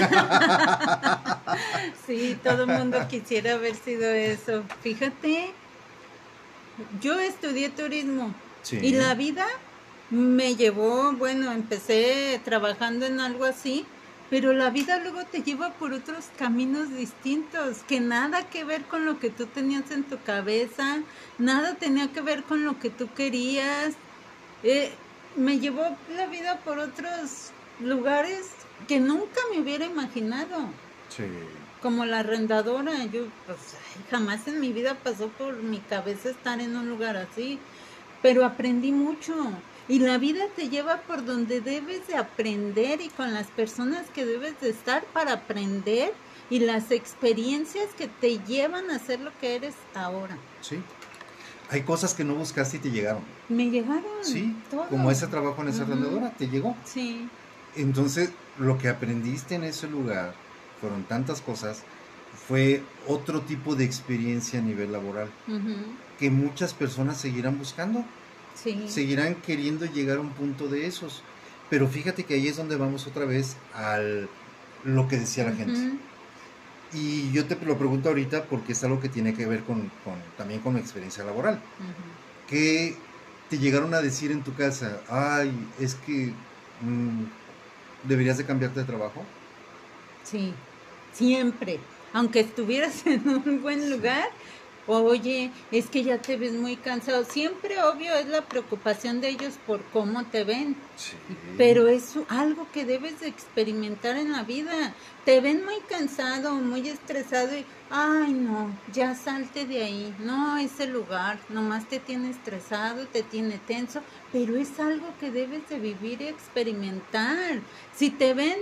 sí, 2.08 2.38
todo 2.44 2.64
el 2.64 2.70
mundo 2.70 3.08
quisiera 3.08 3.54
haber 3.54 3.76
sido 3.76 4.10
eso. 4.10 4.64
Fíjate, 4.82 5.54
yo 7.02 7.20
estudié 7.20 7.70
turismo 7.70 8.34
y 8.72 8.94
la 8.94 9.14
vida 9.14 9.46
me 10.12 10.56
llevó, 10.56 11.14
bueno, 11.14 11.52
empecé 11.52 12.40
trabajando 12.44 13.06
en 13.06 13.20
algo 13.20 13.46
así 13.46 13.86
pero 14.32 14.54
la 14.54 14.70
vida 14.70 14.98
luego 15.00 15.26
te 15.26 15.44
lleva 15.44 15.74
por 15.74 15.92
otros 15.92 16.30
caminos 16.38 16.90
distintos, 16.96 17.80
que 17.86 18.00
nada 18.00 18.50
que 18.50 18.64
ver 18.64 18.84
con 18.84 19.06
lo 19.06 19.20
que 19.20 19.30
tú 19.30 19.46
tenías 19.46 19.92
en 19.92 20.06
tu 20.06 20.22
cabeza, 20.24 21.02
nada 21.38 21.76
tenía 21.76 22.14
que 22.14 22.22
ver 22.22 22.44
con 22.44 22.64
lo 22.64 22.80
que 22.80 22.90
tú 22.90 23.10
querías. 23.14 23.94
Eh, 24.64 24.94
me 25.36 25.60
llevó 25.60 25.98
la 26.16 26.28
vida 26.28 26.62
por 26.64 26.80
otros 26.80 27.52
lugares 27.82 28.52
que 28.88 29.02
nunca 29.02 29.42
me 29.52 29.60
hubiera 29.60 29.84
imaginado. 29.84 30.60
Sí. 31.10 31.26
Como 31.82 32.06
la 32.06 32.20
arrendadora, 32.20 33.04
yo 33.08 33.26
pues, 33.46 33.60
jamás 34.10 34.48
en 34.48 34.62
mi 34.62 34.72
vida 34.72 34.96
pasó 35.04 35.28
por 35.28 35.62
mi 35.62 35.80
cabeza 35.80 36.30
estar 36.30 36.62
en 36.62 36.78
un 36.78 36.88
lugar 36.88 37.18
así, 37.18 37.60
pero 38.22 38.46
aprendí 38.46 38.94
mucho 38.94 39.36
y 39.92 40.00
la 40.00 40.18
vida 40.18 40.46
te 40.56 40.70
lleva 40.70 41.02
por 41.02 41.26
donde 41.26 41.60
debes 41.60 42.08
de 42.08 42.16
aprender 42.16 43.02
y 43.02 43.10
con 43.10 43.34
las 43.34 43.48
personas 43.48 44.10
que 44.16 44.26
debes 44.26 44.54
de 44.62 44.70
estar 44.70 45.04
para 45.12 45.34
aprender 45.34 46.14
y 46.50 46.60
las 46.60 46.92
experiencias 46.92 47.90
que 47.98 48.08
te 48.08 48.40
llevan 48.40 48.90
a 48.90 49.00
ser 49.00 49.20
lo 49.20 49.38
que 49.42 49.58
eres 49.58 49.76
ahora. 49.94 50.38
Sí. 50.62 50.82
Hay 51.70 51.82
cosas 51.82 52.14
que 52.14 52.24
no 52.24 52.36
buscaste 52.36 52.78
y 52.78 52.80
te 52.80 52.90
llegaron. 52.90 53.22
Me 53.50 53.70
llegaron. 53.70 54.06
Sí. 54.22 54.56
Como 54.90 55.12
ese 55.12 55.28
trabajo 55.28 55.62
en 55.62 55.68
esa 55.68 55.84
uh 55.84 56.32
te 56.38 56.48
llegó. 56.48 56.74
Sí. 56.86 57.28
Entonces, 57.76 58.32
lo 58.60 58.78
que 58.78 58.88
aprendiste 58.88 59.56
en 59.56 59.66
ese 59.66 59.90
lugar 59.90 60.36
fueron 60.80 61.04
tantas 61.04 61.42
cosas, 61.42 61.84
fue 62.48 62.82
otro 63.10 63.42
tipo 63.42 63.76
de 63.76 63.84
experiencia 63.84 64.60
a 64.60 64.62
nivel 64.62 64.94
laboral 64.94 65.30
que 66.18 66.30
muchas 66.30 66.74
personas 66.74 67.18
seguirán 67.18 67.58
buscando 67.60 68.06
seguirán 68.88 69.36
queriendo 69.36 69.86
llegar 69.86 70.18
a 70.18 70.22
un 70.22 70.32
punto 70.32 70.68
de 70.68 70.86
esos. 70.86 71.24
Pero 71.70 71.88
fíjate 71.88 72.24
que 72.24 72.34
ahí 72.34 72.48
es 72.48 72.58
donde 72.58 72.76
vamos 72.76 73.08
otra 73.08 73.26
vez 73.26 73.56
al 73.74 74.30
lo 74.84 75.08
que 75.08 75.18
decía 75.18 75.46
la 75.46 75.54
gente. 75.54 75.98
Y 76.94 77.32
yo 77.32 77.46
te 77.46 77.56
lo 77.66 77.78
pregunto 77.78 78.10
ahorita 78.10 78.44
porque 78.46 78.74
es 78.74 78.84
algo 78.84 79.00
que 79.00 79.08
tiene 79.08 79.34
que 79.34 79.46
ver 79.46 79.64
con, 79.64 79.90
también 80.38 80.60
con 80.60 80.74
mi 80.74 80.80
experiencia 80.80 81.24
laboral. 81.24 81.62
Que 82.48 82.96
te 83.50 83.58
llegaron 83.58 83.94
a 83.94 84.02
decir 84.02 84.32
en 84.32 84.44
tu 84.44 84.54
casa, 84.54 85.02
ay, 85.10 85.52
es 85.80 85.96
que 85.96 86.34
mm, 86.82 87.24
deberías 88.04 88.38
de 88.38 88.46
cambiarte 88.46 88.82
de 88.82 88.86
trabajo. 88.86 89.24
Sí, 90.24 90.54
siempre. 91.14 91.80
Aunque 92.14 92.42
estuvieras 92.42 93.02
en 93.06 93.28
un 93.28 93.62
buen 93.62 93.90
lugar, 93.90 94.30
oye, 94.98 95.52
es 95.72 95.88
que 95.88 96.04
ya 96.04 96.22
te 96.22 96.38
ves 96.38 96.54
muy 96.54 96.76
cansado. 96.76 97.24
Siempre, 97.24 97.82
obvio, 97.82 98.14
es 98.16 98.28
la 98.28 98.42
preocupación 98.42 99.22
de 99.22 99.30
ellos 99.30 99.54
por 99.66 99.82
cómo 99.86 100.26
te 100.26 100.44
ven. 100.44 100.76
Pero 101.58 101.88
es 101.88 102.14
algo 102.30 102.68
que 102.72 102.86
debes 102.86 103.20
de 103.20 103.28
experimentar 103.28 104.18
en 104.18 104.32
la 104.32 104.44
vida. 104.44 104.94
Te 105.26 105.40
ven 105.42 105.64
muy 105.64 105.80
cansado, 105.88 106.56
muy 106.56 106.90
estresado 106.90 107.56
y, 107.56 107.66
ay, 107.90 108.34
no, 108.34 108.76
ya 108.92 109.16
salte 109.16 109.66
de 109.66 109.84
ahí. 109.84 110.16
No, 110.20 110.58
ese 110.58 110.88
lugar 110.88 111.40
nomás 111.50 111.88
te 111.88 112.00
tiene 112.00 112.30
estresado, 112.30 113.08
te 113.08 113.24
tiene 113.24 113.60
tenso, 113.60 114.02
pero 114.32 114.58
es 114.58 114.80
algo 114.80 115.08
que 115.20 115.32
debes 115.32 115.68
de 115.70 115.80
vivir 115.80 116.22
y 116.22 116.28
experimentar. 116.28 117.60
Si 117.94 118.10
te 118.10 118.34
ven 118.34 118.58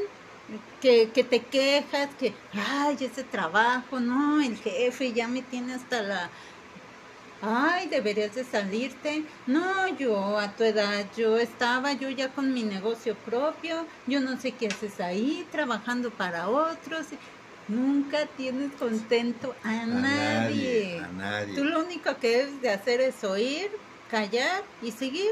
que, 0.80 1.12
que 1.14 1.24
te 1.24 1.50
quejas, 1.50 2.16
que, 2.16 2.47
ay, 2.52 2.97
ese 3.02 3.24
trabajo, 3.24 4.00
no, 4.00 4.41
el 4.41 4.58
jefe 4.58 5.14
ya 5.14 5.28
me 5.28 5.43
tiene 5.43 5.74
hasta 5.74 6.02
la, 6.04 6.32
ay, 7.41 7.88
deberías 7.89 8.34
de 8.36 8.43
salirte. 8.43 9.28
No, 9.45 9.88
yo 9.97 10.38
a 10.38 10.56
tu 10.56 10.64
edad, 10.64 11.12
yo 11.14 11.38
estaba 11.38 11.93
yo 11.93 12.10
ya 12.10 12.34
con 12.34 12.54
mi 12.54 12.64
negocio 12.64 13.24
propio, 13.24 13.88
yo 14.06 14.20
no 14.22 14.39
sé 14.39 14.58
qué 14.58 14.68
haces 14.68 15.00
ahí, 15.00 15.47
trabajando 15.52 16.16
para 16.18 16.50
otros. 16.50 17.08
Nunca 17.68 18.36
tienes 18.36 18.76
contento 18.76 19.60
a, 19.64 19.86
nadie. 19.86 20.97
A 21.00 21.12
nadie. 21.12 21.56
Tú 21.56 21.64
lo 21.66 21.82
único 21.84 22.20
que 22.20 22.30
debes 22.30 22.62
de 22.62 22.70
hacer 22.70 23.00
es 23.02 23.24
oír, 23.24 23.70
callar 24.08 24.64
y 24.80 24.91
seguir, 24.93 25.32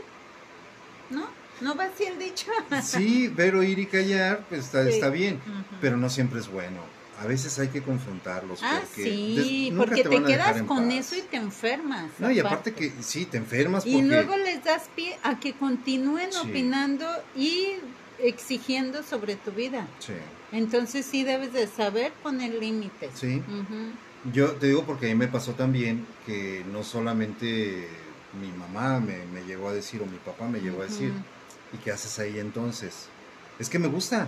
¿no? 1.10 1.47
¿No 1.62 1.76
va 1.76 1.86
así 1.86 2.04
el 2.04 2.20
dicho? 2.20 2.52
sí, 2.84 3.28
ver, 3.30 3.56
oír 3.56 3.80
y 3.80 3.86
callar, 3.86 4.46
pues 4.50 4.66
está, 4.66 4.88
está 4.88 5.10
bien, 5.10 5.40
pero 5.82 5.98
no 5.98 6.10
siempre 6.10 6.40
es 6.40 6.50
bueno. 6.50 6.82
A 7.20 7.26
veces 7.26 7.58
hay 7.58 7.70
que 7.70 7.82
confrontarlos. 7.82 8.60
Ah, 8.62 8.82
sí, 8.94 9.74
porque 9.76 10.04
te, 10.04 10.24
quedas 10.24 10.62
con 10.64 10.92
eso 10.92 11.16
y 11.16 11.22
te 11.22 11.38
enfermas. 11.38 12.12
No, 12.20 12.30
y 12.30 12.40
aparte 12.40 12.74
que 12.74 12.92
sí, 13.02 13.26
te 13.26 13.38
enfermas. 13.38 13.84
Porque... 13.84 13.98
Y 13.98 14.02
luego 14.04 14.38
les 14.38 14.64
das 14.64 14.84
pie 14.96 15.18
a 15.24 15.40
que 15.40 15.54
continúen 15.54 16.30
opinando 16.36 17.08
y 17.36 17.70
exigiendo 18.20 19.02
sobre 19.02 19.36
tu 19.36 19.52
vida. 19.52 19.88
Sí. 19.98 20.14
Entonces 20.52 21.08
sí 21.08 21.24
debes 21.24 21.54
de 21.54 21.66
saber 21.66 22.12
poner 22.22 22.54
límites. 22.54 23.10
Sí. 23.16 23.42
Yo 24.32 24.52
te 24.52 24.68
digo 24.68 24.84
porque 24.84 25.08
a 25.08 25.10
mí 25.10 25.16
me 25.16 25.28
pasó 25.28 25.54
también 25.54 26.06
que 26.26 26.64
no 26.72 26.84
solamente 26.84 27.88
mi 28.40 28.52
mamá 28.52 29.00
me, 29.00 29.26
me 29.26 29.44
llegó 29.46 29.70
a 29.70 29.74
decir 29.74 30.02
o 30.02 30.06
mi 30.06 30.18
papá 30.18 30.48
me 30.48 30.60
llegó 30.60 30.82
a 30.82 30.86
decir, 30.86 31.14
¿Y 31.74 31.78
qué 31.78 31.92
haces 31.92 32.18
ahí 32.20 32.40
entonces? 32.40 33.08
Es 33.60 33.70
que 33.70 33.80
me 33.80 33.88
gusta. 33.88 34.28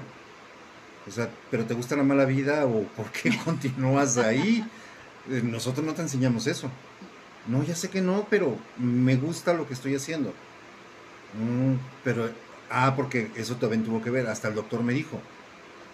O 1.07 1.11
sea, 1.11 1.29
¿pero 1.49 1.65
te 1.65 1.73
gusta 1.73 1.95
la 1.95 2.03
mala 2.03 2.25
vida 2.25 2.65
o 2.65 2.83
por 2.83 3.11
qué 3.11 3.35
continúas 3.45 4.17
ahí? 4.17 4.65
Eh, 5.29 5.41
nosotros 5.43 5.85
no 5.85 5.93
te 5.93 6.01
enseñamos 6.01 6.47
eso. 6.47 6.69
No, 7.47 7.63
ya 7.63 7.75
sé 7.75 7.89
que 7.89 8.01
no, 8.01 8.27
pero 8.29 8.57
me 8.77 9.15
gusta 9.15 9.53
lo 9.53 9.67
que 9.67 9.73
estoy 9.73 9.95
haciendo. 9.95 10.29
Mm, 11.33 11.75
pero, 12.03 12.29
ah, 12.69 12.93
porque 12.95 13.31
eso 13.35 13.55
también 13.55 13.83
tuvo 13.83 14.01
que 14.01 14.09
ver. 14.09 14.27
Hasta 14.27 14.49
el 14.49 14.55
doctor 14.55 14.83
me 14.83 14.93
dijo, 14.93 15.19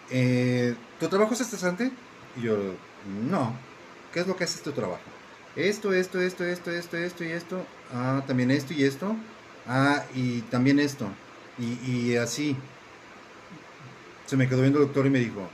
eh, 0.10 0.76
¿tu 1.00 1.08
trabajo 1.08 1.34
es 1.34 1.42
estresante? 1.42 1.92
Y 2.36 2.42
yo, 2.42 2.58
no. 3.30 3.54
¿Qué 4.14 4.22
es 4.22 4.28
lo 4.28 4.36
que 4.36 4.46
hace 4.46 4.62
tu 4.64 4.72
trabajo? 4.72 5.02
Esto, 5.56 5.94
esto, 5.94 6.20
esto, 6.20 6.44
esto, 6.44 6.72
esto, 6.72 6.98
esto 6.98 7.24
y 7.24 7.32
esto. 7.32 7.66
Ah, 7.94 8.24
también 8.28 8.52
esto 8.52 8.74
y 8.74 8.84
esto. 8.84 9.16
Ah, 9.68 10.04
y 10.14 10.42
también 10.42 10.80
esto. 10.80 11.08
Y, 11.58 11.92
y 11.92 12.18
así. 12.18 12.56
Se 14.26 14.38
me 14.38 14.50
quedó 14.50 14.62
viendo 14.62 14.80
el 14.80 14.86
doctor 14.86 15.06
y 15.06 15.10
me 15.10 15.20
dijo, 15.20 15.48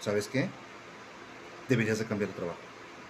¿sabes 0.00 0.28
qué? 0.28 0.48
Deberías 1.68 1.98
de 1.98 2.06
cambiar 2.06 2.30
de 2.30 2.36
trabajo. 2.36 2.58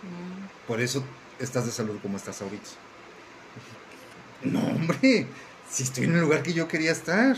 Mm. 0.02 0.66
Por 0.66 0.80
eso 0.80 1.04
estás 1.38 1.66
de 1.66 1.72
salud 1.72 1.98
como 2.02 2.16
estás 2.16 2.42
ahorita. 2.42 2.70
No, 4.42 4.60
hombre, 4.60 5.26
si 5.68 5.82
estoy 5.82 6.04
en 6.04 6.14
el 6.14 6.20
lugar 6.20 6.42
que 6.42 6.52
yo 6.52 6.68
quería 6.68 6.92
estar. 6.92 7.36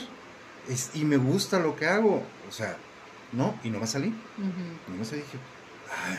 Es, 0.69 0.91
y 0.95 1.05
me 1.05 1.17
gusta 1.17 1.59
lo 1.59 1.77
que 1.77 1.87
hago. 1.87 2.23
O 2.49 2.53
sea, 2.53 2.77
no, 3.33 3.59
y 3.63 3.71
no 3.71 3.79
va 3.79 3.85
a 3.85 3.89
salir. 3.89 4.13
No 4.37 4.95
me 4.95 4.99
dije, 4.99 5.39
ay, 6.07 6.19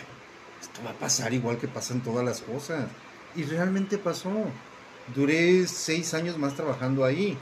esto 0.61 0.81
va 0.83 0.91
a 0.91 0.93
pasar 0.93 1.33
igual 1.33 1.57
que 1.57 1.67
pasan 1.67 2.01
todas 2.01 2.25
las 2.25 2.41
cosas. 2.41 2.87
Y 3.35 3.43
realmente 3.43 3.97
pasó. 3.97 4.31
Duré 5.15 5.67
seis 5.67 6.13
años 6.13 6.37
más 6.37 6.55
trabajando 6.55 7.03
ahí. 7.03 7.37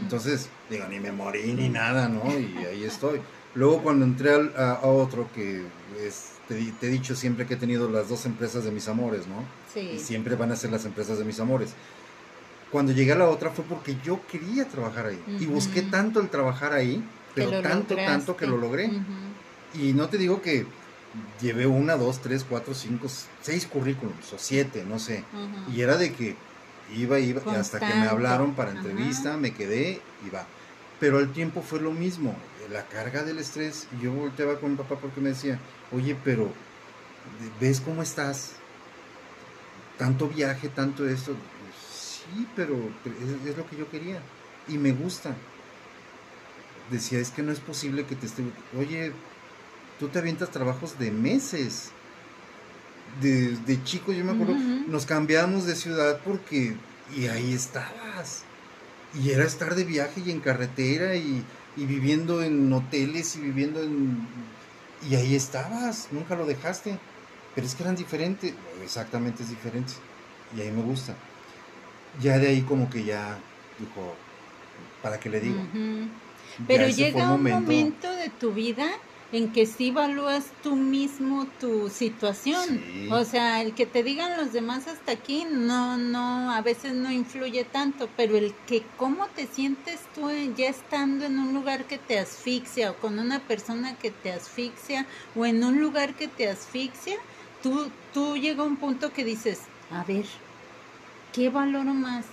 Entonces, 0.00 0.48
digo, 0.70 0.86
ni 0.88 1.00
me 1.00 1.12
morí 1.12 1.52
ni 1.52 1.68
nada, 1.68 2.08
¿no? 2.08 2.24
Y 2.38 2.64
ahí 2.64 2.84
estoy. 2.84 3.20
Luego 3.54 3.82
cuando 3.82 4.04
entré 4.04 4.30
a, 4.56 4.80
otro 4.82 5.28
que 5.34 5.64
te, 6.48 6.86
he 6.86 6.90
dicho 6.90 7.14
siempre 7.14 7.46
que 7.46 7.54
he 7.54 7.56
tenido 7.56 7.88
las 7.88 8.08
dos 8.08 8.26
empresas 8.26 8.64
de 8.64 8.70
mis 8.70 8.88
amores, 8.88 9.26
¿no? 9.26 9.44
Sí. 9.72 9.92
Y 9.96 9.98
siempre 9.98 10.36
van 10.36 10.52
a 10.52 10.56
ser 10.56 10.70
las 10.70 10.84
empresas 10.84 11.18
de 11.18 11.24
mis 11.24 11.40
amores. 11.40 11.70
Cuando 12.70 12.92
llegué 12.92 13.12
a 13.12 13.16
la 13.16 13.28
otra 13.28 13.50
fue 13.50 13.64
porque 13.64 13.96
yo 14.04 14.20
quería 14.30 14.66
trabajar 14.68 15.06
ahí. 15.06 15.22
Y 15.40 15.46
busqué 15.46 15.82
tanto 15.82 16.20
el 16.20 16.28
trabajar 16.28 16.72
ahí, 16.72 17.02
pero 17.34 17.62
tanto, 17.62 17.96
tanto 17.96 18.36
que 18.36 18.46
lo 18.46 18.58
logré. 18.58 18.90
Y 19.74 19.92
no 19.92 20.08
te 20.08 20.18
digo 20.18 20.42
que 20.42 20.66
llevé 21.40 21.66
una, 21.66 21.96
dos, 21.96 22.20
tres, 22.20 22.44
cuatro, 22.48 22.74
cinco, 22.74 23.08
seis 23.40 23.66
currículums 23.66 24.32
o 24.32 24.36
siete, 24.38 24.84
no 24.86 24.98
sé. 24.98 25.24
Y 25.74 25.80
era 25.80 25.96
de 25.96 26.12
que 26.12 26.36
iba, 26.94 27.18
iba, 27.18 27.42
hasta 27.58 27.80
que 27.80 27.94
me 27.94 28.08
hablaron 28.08 28.54
para 28.54 28.72
entrevista, 28.72 29.36
me 29.36 29.52
quedé 29.52 30.00
y 30.26 30.30
va. 30.30 30.46
Pero 31.00 31.20
el 31.20 31.32
tiempo 31.32 31.62
fue 31.62 31.80
lo 31.80 31.92
mismo, 31.92 32.34
la 32.70 32.86
carga 32.86 33.22
del 33.22 33.38
estrés. 33.38 33.86
Yo 34.02 34.12
volteaba 34.12 34.58
con 34.58 34.72
mi 34.72 34.76
papá 34.76 34.96
porque 34.96 35.20
me 35.20 35.30
decía, 35.30 35.58
oye, 35.92 36.16
pero 36.24 36.50
¿ves 37.60 37.80
cómo 37.80 38.02
estás? 38.02 38.52
Tanto 39.96 40.28
viaje, 40.28 40.68
tanto 40.68 41.08
esto. 41.08 41.34
Sí, 41.80 42.46
pero 42.54 42.74
es, 42.74 43.48
es 43.48 43.56
lo 43.56 43.68
que 43.68 43.76
yo 43.76 43.90
quería. 43.90 44.20
Y 44.66 44.78
me 44.78 44.92
gusta. 44.92 45.34
Decía, 46.90 47.18
es 47.18 47.30
que 47.30 47.42
no 47.42 47.52
es 47.52 47.60
posible 47.60 48.04
que 48.04 48.16
te 48.16 48.26
esté... 48.26 48.42
Oye, 48.78 49.12
tú 49.98 50.08
te 50.08 50.18
avientas 50.18 50.50
trabajos 50.50 50.98
de 50.98 51.10
meses. 51.10 51.90
De, 53.20 53.56
de 53.56 53.82
chico, 53.84 54.12
yo 54.12 54.24
me 54.24 54.32
acuerdo, 54.32 54.54
nos 54.54 55.06
cambiamos 55.06 55.66
de 55.66 55.74
ciudad 55.74 56.20
porque... 56.24 56.76
Y 57.16 57.26
ahí 57.26 57.54
estabas. 57.54 58.44
Y 59.22 59.30
era 59.30 59.44
estar 59.44 59.74
de 59.74 59.84
viaje 59.84 60.22
y 60.24 60.30
en 60.30 60.40
carretera 60.40 61.16
y, 61.16 61.44
viviendo 61.76 62.42
en 62.42 62.72
hoteles 62.72 63.36
y 63.36 63.40
viviendo 63.40 63.82
en... 63.82 64.26
Y 65.08 65.14
ahí 65.14 65.34
estabas, 65.34 66.08
nunca 66.10 66.36
lo 66.36 66.44
dejaste. 66.44 66.98
Pero 67.54 67.66
es 67.66 67.74
que 67.74 67.82
eran 67.82 67.96
diferentes, 67.96 68.52
exactamente 68.82 69.42
es 69.42 69.50
diferente. 69.50 69.94
Y 70.56 70.60
ahí 70.60 70.70
me 70.70 70.82
gusta. 70.82 71.14
Ya 72.20 72.38
de 72.38 72.48
ahí 72.48 72.62
como 72.62 72.90
que 72.90 73.04
ya 73.04 73.38
dijo, 73.78 74.14
¿para 75.02 75.18
qué 75.18 75.30
le 75.30 75.40
digo? 75.40 75.60
Pero 76.66 76.88
llega 76.88 77.32
un 77.32 77.42
momento 77.42 78.10
de 78.12 78.28
tu 78.28 78.52
vida 78.52 78.86
en 79.30 79.52
que 79.52 79.66
sí 79.66 79.88
evalúas 79.88 80.46
tú 80.62 80.74
mismo 80.74 81.46
tu 81.60 81.90
situación. 81.90 82.82
O 83.10 83.24
sea, 83.24 83.60
el 83.60 83.74
que 83.74 83.84
te 83.84 84.02
digan 84.02 84.36
los 84.36 84.52
demás 84.52 84.88
hasta 84.88 85.12
aquí 85.12 85.46
no, 85.50 85.98
no, 85.98 86.50
a 86.50 86.62
veces 86.62 86.94
no 86.94 87.10
influye 87.10 87.64
tanto, 87.64 88.08
pero 88.16 88.36
el 88.36 88.54
que 88.66 88.82
cómo 88.96 89.26
te 89.26 89.46
sientes 89.46 90.00
tú 90.14 90.30
ya 90.56 90.68
estando 90.68 91.26
en 91.26 91.38
un 91.38 91.52
lugar 91.52 91.84
que 91.84 91.98
te 91.98 92.18
asfixia 92.18 92.92
o 92.92 92.94
con 92.96 93.18
una 93.18 93.40
persona 93.40 93.96
que 93.96 94.10
te 94.10 94.32
asfixia 94.32 95.06
o 95.36 95.44
en 95.44 95.62
un 95.62 95.80
lugar 95.80 96.14
que 96.14 96.28
te 96.28 96.48
asfixia, 96.48 97.16
tú, 97.62 97.90
tú 98.14 98.36
llega 98.36 98.62
un 98.62 98.76
punto 98.76 99.12
que 99.12 99.24
dices, 99.24 99.60
a 99.90 100.04
ver, 100.04 100.24
¿qué 101.34 101.50
valoro 101.50 101.92
más? 101.92 102.24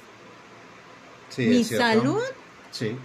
¿Mi 1.38 1.64
salud? 1.66 2.22
Sí 2.72 2.96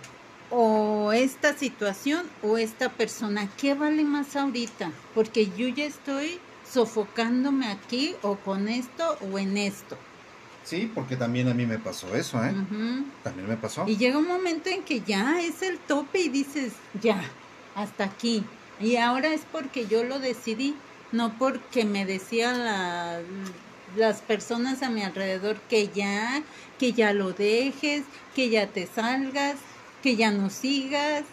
o 0.50 1.12
esta 1.12 1.56
situación 1.56 2.26
o 2.42 2.58
esta 2.58 2.88
persona, 2.88 3.48
¿qué 3.56 3.74
vale 3.74 4.04
más 4.04 4.36
ahorita? 4.36 4.90
Porque 5.14 5.50
yo 5.56 5.68
ya 5.68 5.84
estoy 5.84 6.38
sofocándome 6.70 7.66
aquí 7.68 8.14
o 8.22 8.36
con 8.36 8.68
esto 8.68 9.16
o 9.32 9.38
en 9.38 9.56
esto. 9.56 9.96
Sí, 10.64 10.90
porque 10.94 11.16
también 11.16 11.48
a 11.48 11.54
mí 11.54 11.66
me 11.66 11.78
pasó 11.78 12.14
eso, 12.14 12.44
¿eh? 12.44 12.52
También 13.22 13.48
me 13.48 13.56
pasó. 13.56 13.84
Y 13.86 13.96
llega 13.96 14.18
un 14.18 14.28
momento 14.28 14.68
en 14.68 14.82
que 14.82 15.00
ya 15.00 15.40
es 15.40 15.62
el 15.62 15.78
tope 15.78 16.20
y 16.20 16.28
dices, 16.28 16.74
ya, 17.00 17.20
hasta 17.74 18.04
aquí. 18.04 18.44
Y 18.78 18.96
ahora 18.96 19.32
es 19.32 19.42
porque 19.50 19.86
yo 19.86 20.04
lo 20.04 20.18
decidí, 20.18 20.74
no 21.12 21.36
porque 21.38 21.84
me 21.84 22.04
decían 22.04 22.62
las 23.96 24.20
personas 24.20 24.82
a 24.82 24.90
mi 24.90 25.02
alrededor 25.02 25.56
que 25.68 25.88
ya, 25.88 26.42
que 26.78 26.92
ya 26.92 27.12
lo 27.12 27.32
dejes, 27.32 28.04
que 28.34 28.50
ya 28.50 28.68
te 28.68 28.86
salgas, 28.86 29.56
que 30.02 30.16
ya 30.16 30.30
no 30.30 30.50
sigas. 30.50 31.24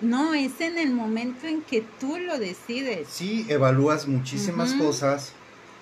No, 0.00 0.34
es 0.34 0.60
en 0.60 0.78
el 0.78 0.92
momento 0.92 1.46
en 1.46 1.62
que 1.62 1.82
tú 2.00 2.18
lo 2.18 2.38
decides. 2.38 3.08
Sí, 3.08 3.46
evalúas 3.48 4.06
muchísimas 4.06 4.74
cosas, 4.74 5.32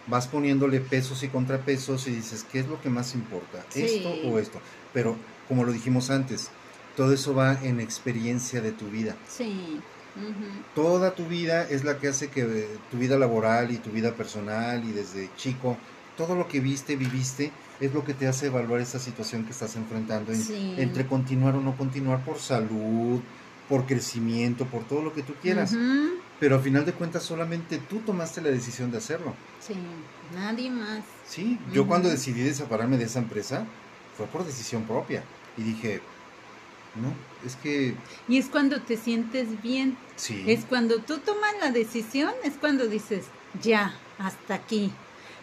vas 0.07 0.29
poniéndole 0.29 0.81
pesos 0.81 1.23
y 1.25 1.29
contrapesos 1.29 2.07
y 2.07 2.13
dices, 2.13 2.47
¿qué 2.51 2.61
es 2.61 2.69
lo 2.69 2.81
que 2.81 2.91
más 2.91 3.15
importa? 3.15 3.65
¿Esto 3.75 4.11
o 4.25 4.39
esto? 4.39 4.61
Pero, 4.93 5.17
como 5.49 5.65
lo 5.65 5.73
dijimos 5.73 6.11
antes, 6.11 6.51
todo 6.97 7.13
eso 7.13 7.35
va 7.35 7.59
en 7.65 7.81
experiencia 7.81 8.61
de 8.61 8.71
tu 8.71 8.87
vida. 8.87 9.17
Sí. 9.29 9.81
Toda 10.77 11.15
tu 11.15 11.27
vida 11.27 11.69
es 11.69 11.83
la 11.83 11.99
que 11.99 12.09
hace 12.09 12.29
que 12.29 12.43
eh, 12.43 12.69
tu 12.91 12.99
vida 12.99 13.19
laboral 13.19 13.73
y 13.73 13.79
tu 13.79 13.91
vida 13.91 14.15
personal 14.15 14.85
y 14.85 14.93
desde 14.93 15.29
chico, 15.37 15.77
todo 16.17 16.37
lo 16.37 16.47
que 16.47 16.61
viste, 16.61 16.95
viviste, 16.95 17.51
es 17.81 17.93
lo 17.93 18.05
que 18.05 18.15
te 18.15 18.27
hace 18.27 18.47
evaluar 18.47 18.81
esa 18.81 18.99
situación 18.99 19.45
que 19.45 19.51
estás 19.51 19.77
enfrentando 19.77 20.33
entre 20.33 21.07
continuar 21.07 21.57
o 21.57 21.61
no 21.61 21.77
continuar 21.77 22.25
por 22.25 22.39
salud, 22.39 23.21
por 23.69 23.87
crecimiento, 23.87 24.67
por 24.67 24.85
todo 24.85 25.03
lo 25.03 25.13
que 25.13 25.23
tú 25.23 25.35
quieras. 25.43 25.75
Pero 26.41 26.57
a 26.57 26.59
final 26.59 26.85
de 26.85 26.93
cuentas 26.93 27.23
solamente 27.23 27.79
tú 27.79 27.99
tomaste 27.99 28.41
la 28.43 28.51
decisión 28.51 28.91
de 28.91 28.99
hacerlo. 28.99 29.35
Sí, 29.61 29.75
nadie 30.35 30.71
más. 30.71 31.05
Sí, 31.27 31.59
yo 31.73 31.87
cuando 31.87 32.09
decidí 32.09 32.43
desapararme 32.43 32.99
de 32.99 33.05
esa 33.05 33.21
empresa 33.21 33.67
fue 34.17 34.27
por 34.27 34.45
decisión 34.45 34.85
propia 34.85 35.25
y 35.57 35.63
dije, 35.63 36.01
no, 36.97 37.13
es 37.45 37.57
que... 37.57 37.95
Y 38.29 38.39
es 38.39 38.47
cuando 38.47 38.81
te 38.83 38.97
sientes 38.97 39.63
bien. 39.63 39.97
Sí. 40.17 40.45
Es 40.47 40.65
cuando 40.65 40.99
tú 40.99 41.19
tomas 41.19 41.53
la 41.61 41.71
decisión, 41.71 42.33
es 42.45 42.55
cuando 42.55 42.87
dices, 42.87 43.25
ya, 43.63 43.97
hasta 44.19 44.55
aquí. 44.55 44.93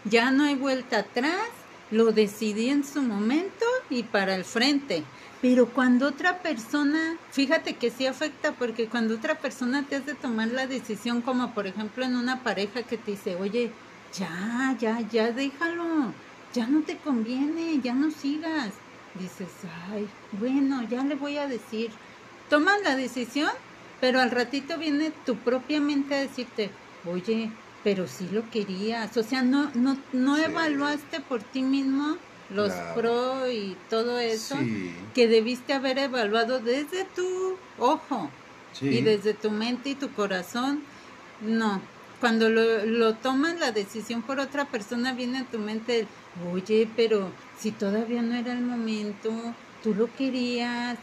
Ya 0.06 0.32
no 0.32 0.46
hay 0.46 0.56
vuelta 0.56 1.00
atrás, 1.00 1.50
lo 1.92 2.12
decidí 2.14 2.70
en 2.70 2.84
su 2.84 3.02
momento 3.02 3.66
y 3.90 4.04
para 4.04 4.36
el 4.36 4.46
frente. 4.46 5.04
Pero 5.42 5.68
cuando 5.68 6.08
otra 6.08 6.40
persona, 6.42 7.18
fíjate 7.32 7.76
que 7.76 7.92
sí 7.92 8.06
afecta, 8.06 8.54
porque 8.54 8.88
cuando 8.88 9.16
otra 9.16 9.36
persona 9.36 9.84
te 9.84 9.98
hace 9.98 10.16
tomar 10.16 10.50
la 10.50 10.68
decisión, 10.68 11.22
como 11.22 11.54
por 11.54 11.68
ejemplo 11.68 12.06
en 12.06 12.16
una 12.16 12.44
pareja 12.44 12.84
que 12.84 12.98
te 12.98 13.12
dice, 13.12 13.36
oye, 13.36 13.72
ya, 14.14 14.76
ya, 14.80 15.02
ya 15.10 15.32
déjalo, 15.32 16.14
ya 16.54 16.68
no 16.68 16.82
te 16.82 16.98
conviene, 16.98 17.80
ya 17.82 17.94
no 17.94 18.12
sigas. 18.12 18.74
Dices, 19.16 19.50
ay, 19.92 20.08
bueno, 20.34 20.84
ya 20.84 21.04
le 21.04 21.16
voy 21.16 21.38
a 21.38 21.48
decir. 21.48 21.92
Tomas 22.50 22.82
la 22.84 22.96
decisión, 22.96 23.52
pero 24.00 24.22
al 24.22 24.32
ratito 24.32 24.78
viene 24.78 25.12
tu 25.26 25.36
propia 25.36 25.82
mente 25.82 26.16
a 26.16 26.22
decirte, 26.22 26.70
oye, 27.06 27.50
pero 27.84 28.08
sí 28.08 28.28
lo 28.32 28.50
querías, 28.50 29.16
o 29.18 29.24
sea, 29.24 29.42
no, 29.42 29.72
no, 29.74 29.98
no 30.14 30.38
evaluaste 30.38 31.20
por 31.22 31.42
ti 31.42 31.62
mismo 31.62 32.18
los 32.50 32.74
pro 32.96 33.50
y 33.50 33.78
todo 33.90 34.20
eso 34.20 34.58
que 35.14 35.28
debiste 35.28 35.74
haber 35.74 35.98
evaluado 35.98 36.60
desde 36.60 37.06
tu 37.16 37.56
ojo 37.80 38.30
y 38.82 39.02
desde 39.02 39.34
tu 39.34 39.52
mente 39.52 39.92
y 39.92 39.96
tu 39.96 40.12
corazón. 40.12 40.84
No, 41.42 41.82
cuando 42.20 42.50
lo, 42.50 42.86
lo 42.86 43.16
tomas 43.16 43.60
la 43.60 43.72
decisión 43.72 44.22
por 44.22 44.40
otra 44.40 44.66
persona 44.66 45.14
viene 45.14 45.40
a 45.40 45.46
tu 45.46 45.60
mente, 45.60 46.08
oye, 46.54 46.88
pero 46.96 47.32
si 47.58 47.72
todavía 47.72 48.22
no 48.22 48.36
era 48.36 48.54
el 48.54 48.62
momento, 48.62 49.32
tú 49.82 49.96
lo 49.96 50.14
querías, 50.16 50.98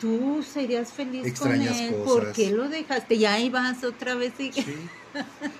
tú 0.00 0.42
serías 0.42 0.92
feliz 0.92 1.26
Extrañas 1.26 1.74
con 1.76 1.78
él, 1.80 1.94
cosas. 1.94 2.06
¿por 2.06 2.32
qué 2.32 2.50
lo 2.50 2.68
dejaste? 2.68 3.14
Y 3.16 3.24
ahí 3.26 3.50
vas 3.50 3.84
otra 3.84 4.14
vez 4.14 4.32
y... 4.38 4.52
Sí. 4.52 4.76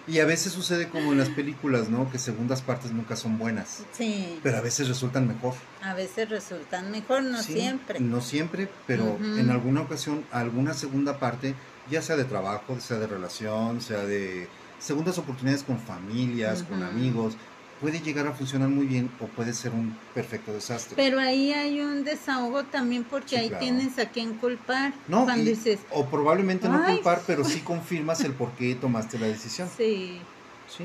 Y 0.06 0.20
a 0.20 0.24
veces 0.26 0.52
sucede 0.52 0.88
como 0.88 1.10
en 1.10 1.18
las 1.18 1.28
películas, 1.28 1.88
¿no? 1.88 2.08
Que 2.12 2.20
segundas 2.20 2.62
partes 2.62 2.92
nunca 2.92 3.16
son 3.16 3.36
buenas, 3.36 3.82
Sí, 3.92 4.38
pero 4.44 4.58
a 4.58 4.60
veces 4.60 4.86
resultan 4.86 5.26
mejor. 5.26 5.54
a 5.82 5.92
veces 5.92 6.28
resultan 6.28 6.92
mejor, 6.92 7.24
no 7.24 7.42
Sí, 7.42 7.54
siempre. 7.54 7.98
No 7.98 8.20
siempre, 8.20 8.68
pero 8.86 9.18
en 9.20 9.50
alguna 9.50 9.80
ocasión, 9.80 10.24
alguna 10.30 10.72
segunda 10.74 11.18
parte, 11.18 11.54
ya 11.90 12.00
sea 12.00 12.14
de 12.16 12.24
trabajo, 12.24 12.78
sea 12.78 12.98
de 12.98 13.08
relación, 13.08 13.80
sea 13.80 14.04
de 14.04 14.46
segundas 14.78 15.18
oportunidades 15.18 15.64
con 15.64 15.80
familias, 15.80 16.62
con 16.62 16.84
amigos, 16.84 17.34
puede 17.80 18.00
llegar 18.00 18.26
a 18.26 18.32
funcionar 18.32 18.68
muy 18.68 18.86
bien 18.86 19.10
o 19.20 19.26
puede 19.26 19.52
ser 19.54 19.72
un 19.72 19.96
perfecto 20.14 20.52
desastre. 20.52 20.94
Pero 20.96 21.18
ahí 21.18 21.52
hay 21.52 21.80
un 21.80 22.04
desahogo 22.04 22.64
también 22.64 23.04
porque 23.04 23.30
Sí, 23.30 23.36
ahí 23.36 23.48
claro. 23.48 23.64
tienes 23.64 23.98
a 23.98 24.06
quien 24.10 24.34
culpar. 24.34 24.92
no, 25.08 25.24
cuando 25.24 25.44
y- 25.50 25.54
dices, 25.54 25.80
o 25.90 26.04
probablemente 26.06 26.68
no 26.68 26.84
culpar, 26.84 27.22
pero 27.26 27.44
sí 27.44 27.60
confirmas 27.64 28.20
el 28.20 28.32
por 28.34 28.50
qué 28.52 28.74
tomaste 28.74 29.18
la 29.18 29.26
decisión. 29.26 29.68
sí, 29.76 30.20
Sí, 30.68 30.84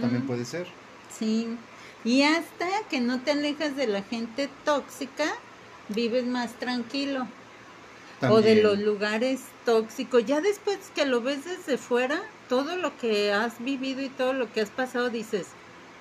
también 0.00 0.26
puede 0.26 0.44
ser. 0.46 0.66
sí. 1.18 1.48
Y 2.04 2.22
hasta 2.22 2.66
que 2.88 3.00
no 3.00 3.20
te 3.20 3.32
alejas 3.32 3.76
de 3.76 3.86
la 3.88 4.02
gente 4.02 4.48
tóxica, 4.64 5.24
vives 5.88 6.24
más 6.24 6.52
tranquilo. 6.54 7.26
O 8.30 8.40
de 8.40 8.62
los 8.62 8.78
lugares 8.78 9.40
tóxicos. 9.66 10.24
Ya 10.24 10.40
después 10.40 10.78
que 10.94 11.04
lo 11.04 11.20
ves 11.20 11.44
desde 11.44 11.76
fuera, 11.76 12.22
todo 12.48 12.76
lo 12.76 12.96
que 12.96 13.30
has 13.32 13.62
vivido 13.62 14.00
y 14.02 14.08
todo 14.08 14.32
lo 14.32 14.50
que 14.52 14.62
has 14.62 14.70
pasado, 14.70 15.10
dices, 15.10 15.48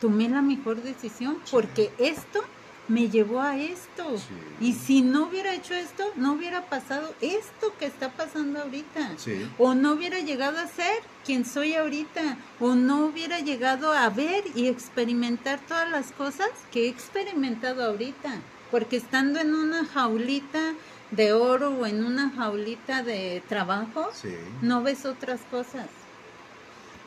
tomé 0.06 0.30
la 0.30 0.43
mejor 0.43 0.84
decisión 0.84 1.39
porque 1.49 1.91
esto 1.97 2.43
me 2.88 3.10
llevó 3.10 3.41
a 3.41 3.58
esto. 3.58 4.20
Sí. 4.20 4.36
Y 4.68 4.74
si 4.74 5.01
no 5.01 5.24
hubiera 5.24 5.56
hecho 5.56 5.74
esto, 5.74 6.03
no 6.16 6.34
hubiera 6.34 6.62
pasado 6.70 7.12
esto 7.22 7.74
que 7.80 7.88
está 7.88 8.12
pasando 8.12 8.62
ahorita. 8.62 9.14
Sí, 9.18 9.49
O 9.58 9.74
no 9.74 9.93
hubiera 9.93 10.20
llegado 10.20 10.60
a 10.60 10.68
ser 10.68 10.99
quien 11.26 11.43
soy 11.43 11.74
ahorita. 11.74 12.38
O 12.60 12.76
no 12.76 13.08
hubiera 13.08 13.39
llegado 13.39 13.91
a 13.91 14.08
ver 14.12 14.43
y 14.53 14.68
experimentar 14.68 15.60
todas 15.68 15.89
las 15.89 16.12
cosas 16.12 16.49
que 16.72 16.86
he 16.86 16.89
experimentado 16.89 17.84
ahorita. 17.84 18.36
Porque 18.70 18.97
estando 18.97 19.39
en 19.39 19.56
una 19.56 19.86
jaulita 19.86 20.76
de 21.10 21.34
oro 21.34 21.72
o 21.72 21.88
en 21.88 22.03
una 22.03 22.30
jaulita 22.30 23.01
de 23.01 23.41
trabajo, 23.49 24.12
sí. 24.14 24.36
no 24.62 24.84
ves 24.84 25.08
otras 25.08 25.39
cosas. 25.49 25.88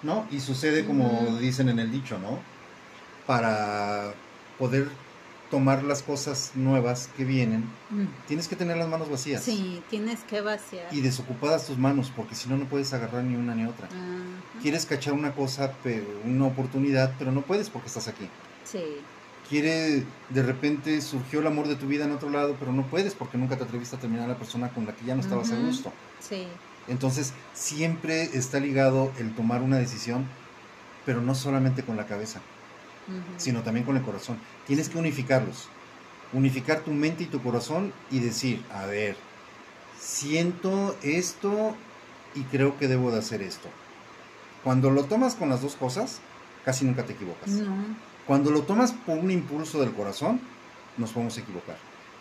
¿no? 0.03 0.27
Y 0.31 0.41
sucede 0.41 0.85
como 0.85 1.39
dicen 1.41 1.69
en 1.69 1.79
el 1.79 1.91
dicho, 1.91 2.19
¿no? 2.19 2.58
Para 3.33 4.15
poder 4.59 4.89
tomar 5.51 5.83
las 5.83 6.03
cosas 6.03 6.53
nuevas 6.55 7.11
que 7.15 7.27
vienen, 7.27 7.65
Mm. 7.91 8.07
tienes 8.27 8.49
que 8.49 8.57
tener 8.57 8.79
las 8.79 8.89
manos 8.89 9.11
vacías 9.11 9.43
Sí, 9.45 9.83
tienes 9.91 10.21
que 10.21 10.41
vaciar. 10.41 10.87
y 10.91 11.03
desocupadas 11.03 11.67
tus 11.67 11.77
manos, 11.77 12.11
porque 12.17 12.35
si 12.35 12.49
no, 12.49 12.57
no 12.57 12.65
puedes 12.65 12.95
agarrar 12.95 13.25
ni 13.25 13.37
una 13.37 13.55
ni 13.55 13.67
otra. 13.67 13.87
Ajá. 13.89 14.61
Quieres 14.63 14.87
cachar 14.87 15.13
una 15.13 15.35
cosa, 15.35 15.75
pero 15.83 16.05
una 16.25 16.47
oportunidad, 16.47 17.13
pero 17.19 17.31
no 17.31 17.43
puedes 17.43 17.69
porque 17.69 17.89
estás 17.89 18.09
aquí. 18.09 18.27
Sí, 18.65 18.83
Quiere, 19.47 20.05
de 20.31 20.43
repente 20.43 20.99
surgió 21.03 21.41
el 21.41 21.47
amor 21.49 21.69
de 21.69 21.77
tu 21.77 21.87
vida 21.87 22.05
en 22.07 22.13
otro 22.13 22.31
lado, 22.31 22.57
pero 22.59 22.73
no 22.73 22.83
puedes 22.87 23.15
porque 23.15 23.37
nunca 23.39 23.57
te 23.59 23.65
atreviste 23.65 23.97
a 23.97 23.99
terminar 23.99 24.25
a 24.25 24.29
la 24.33 24.39
persona 24.39 24.71
con 24.71 24.87
la 24.87 24.95
que 24.97 25.05
ya 25.05 25.15
no 25.15 25.21
estabas 25.21 25.53
a 25.53 25.57
gusto. 25.57 25.93
sí. 26.21 26.47
Entonces, 26.87 27.35
siempre 27.53 28.23
está 28.33 28.59
ligado 28.61 29.13
el 29.19 29.35
tomar 29.35 29.61
una 29.61 29.77
decisión, 29.77 30.27
pero 31.05 31.21
no 31.21 31.35
solamente 31.35 31.83
con 31.83 31.97
la 31.99 32.07
cabeza. 32.07 32.41
Sino 33.37 33.63
también 33.63 33.87
con 33.87 33.97
el 33.97 34.03
corazón. 34.03 34.39
Tienes 34.67 34.89
que 34.89 34.99
unificarlos. 34.99 35.69
Unificar 36.33 36.81
tu 36.81 36.91
mente 36.91 37.25
y 37.25 37.27
tu 37.27 37.43
corazón 37.43 37.93
y 38.11 38.21
decir, 38.21 38.63
a 38.73 38.87
ver, 38.87 39.17
siento 39.99 40.97
esto 41.03 41.75
y 42.35 42.43
creo 42.43 42.77
que 42.79 42.89
debo 42.89 43.11
de 43.11 43.19
hacer 43.19 43.43
esto. 43.43 43.69
Cuando 44.63 44.91
lo 44.91 45.05
tomas 45.05 45.35
con 45.35 45.49
las 45.49 45.63
dos 45.63 45.75
cosas, 45.77 46.21
casi 46.65 46.85
nunca 46.85 47.05
te 47.05 47.15
equivocas. 47.15 47.49
No. 47.49 47.75
Cuando 48.27 48.51
lo 48.51 48.63
tomas 48.63 48.93
por 48.93 49.17
un 49.19 49.31
impulso 49.31 49.81
del 49.81 49.93
corazón, 49.93 50.41
nos 50.99 51.13
podemos 51.13 51.39
equivocar. 51.39 51.77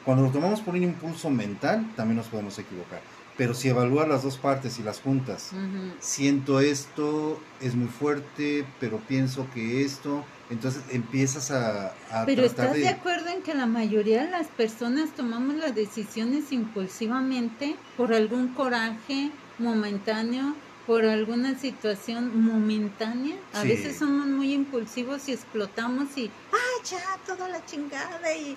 Cuando 0.06 0.24
lo 0.24 0.32
tomamos 0.32 0.62
por 0.62 0.76
un 0.76 0.84
impulso 0.84 1.30
mental, 1.30 1.92
también 1.98 2.16
nos 2.16 2.28
podemos 2.28 2.58
equivocar. 2.58 3.02
Pero 3.36 3.54
si 3.54 3.68
evalúas 3.68 4.08
las 4.08 4.24
dos 4.24 4.38
partes 4.38 4.80
y 4.80 4.84
las 4.84 5.02
juntas, 5.02 5.52
siento 6.00 6.62
esto, 6.62 7.40
es 7.60 7.76
muy 7.76 7.90
fuerte, 7.90 8.66
pero 8.80 9.00
pienso 9.00 9.48
que 9.54 9.84
esto, 9.84 10.24
entonces 10.50 10.84
empiezas 10.92 11.52
a, 11.52 11.88
a 12.12 12.26
Pero 12.26 12.44
tratar 12.44 12.66
¿estás 12.68 12.74
de... 12.74 12.80
de... 12.82 12.90
acuerdo 12.90 13.28
en 13.30 13.42
que 13.42 13.54
la 13.54 13.66
mayoría 13.66 14.24
de 14.26 14.32
las 14.32 14.48
personas 14.48 15.10
tomamos 15.16 15.56
las 15.56 15.76
decisiones 15.76 16.52
impulsivamente 16.52 17.76
por 17.98 18.14
algún 18.14 18.50
coraje 18.50 19.32
momentáneo, 19.60 20.56
por 20.86 21.04
alguna 21.06 21.58
situación 21.60 22.42
momentánea? 22.44 23.36
A 23.54 23.62
Sí. 23.64 23.68
veces 23.68 23.98
somos 23.98 24.28
muy 24.28 24.54
impulsivos 24.54 25.28
y 25.28 25.34
explotamos 25.34 26.18
y 26.18 26.32
¡ah, 26.54 26.84
ya! 26.90 26.98
Toda 27.26 27.50
la 27.50 27.66
chingada 27.66 28.34
y... 28.36 28.56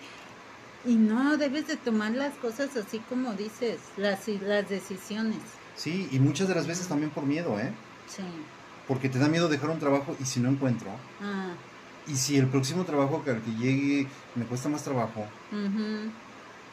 Y 0.87 0.95
no, 0.95 1.37
debes 1.37 1.67
de 1.67 1.77
tomar 1.77 2.13
las 2.13 2.33
cosas 2.37 2.75
así 2.75 3.01
como 3.01 3.35
dices, 3.35 3.79
las, 3.99 4.27
las 4.29 4.67
decisiones. 4.67 5.37
Sí, 5.77 6.09
y 6.11 6.19
muchas 6.19 6.49
de 6.49 6.55
las 6.55 6.67
veces 6.67 6.89
también 6.89 7.11
por 7.11 7.25
miedo, 7.25 7.59
¿eh? 7.61 7.71
Sí. 8.09 8.23
Porque 8.89 9.11
te 9.11 9.19
da 9.19 9.29
miedo 9.29 9.49
dejar 9.49 9.69
un 9.71 9.79
trabajo 9.79 10.17
y 10.19 10.25
si 10.25 10.41
no 10.41 10.49
encuentro, 10.49 10.89
Ah, 11.23 11.51
y 12.11 12.17
si 12.17 12.37
el 12.37 12.47
próximo 12.49 12.85
trabajo 12.85 13.23
que 13.25 13.31
al 13.31 13.41
que 13.43 13.51
llegue 13.53 14.07
me 14.35 14.45
cuesta 14.45 14.69
más 14.69 14.83
trabajo, 14.83 15.25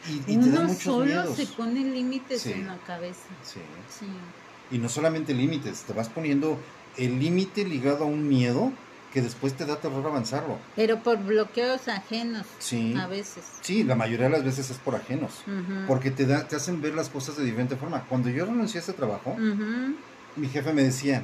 y, 0.10 0.32
y 0.34 0.38
te 0.38 0.50
da 0.52 0.62
muchos 0.62 0.82
solo 0.84 1.06
miedos. 1.06 1.36
se 1.36 1.46
pone 1.48 1.80
límites 1.84 2.42
Sí. 2.42 2.54
en 2.54 2.68
la 2.68 2.78
cabeza. 2.86 3.20
Sí. 3.44 3.60
Sí. 3.90 4.06
Y 4.72 4.78
no 4.80 4.90
solamente 4.90 5.34
límites, 5.34 5.82
te 5.84 5.94
vas 5.94 6.10
poniendo 6.10 6.58
el 6.98 7.20
límite 7.20 7.66
ligado 7.66 8.04
a 8.04 8.08
un 8.08 8.28
miedo 8.28 8.72
que 9.14 9.22
después 9.22 9.54
te 9.56 9.66
da 9.66 9.78
terror 9.80 10.06
avanzarlo. 10.06 10.58
Pero 10.76 11.02
por 11.02 11.18
bloqueos 11.18 11.88
ajenos 11.88 12.46
Sí. 12.60 12.94
a 13.00 13.08
veces. 13.08 13.46
Sí, 13.62 13.84
la 13.84 13.96
mayoría 13.96 14.26
de 14.26 14.32
las 14.34 14.44
veces 14.44 14.70
es 14.70 14.78
por 14.78 14.96
ajenos. 14.96 15.44
Porque 15.88 16.12
te, 16.12 16.26
da, 16.26 16.48
te 16.48 16.56
hacen 16.56 16.82
ver 16.82 16.94
las 16.94 17.10
cosas 17.10 17.38
de 17.38 17.44
diferente 17.46 17.76
forma. 17.78 18.04
Cuando 18.04 18.30
yo 18.30 18.46
renuncié 18.46 18.80
a 18.80 18.82
este 18.82 18.94
trabajo, 18.94 19.36
mi 20.36 20.48
jefe 20.50 20.74
me 20.74 20.84
decía, 20.84 21.24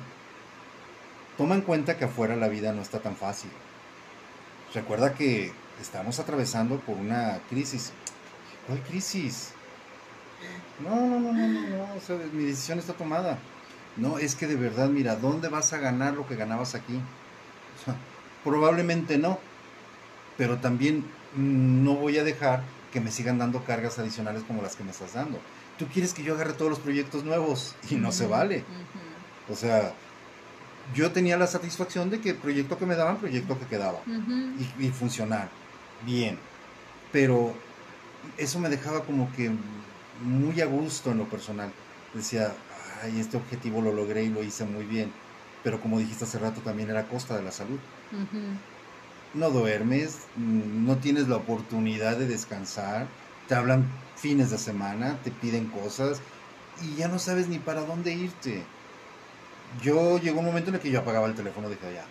toma 1.38 1.55
en 1.55 1.61
cuenta 1.61 1.97
que 1.97 2.05
afuera 2.05 2.36
la 2.36 2.47
vida 2.47 2.72
no 2.74 2.82
está 2.82 2.99
tan 2.99 3.16
fácil. 3.16 3.51
Recuerda 4.74 5.13
que 5.13 5.51
estamos 5.80 6.19
atravesando 6.19 6.80
por 6.80 6.97
una 6.97 7.39
crisis. 7.49 7.91
¿Cuál 8.65 8.80
crisis? 8.82 9.51
No, 10.84 10.95
no, 10.95 11.19
no, 11.19 11.32
no, 11.32 11.47
no, 11.47 11.67
no, 11.69 11.93
o 11.95 12.01
sea, 12.01 12.17
mi 12.34 12.45
decisión 12.45 12.80
está 12.80 12.93
tomada. 12.93 13.38
No, 13.97 14.17
es 14.17 14.36
que 14.36 14.47
de 14.47 14.55
verdad, 14.55 14.89
mira, 14.89 15.15
¿dónde 15.15 15.47
vas 15.47 15.74
a 15.74 15.78
ganar 15.78 16.15
lo 16.15 16.28
que 16.28 16.36
ganabas 16.36 16.74
aquí? 16.74 16.95
O 16.95 17.86
sea, 17.86 17.95
probablemente 18.43 19.19
no, 19.19 19.38
pero 20.38 20.57
también 20.57 21.05
no 21.36 21.95
voy 21.95 22.17
a 22.17 22.24
dejar 22.24 22.63
que 22.91 22.99
me 22.99 23.11
sigan 23.11 23.38
dando 23.38 23.63
cargas 23.63 23.99
adicionales 23.99 24.43
como 24.43 24.63
las 24.63 24.76
que 24.76 24.84
me 24.84 24.91
estás 24.91 25.13
dando. 25.13 25.39
Tú 25.78 25.88
quieres 25.88 26.13
que 26.13 26.24
yo 26.24 26.34
agarre 26.34 26.53
todos 26.53 26.71
los 26.71 26.80
proyectos 26.80 27.24
nuevos 27.24 27.76
y 27.89 27.95
no 27.95 28.11
se 28.11 28.26
vale. 28.26 28.63
O 29.49 29.55
sea, 29.55 29.93
yo 30.95 31.11
tenía 31.11 31.38
la 31.38 31.47
satisfacción 31.47 32.09
de 32.09 32.19
que 32.19 32.31
el 32.31 32.36
proyecto 32.36 32.77
que 32.77 32.86
me 32.86 32.95
daban, 32.95 33.17
proyecto 33.17 33.57
que 33.59 33.65
quedaba. 33.65 33.99
Y, 34.07 34.86
y 34.86 34.89
funcionar 34.89 35.49
bien. 36.05 36.38
Pero 37.11 37.53
eso 38.38 38.59
me 38.59 38.69
dejaba 38.69 39.03
como 39.03 39.31
que 39.34 39.51
muy 40.23 40.61
a 40.61 40.65
gusto 40.65 41.11
en 41.11 41.19
lo 41.19 41.25
personal. 41.29 41.71
Decía, 42.13 42.53
ay, 43.03 43.19
este 43.19 43.38
objetivo 43.38 43.81
lo 43.81 43.91
logré 43.91 44.23
y 44.23 44.29
lo 44.29 44.43
hice 44.43 44.65
muy 44.65 44.86
bien. 44.86 45.11
Pero 45.63 45.79
como 45.79 45.99
dijiste 45.99 46.25
hace 46.25 46.39
rato, 46.39 46.61
también 46.61 46.89
era 46.89 47.01
a 47.01 47.07
costa 47.07 47.36
de 47.36 47.43
la 47.43 47.51
salud. 47.51 47.79
No 49.34 49.49
duermes, 49.49 50.19
mm, 50.36 50.86
no 50.86 50.97
tienes 50.97 51.27
la 51.27 51.38
oportunidad 51.38 52.17
de 52.17 52.27
descansar, 52.27 53.07
te 53.47 53.55
hablan 53.55 53.86
fines 54.15 54.51
de 54.51 54.57
semana, 54.57 55.17
te 55.23 55.31
piden 55.31 55.67
cosas 55.67 56.21
y 56.81 56.95
ya 56.95 57.07
no 57.07 57.17
sabes 57.17 57.47
ni 57.47 57.59
para 57.59 57.81
dónde 57.81 58.13
irte. 58.13 58.63
Yo 59.82 60.19
llegó 60.19 60.39
un 60.39 60.45
momento 60.45 60.69
en 60.69 60.76
el 60.76 60.82
que 60.82 60.91
yo 60.91 60.99
apagaba 60.99 61.28
el 61.28 61.36
teléfono, 61.36 61.69
dije, 61.69 61.93
ya, 61.93 62.05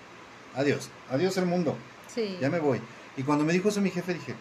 adiós, 0.61 0.91
adiós 1.11 1.37
el 1.37 1.47
mundo, 1.47 1.77
Sí. 2.13 2.39
ya 2.41 2.51
me 2.51 2.59
voy. 2.59 2.81
Y 3.17 3.23
cuando 3.23 3.45
me 3.45 3.53
dijo 3.53 3.69
eso 3.69 3.81
mi 3.81 3.91
jefe, 3.91 4.15
dije, 4.15 4.35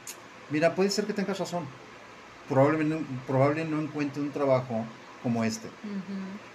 mira, 0.50 0.76
puede 0.76 0.90
ser 0.90 1.06
que 1.06 1.14
tengas 1.14 1.38
razón. 1.40 1.66
Probablemente, 2.50 3.06
probable 3.28 3.64
no 3.66 3.80
encuentre 3.82 4.22
un 4.22 4.32
trabajo 4.32 4.86
como 5.24 5.44
este. 5.44 5.70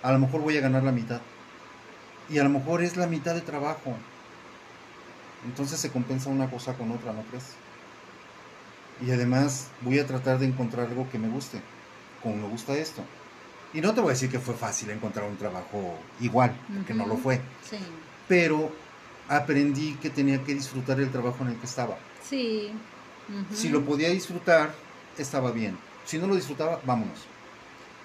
A 0.03 0.13
lo 0.13 0.19
mejor 0.19 0.41
voy 0.41 0.57
a 0.59 0.61
ganar 0.61 0.83
la 0.83 0.93
mitad. 0.93 1.21
Y 2.29 2.39
a 2.39 2.43
lo 2.45 2.51
mejor 2.51 2.83
es 2.83 2.97
la 2.97 3.07
mitad 3.07 3.35
de 3.35 3.41
trabajo. 3.41 3.95
Entonces 5.45 5.79
se 5.79 5.91
compensa 5.91 6.29
una 6.29 6.51
cosa 6.51 6.75
con 6.75 6.91
otra, 6.91 7.13
¿no 7.13 7.23
crees? 7.23 7.55
Y 9.07 9.11
además 9.13 9.69
voy 9.83 9.99
a 9.99 10.07
tratar 10.07 10.39
de 10.39 10.47
encontrar 10.47 10.87
algo 10.87 11.09
que 11.11 11.19
me 11.19 11.29
guste, 11.29 11.61
como 12.23 12.37
me 12.37 12.49
gusta 12.49 12.75
esto. 12.77 13.03
Y 13.77 13.83
no 13.83 13.93
te 13.93 14.01
voy 14.01 14.09
a 14.09 14.13
decir 14.15 14.31
que 14.31 14.39
fue 14.41 14.55
fácil 14.55 14.89
encontrar 14.89 15.29
un 15.29 15.37
trabajo 15.37 15.99
igual, 16.19 16.57
porque 16.75 16.95
no 16.95 17.07
lo 17.07 17.19
fue. 17.19 17.43
Sí. 17.69 17.77
Pero 18.27 18.73
aprendí 19.29 19.93
que 20.01 20.09
tenía 20.09 20.43
que 20.43 20.55
disfrutar 20.55 20.99
el 20.99 21.11
trabajo 21.11 21.45
en 21.45 21.51
el 21.51 21.57
que 21.57 21.67
estaba. 21.67 21.99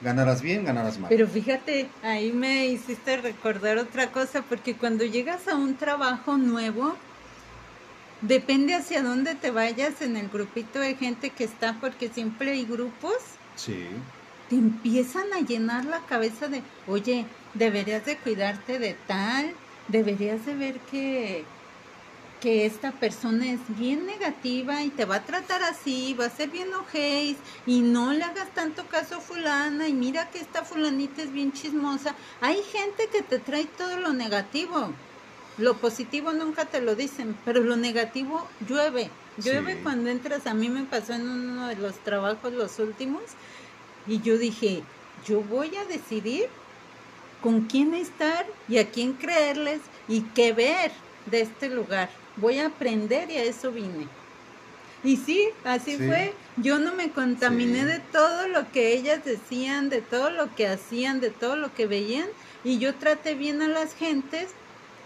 Ganarás 0.01 0.41
bien, 0.41 0.65
ganarás 0.65 0.99
mal. 0.99 1.07
Pero 1.07 1.26
fíjate, 1.26 1.88
ahí 2.03 2.34
me 2.34 2.65
hiciste 2.65 3.15
recordar 3.15 3.78
otra 3.78 4.11
cosa, 4.11 4.41
porque 4.41 4.76
cuando 4.76 5.05
llegas 5.05 5.47
a 5.47 5.55
un 5.55 5.78
trabajo 5.78 6.36
nuevo, 6.38 6.97
depende 8.19 8.76
hacia 8.76 9.01
dónde 9.03 9.36
te 9.36 9.51
vayas 9.51 10.01
en 10.01 10.17
el 10.17 10.28
grupito 10.28 10.80
de 10.80 10.95
gente 10.95 11.30
que 11.30 11.45
está, 11.45 11.78
porque 11.80 12.09
siempre 12.09 12.51
hay 12.51 12.65
grupos. 12.65 13.15
Sí. 13.55 13.86
Te 14.52 14.58
empiezan 14.58 15.32
a 15.32 15.39
llenar 15.39 15.86
la 15.86 16.02
cabeza 16.02 16.49
de, 16.49 16.62
oye, 16.86 17.26
deberías 17.54 18.04
de 18.06 18.18
cuidarte 18.18 18.80
de 18.80 18.97
tal, 19.08 19.54
deberías 19.88 20.45
de 20.45 20.56
ver 20.56 20.78
que 20.91 21.45
que 22.41 22.66
esta 22.66 22.91
persona 22.91 23.49
es 23.52 23.60
bien 23.78 24.08
negativa 24.08 24.84
y 24.84 24.89
te 24.89 25.06
va 25.06 25.18
a 25.18 25.26
tratar 25.26 25.62
así, 25.64 26.16
va 26.20 26.26
a 26.26 26.30
ser 26.30 26.49
bien 26.49 26.74
ojéis 26.74 27.38
y 27.68 27.82
no 27.82 28.12
le 28.12 28.24
hagas 28.24 28.49
tanto 28.54 28.88
caso 28.88 29.18
a 29.18 29.22
fulana 29.22 29.88
y 29.88 29.93
mira 29.93 30.30
que 30.32 30.39
esta 30.39 30.66
fulanita 30.66 31.22
es 31.22 31.32
bien 31.32 31.54
chismosa. 31.54 32.16
Hay 32.41 32.62
gente 32.64 33.08
que 33.12 33.22
te 33.22 33.39
trae 33.39 33.66
todo 33.66 33.95
lo 33.97 34.12
negativo. 34.12 34.91
Lo 35.60 35.78
positivo 35.78 36.34
nunca 36.34 36.66
te 36.66 36.82
lo 36.82 36.95
dicen, 36.95 37.38
pero 37.45 37.62
lo 37.62 37.78
negativo 37.78 38.47
llueve. 38.68 39.12
Llueve 39.38 39.80
cuando 39.84 40.10
entras. 40.10 40.47
A 40.47 40.56
mí 40.56 40.68
me 40.68 40.84
pasó 40.84 41.14
en 41.14 41.30
uno 41.30 41.68
de 41.68 41.76
los 41.76 41.95
trabajos 41.99 42.52
los 42.52 42.80
últimos 42.80 43.22
y 44.08 44.22
yo 44.22 44.38
dije, 44.38 44.84
yo 45.26 45.41
voy 45.41 45.76
a 45.76 45.86
decidir 45.86 46.47
con 47.41 47.62
quién 47.62 47.93
estar 47.93 48.45
y 48.68 48.78
a 48.78 48.89
quién 48.89 49.14
creerles 49.14 49.82
y 50.08 50.22
qué 50.22 50.54
ver 50.54 50.91
de 51.26 51.41
este 51.41 51.70
lugar 51.70 52.10
voy 52.38 52.60
a 52.60 52.68
aprender 52.68 53.30
y 53.30 53.38
a 53.38 53.43
eso 53.43 53.72
vine. 53.72 54.08
Y 55.04 55.18
sí, 55.18 55.49
así 55.64 55.97
fue. 55.97 56.34
Yo 56.58 56.78
no 56.78 56.93
me 56.93 57.10
contaminé 57.10 57.86
de 57.86 57.99
todo 58.12 58.47
lo 58.47 58.72
que 58.72 58.93
ellas 58.93 59.26
decían, 59.26 59.89
de 59.89 60.02
todo 60.02 60.30
lo 60.30 60.54
que 60.54 60.68
hacían, 60.68 61.20
de 61.20 61.32
todo 61.32 61.56
lo 61.56 61.74
que 61.74 61.88
veían. 61.88 62.28
Y 62.64 62.78
yo 62.78 62.93
traté 62.93 63.34
bien 63.34 63.64
a 63.64 63.68
las 63.68 63.95
gentes. 63.95 64.49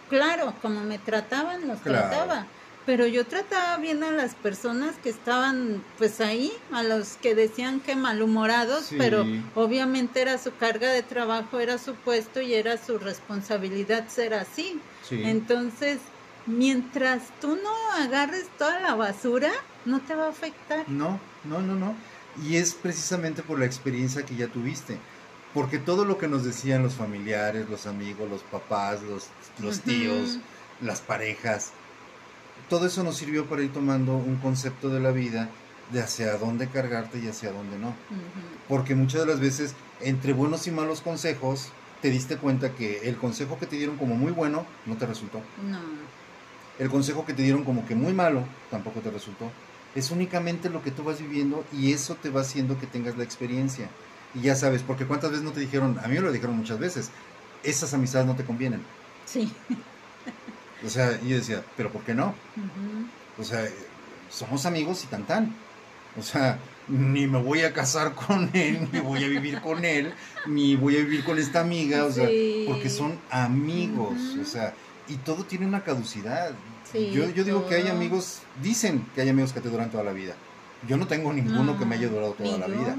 Claro, 0.10 0.54
como 0.62 0.82
me 0.82 1.00
trataban, 1.00 1.68
los 1.68 1.82
trataba. 1.82 2.46
Pero 2.86 3.08
yo 3.08 3.26
trataba 3.26 3.78
bien 3.78 4.04
a 4.04 4.12
las 4.12 4.36
personas 4.36 4.96
que 5.02 5.10
estaban 5.10 5.84
pues 5.98 6.22
ahí, 6.22 6.52
a 6.72 6.84
los 6.84 7.18
que 7.18 7.34
decían 7.34 7.80
que 7.80 7.96
malhumorados, 7.96 8.90
pero 8.98 9.26
obviamente 9.56 10.22
era 10.22 10.38
su 10.38 10.56
carga 10.56 10.92
de 10.92 11.02
trabajo, 11.02 11.60
era 11.60 11.80
su 11.80 11.96
puesto 11.96 12.42
y 12.42 12.54
era 12.54 12.78
su 12.78 13.00
responsabilidad 13.00 14.08
ser 14.08 14.36
así. 14.36 14.80
Entonces, 15.10 16.00
mientras 16.46 17.24
tú 17.42 17.58
no 17.62 18.04
agarres 18.04 18.46
toda 18.58 18.80
la 18.80 18.94
basura, 18.94 19.52
no 19.86 20.00
te 20.02 20.14
va 20.14 20.28
a 20.28 20.30
afectar. 20.30 20.88
No, 20.88 21.20
no, 21.44 21.62
no, 21.62 21.76
no. 21.76 21.96
Y 22.44 22.58
es 22.58 22.74
precisamente 22.74 23.42
por 23.42 23.60
la 23.60 23.66
experiencia 23.66 24.26
que 24.26 24.36
ya 24.36 24.48
tuviste. 24.48 24.98
Porque 25.54 25.78
todo 25.78 26.04
lo 26.04 26.18
que 26.18 26.28
nos 26.28 26.44
decían 26.44 26.84
los 26.84 26.96
familiares, 26.96 27.70
los 27.70 27.88
amigos, 27.88 28.30
los 28.30 28.44
papás, 28.44 29.02
los, 29.04 29.28
los 29.60 29.80
tíos, 29.80 30.40
las 30.82 31.00
parejas, 31.00 31.72
todo 32.70 32.88
eso 32.88 33.04
nos 33.04 33.18
sirvió 33.18 33.46
para 33.46 33.64
ir 33.64 33.72
tomando 33.72 34.16
un 34.16 34.38
concepto 34.38 34.90
de 34.90 35.00
la 35.00 35.12
vida 35.12 35.50
de 35.92 36.02
hacia 36.02 36.38
dónde 36.38 36.68
cargarte 36.68 37.20
y 37.20 37.28
hacia 37.28 37.52
dónde 37.52 37.78
no. 37.78 37.94
Porque 38.68 38.96
muchas 38.96 39.22
de 39.22 39.28
las 39.28 39.40
veces, 39.40 39.76
entre 40.02 40.34
buenos 40.34 40.66
y 40.68 40.72
malos 40.72 41.02
consejos, 41.02 41.70
te 42.02 42.10
diste 42.10 42.38
cuenta 42.38 42.72
que 42.74 43.08
el 43.08 43.18
consejo 43.18 43.58
que 43.60 43.66
te 43.66 43.76
dieron 43.76 43.98
como 43.98 44.16
muy 44.16 44.32
bueno 44.32 44.66
no 44.86 44.96
te 44.98 45.06
resultó. 45.06 45.42
No 45.64 45.80
el 46.80 46.90
consejo 46.90 47.26
que 47.26 47.34
te 47.34 47.44
dieron 47.44 47.64
como 47.64 47.86
que 47.86 47.96
muy 47.96 48.14
malo 48.14 48.44
tampoco 48.70 49.00
te 49.00 49.12
resultó. 49.12 49.50
Es 49.96 50.12
únicamente 50.12 50.70
lo 50.70 50.84
que 50.84 50.92
tú 50.92 51.04
vas 51.04 51.20
viviendo 51.22 51.64
y 51.72 51.94
eso 51.94 52.16
te 52.16 52.30
va 52.30 52.42
haciendo 52.42 52.80
que 52.80 52.88
tengas 52.88 53.18
la 53.18 53.24
experiencia. 53.24 53.90
Y 54.34 54.42
ya 54.42 54.56
sabes, 54.56 54.82
porque 54.82 55.06
cuántas 55.06 55.32
veces 55.32 55.46
no 55.46 55.52
te 55.52 55.62
dijeron, 55.62 55.98
a 56.04 56.08
mí 56.08 56.16
me 56.16 56.22
lo 56.22 56.32
dijeron 56.32 56.58
muchas 56.58 56.80
veces, 56.80 57.12
esas 57.64 57.94
amistades 57.94 58.28
no 58.28 58.36
te 58.36 58.44
convienen. 58.44 58.82
Sí. 59.26 59.54
O 60.86 60.90
sea, 60.90 61.20
yo 61.22 61.38
decía, 61.38 61.64
pero 61.76 61.92
¿por 61.92 62.04
qué 62.04 62.14
no? 62.14 62.34
O 63.40 63.44
sea, 63.44 63.68
somos 64.30 64.66
amigos 64.66 65.04
y 65.04 65.08
tan 65.08 65.26
tan. 65.26 65.56
O 66.18 66.22
sea, 66.22 66.60
ni 66.88 67.28
me 67.28 67.42
voy 67.42 67.62
a 67.62 67.74
casar 67.74 68.14
con 68.14 68.50
él, 68.54 68.88
ni 68.92 69.00
voy 69.00 69.24
a 69.24 69.28
vivir 69.28 69.62
con 69.62 69.84
él, 69.84 70.14
ni 70.46 70.76
voy 70.76 70.96
a 70.98 71.00
vivir 71.00 71.24
con 71.24 71.38
esta 71.38 71.62
amiga, 71.62 72.06
o 72.06 72.12
sea, 72.12 72.30
porque 72.68 72.90
son 72.90 73.20
amigos, 73.30 74.16
o 74.42 74.46
sea, 74.46 74.74
y 75.08 75.16
todo 75.18 75.44
tiene 75.44 75.66
una 75.66 75.84
caducidad. 75.84 76.52
yo, 76.94 77.30
yo 77.30 77.44
digo 77.44 77.68
que 77.68 77.76
hay 77.76 77.88
amigos, 77.88 78.40
dicen 78.62 79.06
que 79.14 79.22
hay 79.22 79.30
amigos 79.30 79.54
que 79.54 79.62
te 79.62 79.70
duran 79.70 79.90
toda 79.90 80.04
la 80.04 80.14
vida. 80.14 80.36
Yo 80.88 80.98
no 80.98 81.08
tengo 81.08 81.34
ninguno 81.34 81.78
que 81.80 81.86
me 81.86 81.96
haya 81.96 82.08
durado 82.08 82.34
toda 82.34 82.58
la 82.58 82.68
vida. 82.68 82.96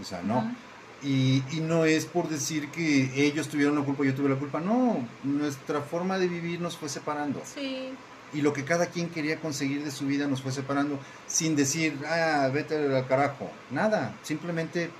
O 0.00 0.04
sea, 0.04 0.22
no. 0.22 0.54
Y, 1.02 1.42
y, 1.50 1.60
no 1.60 1.86
es 1.86 2.04
por 2.04 2.28
decir 2.28 2.68
que 2.70 3.10
ellos 3.16 3.48
tuvieron 3.48 3.74
la 3.74 3.82
culpa, 3.82 4.04
yo 4.04 4.14
tuve 4.14 4.28
la 4.28 4.36
culpa. 4.36 4.60
No, 4.60 5.06
nuestra 5.24 5.80
forma 5.80 6.18
de 6.18 6.28
vivir 6.28 6.60
nos 6.60 6.76
fue 6.76 6.90
separando. 6.90 7.40
Sí. 7.54 7.88
Y 8.32 8.42
lo 8.42 8.52
que 8.52 8.64
cada 8.64 8.86
quien 8.86 9.08
quería 9.08 9.40
conseguir 9.40 9.82
de 9.82 9.90
su 9.90 10.06
vida 10.06 10.26
nos 10.26 10.42
fue 10.42 10.52
separando, 10.52 10.98
sin 11.26 11.56
decir, 11.56 11.98
ah, 12.06 12.48
vete 12.52 12.76
al 12.76 13.06
carajo. 13.06 13.50
Nada, 13.70 14.14
simplemente 14.22 14.90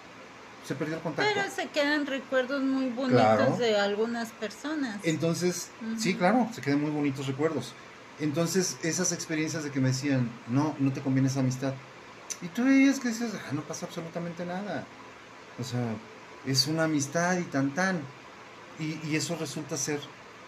se 0.66 0.74
perdió 0.74 0.96
el 0.96 1.02
contacto. 1.02 1.32
Pero 1.34 1.50
se 1.50 1.68
quedan 1.68 2.06
recuerdos 2.06 2.62
muy 2.62 2.88
bonitos 2.90 3.58
de 3.58 3.78
algunas 3.78 4.30
personas. 4.30 5.00
Entonces, 5.04 5.70
sí, 5.98 6.14
claro, 6.14 6.48
se 6.52 6.60
quedan 6.60 6.80
muy 6.80 6.90
bonitos 6.90 7.26
recuerdos. 7.26 7.72
Entonces, 8.18 8.78
esas 8.82 9.12
experiencias 9.12 9.64
de 9.64 9.70
que 9.70 9.80
me 9.80 9.88
decían, 9.88 10.30
no, 10.48 10.74
no 10.78 10.92
te 10.92 11.00
conviene 11.00 11.28
esa 11.28 11.40
amistad. 11.40 11.74
Y 12.42 12.48
tú 12.48 12.64
veías 12.64 13.00
que 13.00 13.08
dices, 13.08 13.32
ah, 13.34 13.52
no 13.52 13.62
pasa 13.62 13.86
absolutamente 13.86 14.44
nada. 14.44 14.84
O 15.60 15.64
sea, 15.64 15.94
es 16.46 16.66
una 16.66 16.84
amistad 16.84 17.38
y 17.38 17.44
tan 17.44 17.74
tan. 17.74 18.00
Y, 18.78 18.98
y 19.08 19.16
eso 19.16 19.36
resulta 19.36 19.76
ser 19.76 20.00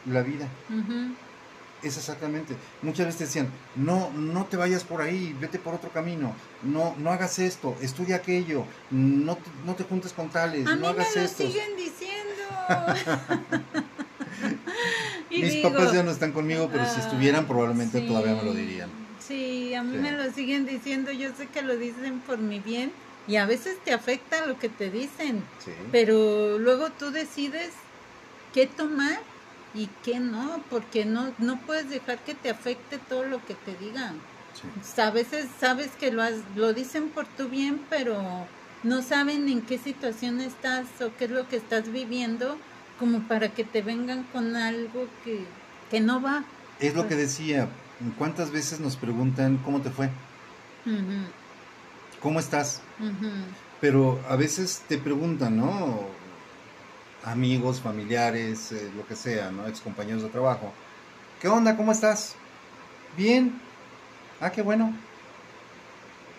la 0.06 0.22
vida. 0.22 0.48
Es 1.82 1.96
exactamente. 1.96 2.56
Muchas 2.80 3.06
veces 3.06 3.18
te 3.18 3.24
decían, 3.24 3.48
no, 3.76 4.10
no 4.12 4.46
te 4.46 4.56
vayas 4.56 4.84
por 4.84 5.02
ahí, 5.02 5.36
vete 5.40 5.58
por 5.58 5.74
otro 5.74 5.90
camino, 5.90 6.34
no, 6.62 6.94
no 6.98 7.10
hagas 7.10 7.38
esto, 7.40 7.76
estudia 7.80 8.16
aquello, 8.16 8.64
no, 8.90 9.36
no 9.66 9.74
te 9.74 9.84
juntes 9.84 10.12
con 10.12 10.30
tales, 10.30 10.64
no 10.64 10.88
hagas 10.88 11.08
me 11.14 11.22
lo 11.22 11.28
siguen 11.28 11.76
diciendo. 11.76 12.32
Mis 15.30 15.56
papás 15.56 15.92
ya 15.92 16.02
no 16.04 16.12
están 16.12 16.32
conmigo, 16.32 16.68
pero 16.70 16.86
si 16.86 17.00
estuvieran 17.00 17.46
probablemente 17.46 18.00
todavía 18.02 18.34
me 18.34 18.44
lo 18.44 18.54
dirían. 18.54 18.88
Sí, 19.18 19.74
a 19.74 19.82
mí 19.82 19.96
me 19.98 20.12
lo 20.12 20.30
siguen 20.32 20.66
diciendo, 20.66 21.10
yo 21.10 21.30
sé 21.36 21.46
que 21.46 21.62
lo 21.62 21.76
dicen 21.76 22.20
por 22.20 22.38
mi 22.38 22.60
bien 22.60 22.92
y 23.26 23.36
a 23.36 23.46
veces 23.46 23.78
te 23.84 23.92
afecta 23.92 24.46
lo 24.46 24.58
que 24.58 24.68
te 24.68 24.90
dicen, 24.90 25.42
pero 25.90 26.58
luego 26.58 26.90
tú 26.90 27.10
decides 27.10 27.70
qué 28.52 28.66
tomar 28.66 29.20
y 29.74 29.86
que 30.02 30.18
no, 30.18 30.62
porque 30.70 31.04
no, 31.04 31.32
no 31.38 31.60
puedes 31.60 31.88
dejar 31.88 32.18
que 32.18 32.34
te 32.34 32.50
afecte 32.50 32.98
todo 32.98 33.24
lo 33.24 33.44
que 33.44 33.54
te 33.54 33.74
digan. 33.76 34.20
A 34.98 35.10
veces 35.10 35.46
sabes 35.58 35.92
que 35.92 36.12
lo, 36.12 36.22
lo 36.56 36.72
dicen 36.72 37.08
por 37.08 37.26
tu 37.26 37.48
bien, 37.48 37.80
pero 37.88 38.20
no 38.82 39.02
saben 39.02 39.48
en 39.48 39.62
qué 39.62 39.78
situación 39.78 40.40
estás 40.40 40.86
o 41.00 41.10
qué 41.16 41.24
es 41.24 41.30
lo 41.30 41.48
que 41.48 41.56
estás 41.56 41.90
viviendo 41.90 42.58
como 42.98 43.20
para 43.26 43.48
que 43.48 43.64
te 43.64 43.82
vengan 43.82 44.24
con 44.32 44.54
algo 44.56 45.06
que, 45.24 45.44
que 45.90 46.00
no 46.00 46.20
va. 46.20 46.44
Es 46.80 46.94
lo 46.94 47.02
que 47.02 47.14
pues 47.14 47.38
decía, 47.38 47.68
¿cuántas 48.18 48.50
veces 48.50 48.80
nos 48.80 48.96
preguntan 48.96 49.58
cómo 49.58 49.80
te 49.80 49.90
fue? 49.90 50.10
¿Cómo 52.22 52.40
estás? 52.40 52.80
Pero 53.80 54.20
a 54.28 54.36
veces 54.36 54.82
te 54.88 54.98
preguntan, 54.98 55.56
¿no? 55.56 56.12
amigos, 57.24 57.80
familiares, 57.80 58.72
eh, 58.72 58.90
lo 58.96 59.06
que 59.06 59.16
sea, 59.16 59.50
¿no? 59.50 59.66
Ex 59.66 59.80
compañeros 59.80 60.22
de 60.22 60.28
trabajo. 60.28 60.72
¿Qué 61.40 61.48
onda? 61.48 61.76
¿Cómo 61.76 61.92
estás? 61.92 62.34
Bien. 63.16 63.60
Ah, 64.40 64.50
qué 64.50 64.62
bueno. 64.62 64.94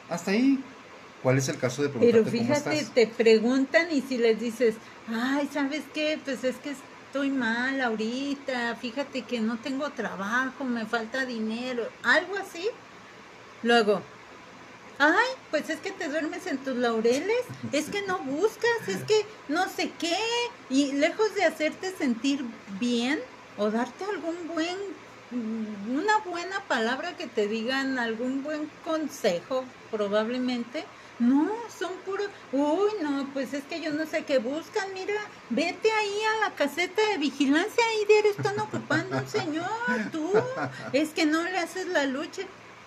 Hasta 0.10 0.32
ahí. 0.32 0.62
¿Cuál 1.22 1.38
es 1.38 1.48
el 1.48 1.58
caso 1.58 1.82
de 1.82 1.90
preguntarte 1.90 2.30
Pero 2.30 2.46
fíjate, 2.46 2.86
te 2.94 3.08
preguntan 3.08 3.88
y 3.92 4.02
si 4.02 4.18
les 4.18 4.40
dices, 4.40 4.76
ay, 5.08 5.50
¿sabes 5.54 5.84
qué? 5.94 6.20
Pues 6.24 6.44
es 6.44 6.58
que 6.58 6.72
estoy 7.06 7.30
mal 7.30 7.80
ahorita, 7.80 8.76
fíjate 8.76 9.22
que 9.22 9.40
no 9.40 9.58
tengo 9.58 9.90
trabajo, 9.92 10.66
me 10.66 10.86
falta 10.86 11.26
dinero, 11.26 11.88
algo 12.04 12.36
así. 12.38 12.68
Luego, 13.62 14.02
ay, 15.00 15.28
pues 15.52 15.70
es 15.70 15.80
que 15.80 15.92
te 15.92 16.08
duermes 16.08 16.48
en 16.48 16.58
tus 16.58 16.76
laureles, 16.76 17.44
es 17.72 17.86
que 17.86 18.02
no 18.04 18.20
buscas, 18.20 18.88
es 18.88 19.04
que 19.04 19.26
no 19.48 19.68
sé 19.70 19.92
qué, 20.00 20.18
y 20.70 20.94
lejos 20.94 21.34
de 21.36 21.46
hacerte 21.46 21.94
sentir 21.96 22.46
bien 22.80 23.20
o 23.58 23.70
darte 23.70 24.06
algún 24.06 24.48
buen, 24.48 24.78
una 25.92 26.18
buena 26.20 26.62
palabra 26.68 27.18
que 27.18 27.28
te 27.28 27.48
digan, 27.48 28.00
algún 28.00 28.44
buen 28.44 28.70
consejo, 28.84 29.66
probablemente, 29.92 30.86
no, 31.20 31.52
son 31.78 31.92
puros, 32.06 32.28
uy, 32.52 32.92
no, 33.02 33.30
pues 33.34 33.54
es 33.54 33.64
que 33.66 33.82
yo 33.82 33.92
no 33.92 34.06
sé 34.06 34.26
qué 34.26 34.40
buscan, 34.40 34.94
mira, 34.94 35.14
vete 35.50 35.92
ahí 35.92 36.22
a 36.36 36.50
la 36.50 36.56
caseta 36.56 37.02
de 37.10 37.18
vigilancia, 37.18 37.84
ahí 37.86 38.30
están 38.30 38.60
ocupando 38.60 39.18
un 39.18 39.28
señor, 39.28 39.70
tú, 40.12 40.32
es 40.92 41.10
que 41.10 41.26
no 41.26 41.44
le 41.44 41.58
haces 41.58 41.88
la 41.88 42.06
lucha, 42.06 42.42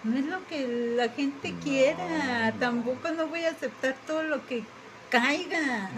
no 0.07 0.19
es 0.19 0.25
lo 0.27 0.47
que 0.47 0.95
la 0.97 1.09
gente 1.11 1.55
quiera, 1.63 2.55
tampoco 2.59 3.11
no 3.11 3.27
voy 3.29 3.45
a 3.45 3.51
aceptar 3.51 3.95
todo 4.07 4.23
lo 4.23 4.47
que 4.47 4.65
caiga. 5.11 5.91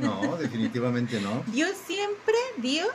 No, 0.00 0.36
definitivamente 0.36 1.20
no. 1.20 1.42
Dios 1.52 1.72
siempre, 1.86 2.34
Dios 2.58 2.90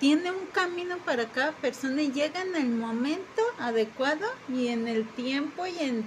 tiene 0.00 0.30
un 0.30 0.46
camino 0.52 0.96
para 0.98 1.26
cada 1.26 1.52
persona 1.52 2.02
y 2.02 2.12
llega 2.12 2.40
en 2.42 2.56
el 2.56 2.68
momento 2.68 3.42
adecuado 3.58 4.26
y 4.52 4.68
en 4.68 4.88
el 4.88 5.06
tiempo 5.06 5.66
y 5.66 5.78
en, 5.78 6.04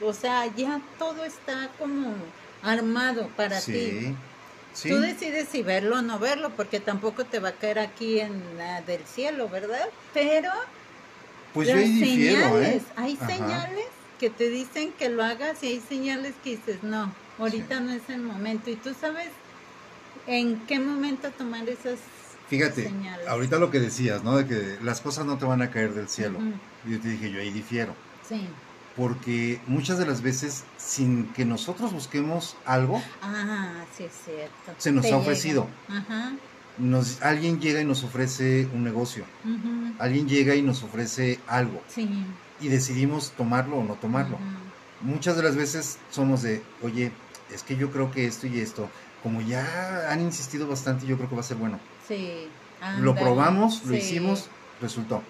o 0.00 0.12
sea, 0.12 0.46
ya 0.54 0.80
todo 0.98 1.24
está 1.24 1.70
como 1.78 2.14
armado 2.62 3.28
para 3.36 3.60
Sí. 3.60 3.72
ti. 3.72 4.14
Sí. 4.74 4.90
Tú 4.90 5.00
decides 5.00 5.48
si 5.50 5.62
verlo 5.62 5.98
o 5.98 6.02
no 6.02 6.18
verlo, 6.20 6.50
porque 6.50 6.78
tampoco 6.78 7.24
te 7.24 7.40
va 7.40 7.48
a 7.48 7.52
caer 7.52 7.80
aquí 7.80 8.20
en 8.20 8.40
la 8.58 8.80
del 8.82 9.04
cielo, 9.06 9.48
¿verdad? 9.48 9.88
Pero 10.14 10.50
Pues 11.54 11.68
yo 11.68 11.76
ahí 11.76 11.88
difiero, 11.92 12.40
señales, 12.48 12.82
¿eh? 12.82 12.86
hay 12.96 13.14
Ajá. 13.20 13.26
señales 13.26 13.86
que 14.20 14.30
te 14.30 14.48
dicen 14.50 14.92
que 14.98 15.08
lo 15.08 15.22
hagas 15.24 15.62
y 15.62 15.66
hay 15.68 15.80
señales 15.80 16.34
que 16.42 16.50
dices, 16.56 16.82
no, 16.82 17.12
ahorita 17.38 17.78
Sí. 17.78 17.84
no 17.84 17.92
es 17.92 18.08
el 18.08 18.20
momento. 18.22 18.70
Y 18.70 18.76
tú 18.76 18.94
sabes 19.00 19.28
en 20.26 20.58
qué 20.66 20.78
momento 20.78 21.30
tomar 21.30 21.68
esas 21.68 21.98
Fíjate, 22.48 22.84
señales. 22.84 23.26
ahorita 23.28 23.58
lo 23.58 23.70
que 23.70 23.78
decías, 23.80 24.22
¿no? 24.24 24.36
De 24.36 24.46
que 24.46 24.78
las 24.82 25.00
cosas 25.00 25.26
no 25.26 25.38
te 25.38 25.44
van 25.44 25.62
a 25.62 25.70
caer 25.70 25.94
del 25.94 26.08
cielo. 26.08 26.38
Ujú. 26.38 26.52
Yo 26.90 27.00
te 27.00 27.08
dije, 27.08 27.30
yo 27.30 27.40
ahí 27.40 27.50
difiero. 27.50 27.94
Sí. 28.28 28.46
Porque 28.96 29.60
muchas 29.68 29.98
de 29.98 30.06
las 30.06 30.22
veces, 30.22 30.64
sin 30.76 31.26
que 31.32 31.44
nosotros 31.44 31.92
busquemos 31.92 32.56
algo, 32.64 33.00
Ah, 33.22 33.84
sí 33.96 34.04
es 34.04 34.12
cierto. 34.24 34.74
Se 34.78 34.90
nos 34.90 35.04
Te 35.06 35.12
ha 35.12 35.16
ofrecido. 35.18 35.68
Ajá. 35.88 36.32
Nos, 36.78 37.22
alguien 37.22 37.60
llega 37.60 37.80
y 37.80 37.84
nos 37.84 38.04
ofrece 38.04 38.68
un 38.74 38.84
negocio. 38.84 39.24
Alguien 39.98 40.28
llega 40.28 40.54
y 40.54 40.62
nos 40.62 40.82
ofrece 40.82 41.40
algo. 41.46 41.82
Sí. 41.88 42.08
Y 42.60 42.68
decidimos 42.68 43.32
tomarlo 43.32 43.78
o 43.78 43.84
no 43.84 43.94
tomarlo. 43.94 44.38
Muchas 45.00 45.36
de 45.36 45.42
las 45.42 45.56
veces 45.56 45.98
somos 46.10 46.42
de, 46.42 46.62
oye, 46.82 47.12
es 47.52 47.62
que 47.62 47.76
yo 47.76 47.90
creo 47.90 48.10
que 48.10 48.26
esto 48.26 48.46
y 48.46 48.58
esto, 48.58 48.88
como 49.22 49.40
ya 49.40 50.10
han 50.10 50.20
insistido 50.20 50.66
bastante, 50.66 51.06
yo 51.06 51.16
creo 51.16 51.28
que 51.28 51.34
va 51.34 51.40
a 51.40 51.44
ser 51.44 51.56
bueno. 51.56 51.78
Sí. 52.06 52.48
Lo 53.00 53.14
probamos, 53.14 53.84
lo 53.84 53.92
sí, 53.92 53.98
hicimos, 53.98 54.48
resultó. 54.80 55.22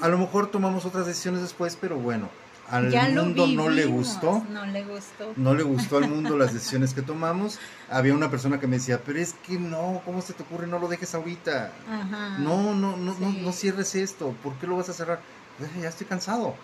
A 0.00 0.08
lo 0.08 0.18
mejor 0.18 0.50
tomamos 0.50 0.84
otras 0.84 1.06
decisiones 1.06 1.42
después, 1.42 1.76
pero 1.80 1.96
bueno, 1.96 2.28
al 2.70 2.90
Ya 2.90 3.08
mundo 3.08 3.46
no 3.46 3.68
le 3.68 3.86
gustó. 3.86 4.44
No 4.50 4.64
le 4.66 4.82
gustó. 4.84 5.32
No 5.36 5.54
le 5.54 5.62
gustó 5.62 5.98
al 5.98 6.08
mundo 6.08 6.36
las 6.36 6.52
decisiones 6.54 6.94
que 6.94 7.02
tomamos. 7.02 7.58
Había 7.90 8.14
una 8.14 8.30
persona 8.30 8.58
que 8.60 8.66
me 8.66 8.76
decía, 8.76 9.00
pero 9.04 9.18
es 9.18 9.34
que 9.46 9.58
no, 9.58 10.00
¿cómo 10.04 10.22
se 10.22 10.32
te 10.32 10.42
ocurre? 10.42 10.66
No 10.66 10.78
lo 10.78 10.88
dejes 10.88 11.14
ahorita. 11.14 11.72
Ajá. 11.90 12.38
No, 12.38 12.74
no, 12.74 12.96
no, 12.96 13.14
no, 13.18 13.30
Sí. 13.30 13.40
no 13.42 13.52
cierres 13.52 13.94
esto. 13.94 14.34
¿Por 14.42 14.54
qué 14.54 14.66
lo 14.66 14.76
vas 14.76 14.88
a 14.88 14.92
cerrar? 14.92 15.20
"Eh, 15.60 15.80
Ya 15.82 15.88
estoy 15.88 16.06
cansado. 16.06 16.54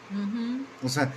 O 0.83 0.89
sea, 0.89 1.13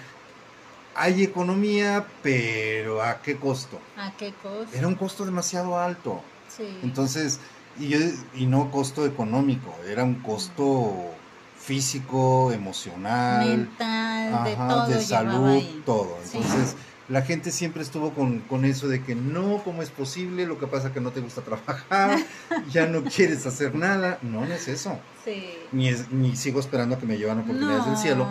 hay 0.95 1.23
economía, 1.23 2.05
pero 2.21 3.01
¿a 3.01 3.21
qué 3.21 3.37
costo? 3.37 3.79
¿A 3.97 4.11
qué 4.17 4.33
cosa? 4.43 4.67
Era 4.77 4.87
un 4.87 4.95
costo 4.95 5.25
demasiado 5.25 5.79
alto. 5.79 6.21
Sí. 6.55 6.79
Entonces, 6.83 7.39
y, 7.79 7.87
yo, 7.87 7.97
y 8.35 8.45
no 8.45 8.69
costo 8.71 9.05
económico, 9.05 9.73
era 9.87 10.03
un 10.03 10.15
costo 10.15 11.13
físico, 11.61 12.51
emocional, 12.51 13.47
mental, 13.47 14.43
de 14.43 14.55
todo 14.55 14.87
de 14.87 15.01
salud, 15.05 15.47
ahí. 15.47 15.81
todo. 15.85 16.17
Sí. 16.23 16.37
Entonces, 16.37 16.75
la 17.09 17.21
gente 17.21 17.51
siempre 17.51 17.81
estuvo 17.83 18.11
con, 18.13 18.39
con 18.39 18.65
eso 18.65 18.87
de 18.87 19.03
que 19.03 19.15
no, 19.15 19.61
¿cómo 19.63 19.81
es 19.81 19.89
posible? 19.89 20.45
Lo 20.45 20.57
que 20.59 20.67
pasa 20.67 20.87
es 20.87 20.93
que 20.93 21.01
no 21.01 21.11
te 21.11 21.19
gusta 21.19 21.41
trabajar, 21.41 22.17
ya 22.71 22.87
no 22.87 23.03
quieres 23.03 23.45
hacer 23.45 23.75
nada. 23.75 24.17
No, 24.21 24.45
no 24.45 24.53
es 24.53 24.67
eso. 24.67 24.97
Sí. 25.23 25.53
Ni, 25.71 25.87
es- 25.89 26.11
ni 26.11 26.35
sigo 26.35 26.59
esperando 26.59 26.95
a 26.95 26.99
que 26.99 27.05
me 27.05 27.17
llevan 27.17 27.39
oportunidades 27.39 27.85
del 27.85 27.97
cielo, 27.97 28.27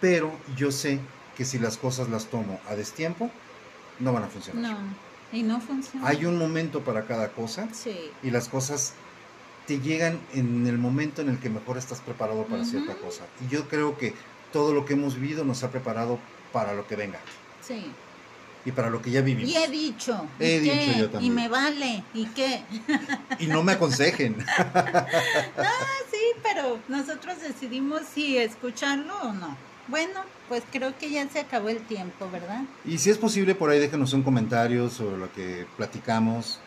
pero 0.00 0.32
yo 0.56 0.70
sé 0.70 0.98
que 1.36 1.44
si 1.44 1.58
las 1.58 1.76
cosas 1.76 2.08
las 2.08 2.26
tomo 2.26 2.60
a 2.68 2.74
destiempo, 2.74 3.30
no 4.00 4.12
van 4.12 4.24
a 4.24 4.26
funcionar. 4.26 4.72
No, 4.72 4.78
y 5.32 5.42
no 5.42 5.60
funciona. 5.60 6.06
Hay 6.06 6.24
un 6.26 6.36
momento 6.38 6.80
para 6.82 7.06
cada 7.06 7.28
cosa 7.28 7.68
Sí. 7.72 8.10
y 8.22 8.30
las 8.30 8.48
cosas 8.48 8.94
te 9.66 9.80
llegan 9.80 10.20
en 10.34 10.66
el 10.66 10.78
momento 10.78 11.22
en 11.22 11.28
el 11.30 11.38
que 11.38 11.48
mejor 11.50 11.78
estás 11.78 12.00
preparado 12.00 12.44
para 12.44 12.64
cierta 12.64 12.94
cosa. 12.94 13.24
Y 13.44 13.52
yo 13.52 13.68
creo 13.68 13.96
que 13.96 14.14
todo 14.52 14.72
lo 14.74 14.84
que 14.84 14.92
hemos 14.94 15.14
vivido 15.18 15.44
nos 15.44 15.62
ha 15.64 15.70
preparado 15.70 16.18
para 16.52 16.74
lo 16.74 16.86
que 16.86 16.96
venga 16.96 17.18
Sí. 17.60 17.86
y 18.64 18.72
para 18.72 18.90
lo 18.90 19.00
que 19.02 19.10
ya 19.10 19.20
vivimos. 19.22 19.50
Y 19.50 19.56
he 19.56 19.68
dicho. 19.68 20.26
¿y 20.38 20.44
He 20.44 20.60
qué? 20.62 20.72
dicho 20.86 20.98
yo 20.98 21.10
también. 21.10 21.32
Y 21.32 21.34
me 21.34 21.48
vale. 21.48 22.04
¿Y 22.14 22.26
qué? 22.26 22.62
Y 23.38 23.46
no 23.46 23.62
me 23.62 23.72
aconsejen. 23.72 24.36
Ah, 24.76 25.06
sí, 26.10 26.18
pero 26.42 26.78
nosotros 26.88 27.40
decidimos 27.40 28.02
si 28.14 28.38
escucharlo 28.38 29.14
o 29.22 29.32
no. 29.32 29.56
Bueno, 29.88 30.20
pues 30.48 30.62
creo 30.72 30.96
que 30.96 31.10
ya 31.10 31.28
se 31.28 31.40
acabó 31.40 31.68
el 31.68 31.78
tiempo, 31.80 32.30
¿verdad? 32.30 32.62
y 32.86 32.96
si 32.98 33.10
es 33.10 33.18
posible, 33.18 33.54
por 33.54 33.68
ahí 33.70 33.78
déjenos 33.78 34.12
un 34.14 34.22
comentario 34.22 34.88
sobre 34.88 35.18
lo 35.18 35.30
que 35.32 35.66
platicamos. 35.76 36.58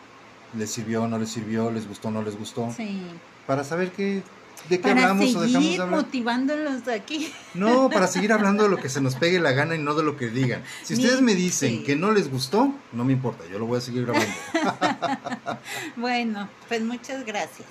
¿Les 0.56 0.70
sirvió 0.70 1.06
no 1.06 1.18
les 1.18 1.30
sirvió? 1.30 1.70
¿Les 1.70 1.86
gustó 1.86 2.10
no 2.10 2.22
les 2.22 2.36
gustó? 2.38 2.72
Sí. 2.76 3.02
Para 3.46 3.64
saber 3.64 3.92
qué, 3.92 4.22
de 4.68 4.76
qué 4.76 4.78
Para 4.78 5.02
hablamos 5.02 5.34
o 5.36 5.40
dejamos 5.40 5.52
de 5.52 5.60
seguir 5.60 5.80
hablar. 5.82 6.00
motivándolos 6.04 6.84
de 6.84 6.94
aquí. 6.94 7.32
No, 7.54 7.90
para 7.90 8.06
seguir 8.08 8.32
hablando 8.32 8.62
de 8.64 8.68
lo 8.70 8.78
que 8.78 8.88
se 8.88 9.00
nos 9.00 9.14
pegue 9.16 9.38
la 9.40 9.52
gana 9.52 9.74
y 9.74 9.78
no 9.78 9.94
de 9.94 10.02
lo 10.02 10.16
que 10.16 10.28
digan. 10.28 10.62
Si 10.82 10.94
Ni- 10.96 11.02
ustedes 11.04 11.20
me 11.22 11.34
dicen 11.34 11.78
sí. 11.78 11.82
que 11.84 11.96
no 11.96 12.12
les 12.12 12.30
gustó, 12.30 12.72
no 12.92 13.04
me 13.04 13.12
importa, 13.12 13.44
yo 13.50 13.58
lo 13.58 13.66
voy 13.66 13.78
a 13.78 13.80
seguir 13.80 14.06
grabando. 14.06 14.32
Bueno, 15.96 16.48
pues 16.68 16.82
muchas 16.82 17.24
gracias. 17.26 17.66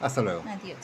Hasta 0.00 0.20
luego. 0.22 0.42
Adiós. 0.48 0.78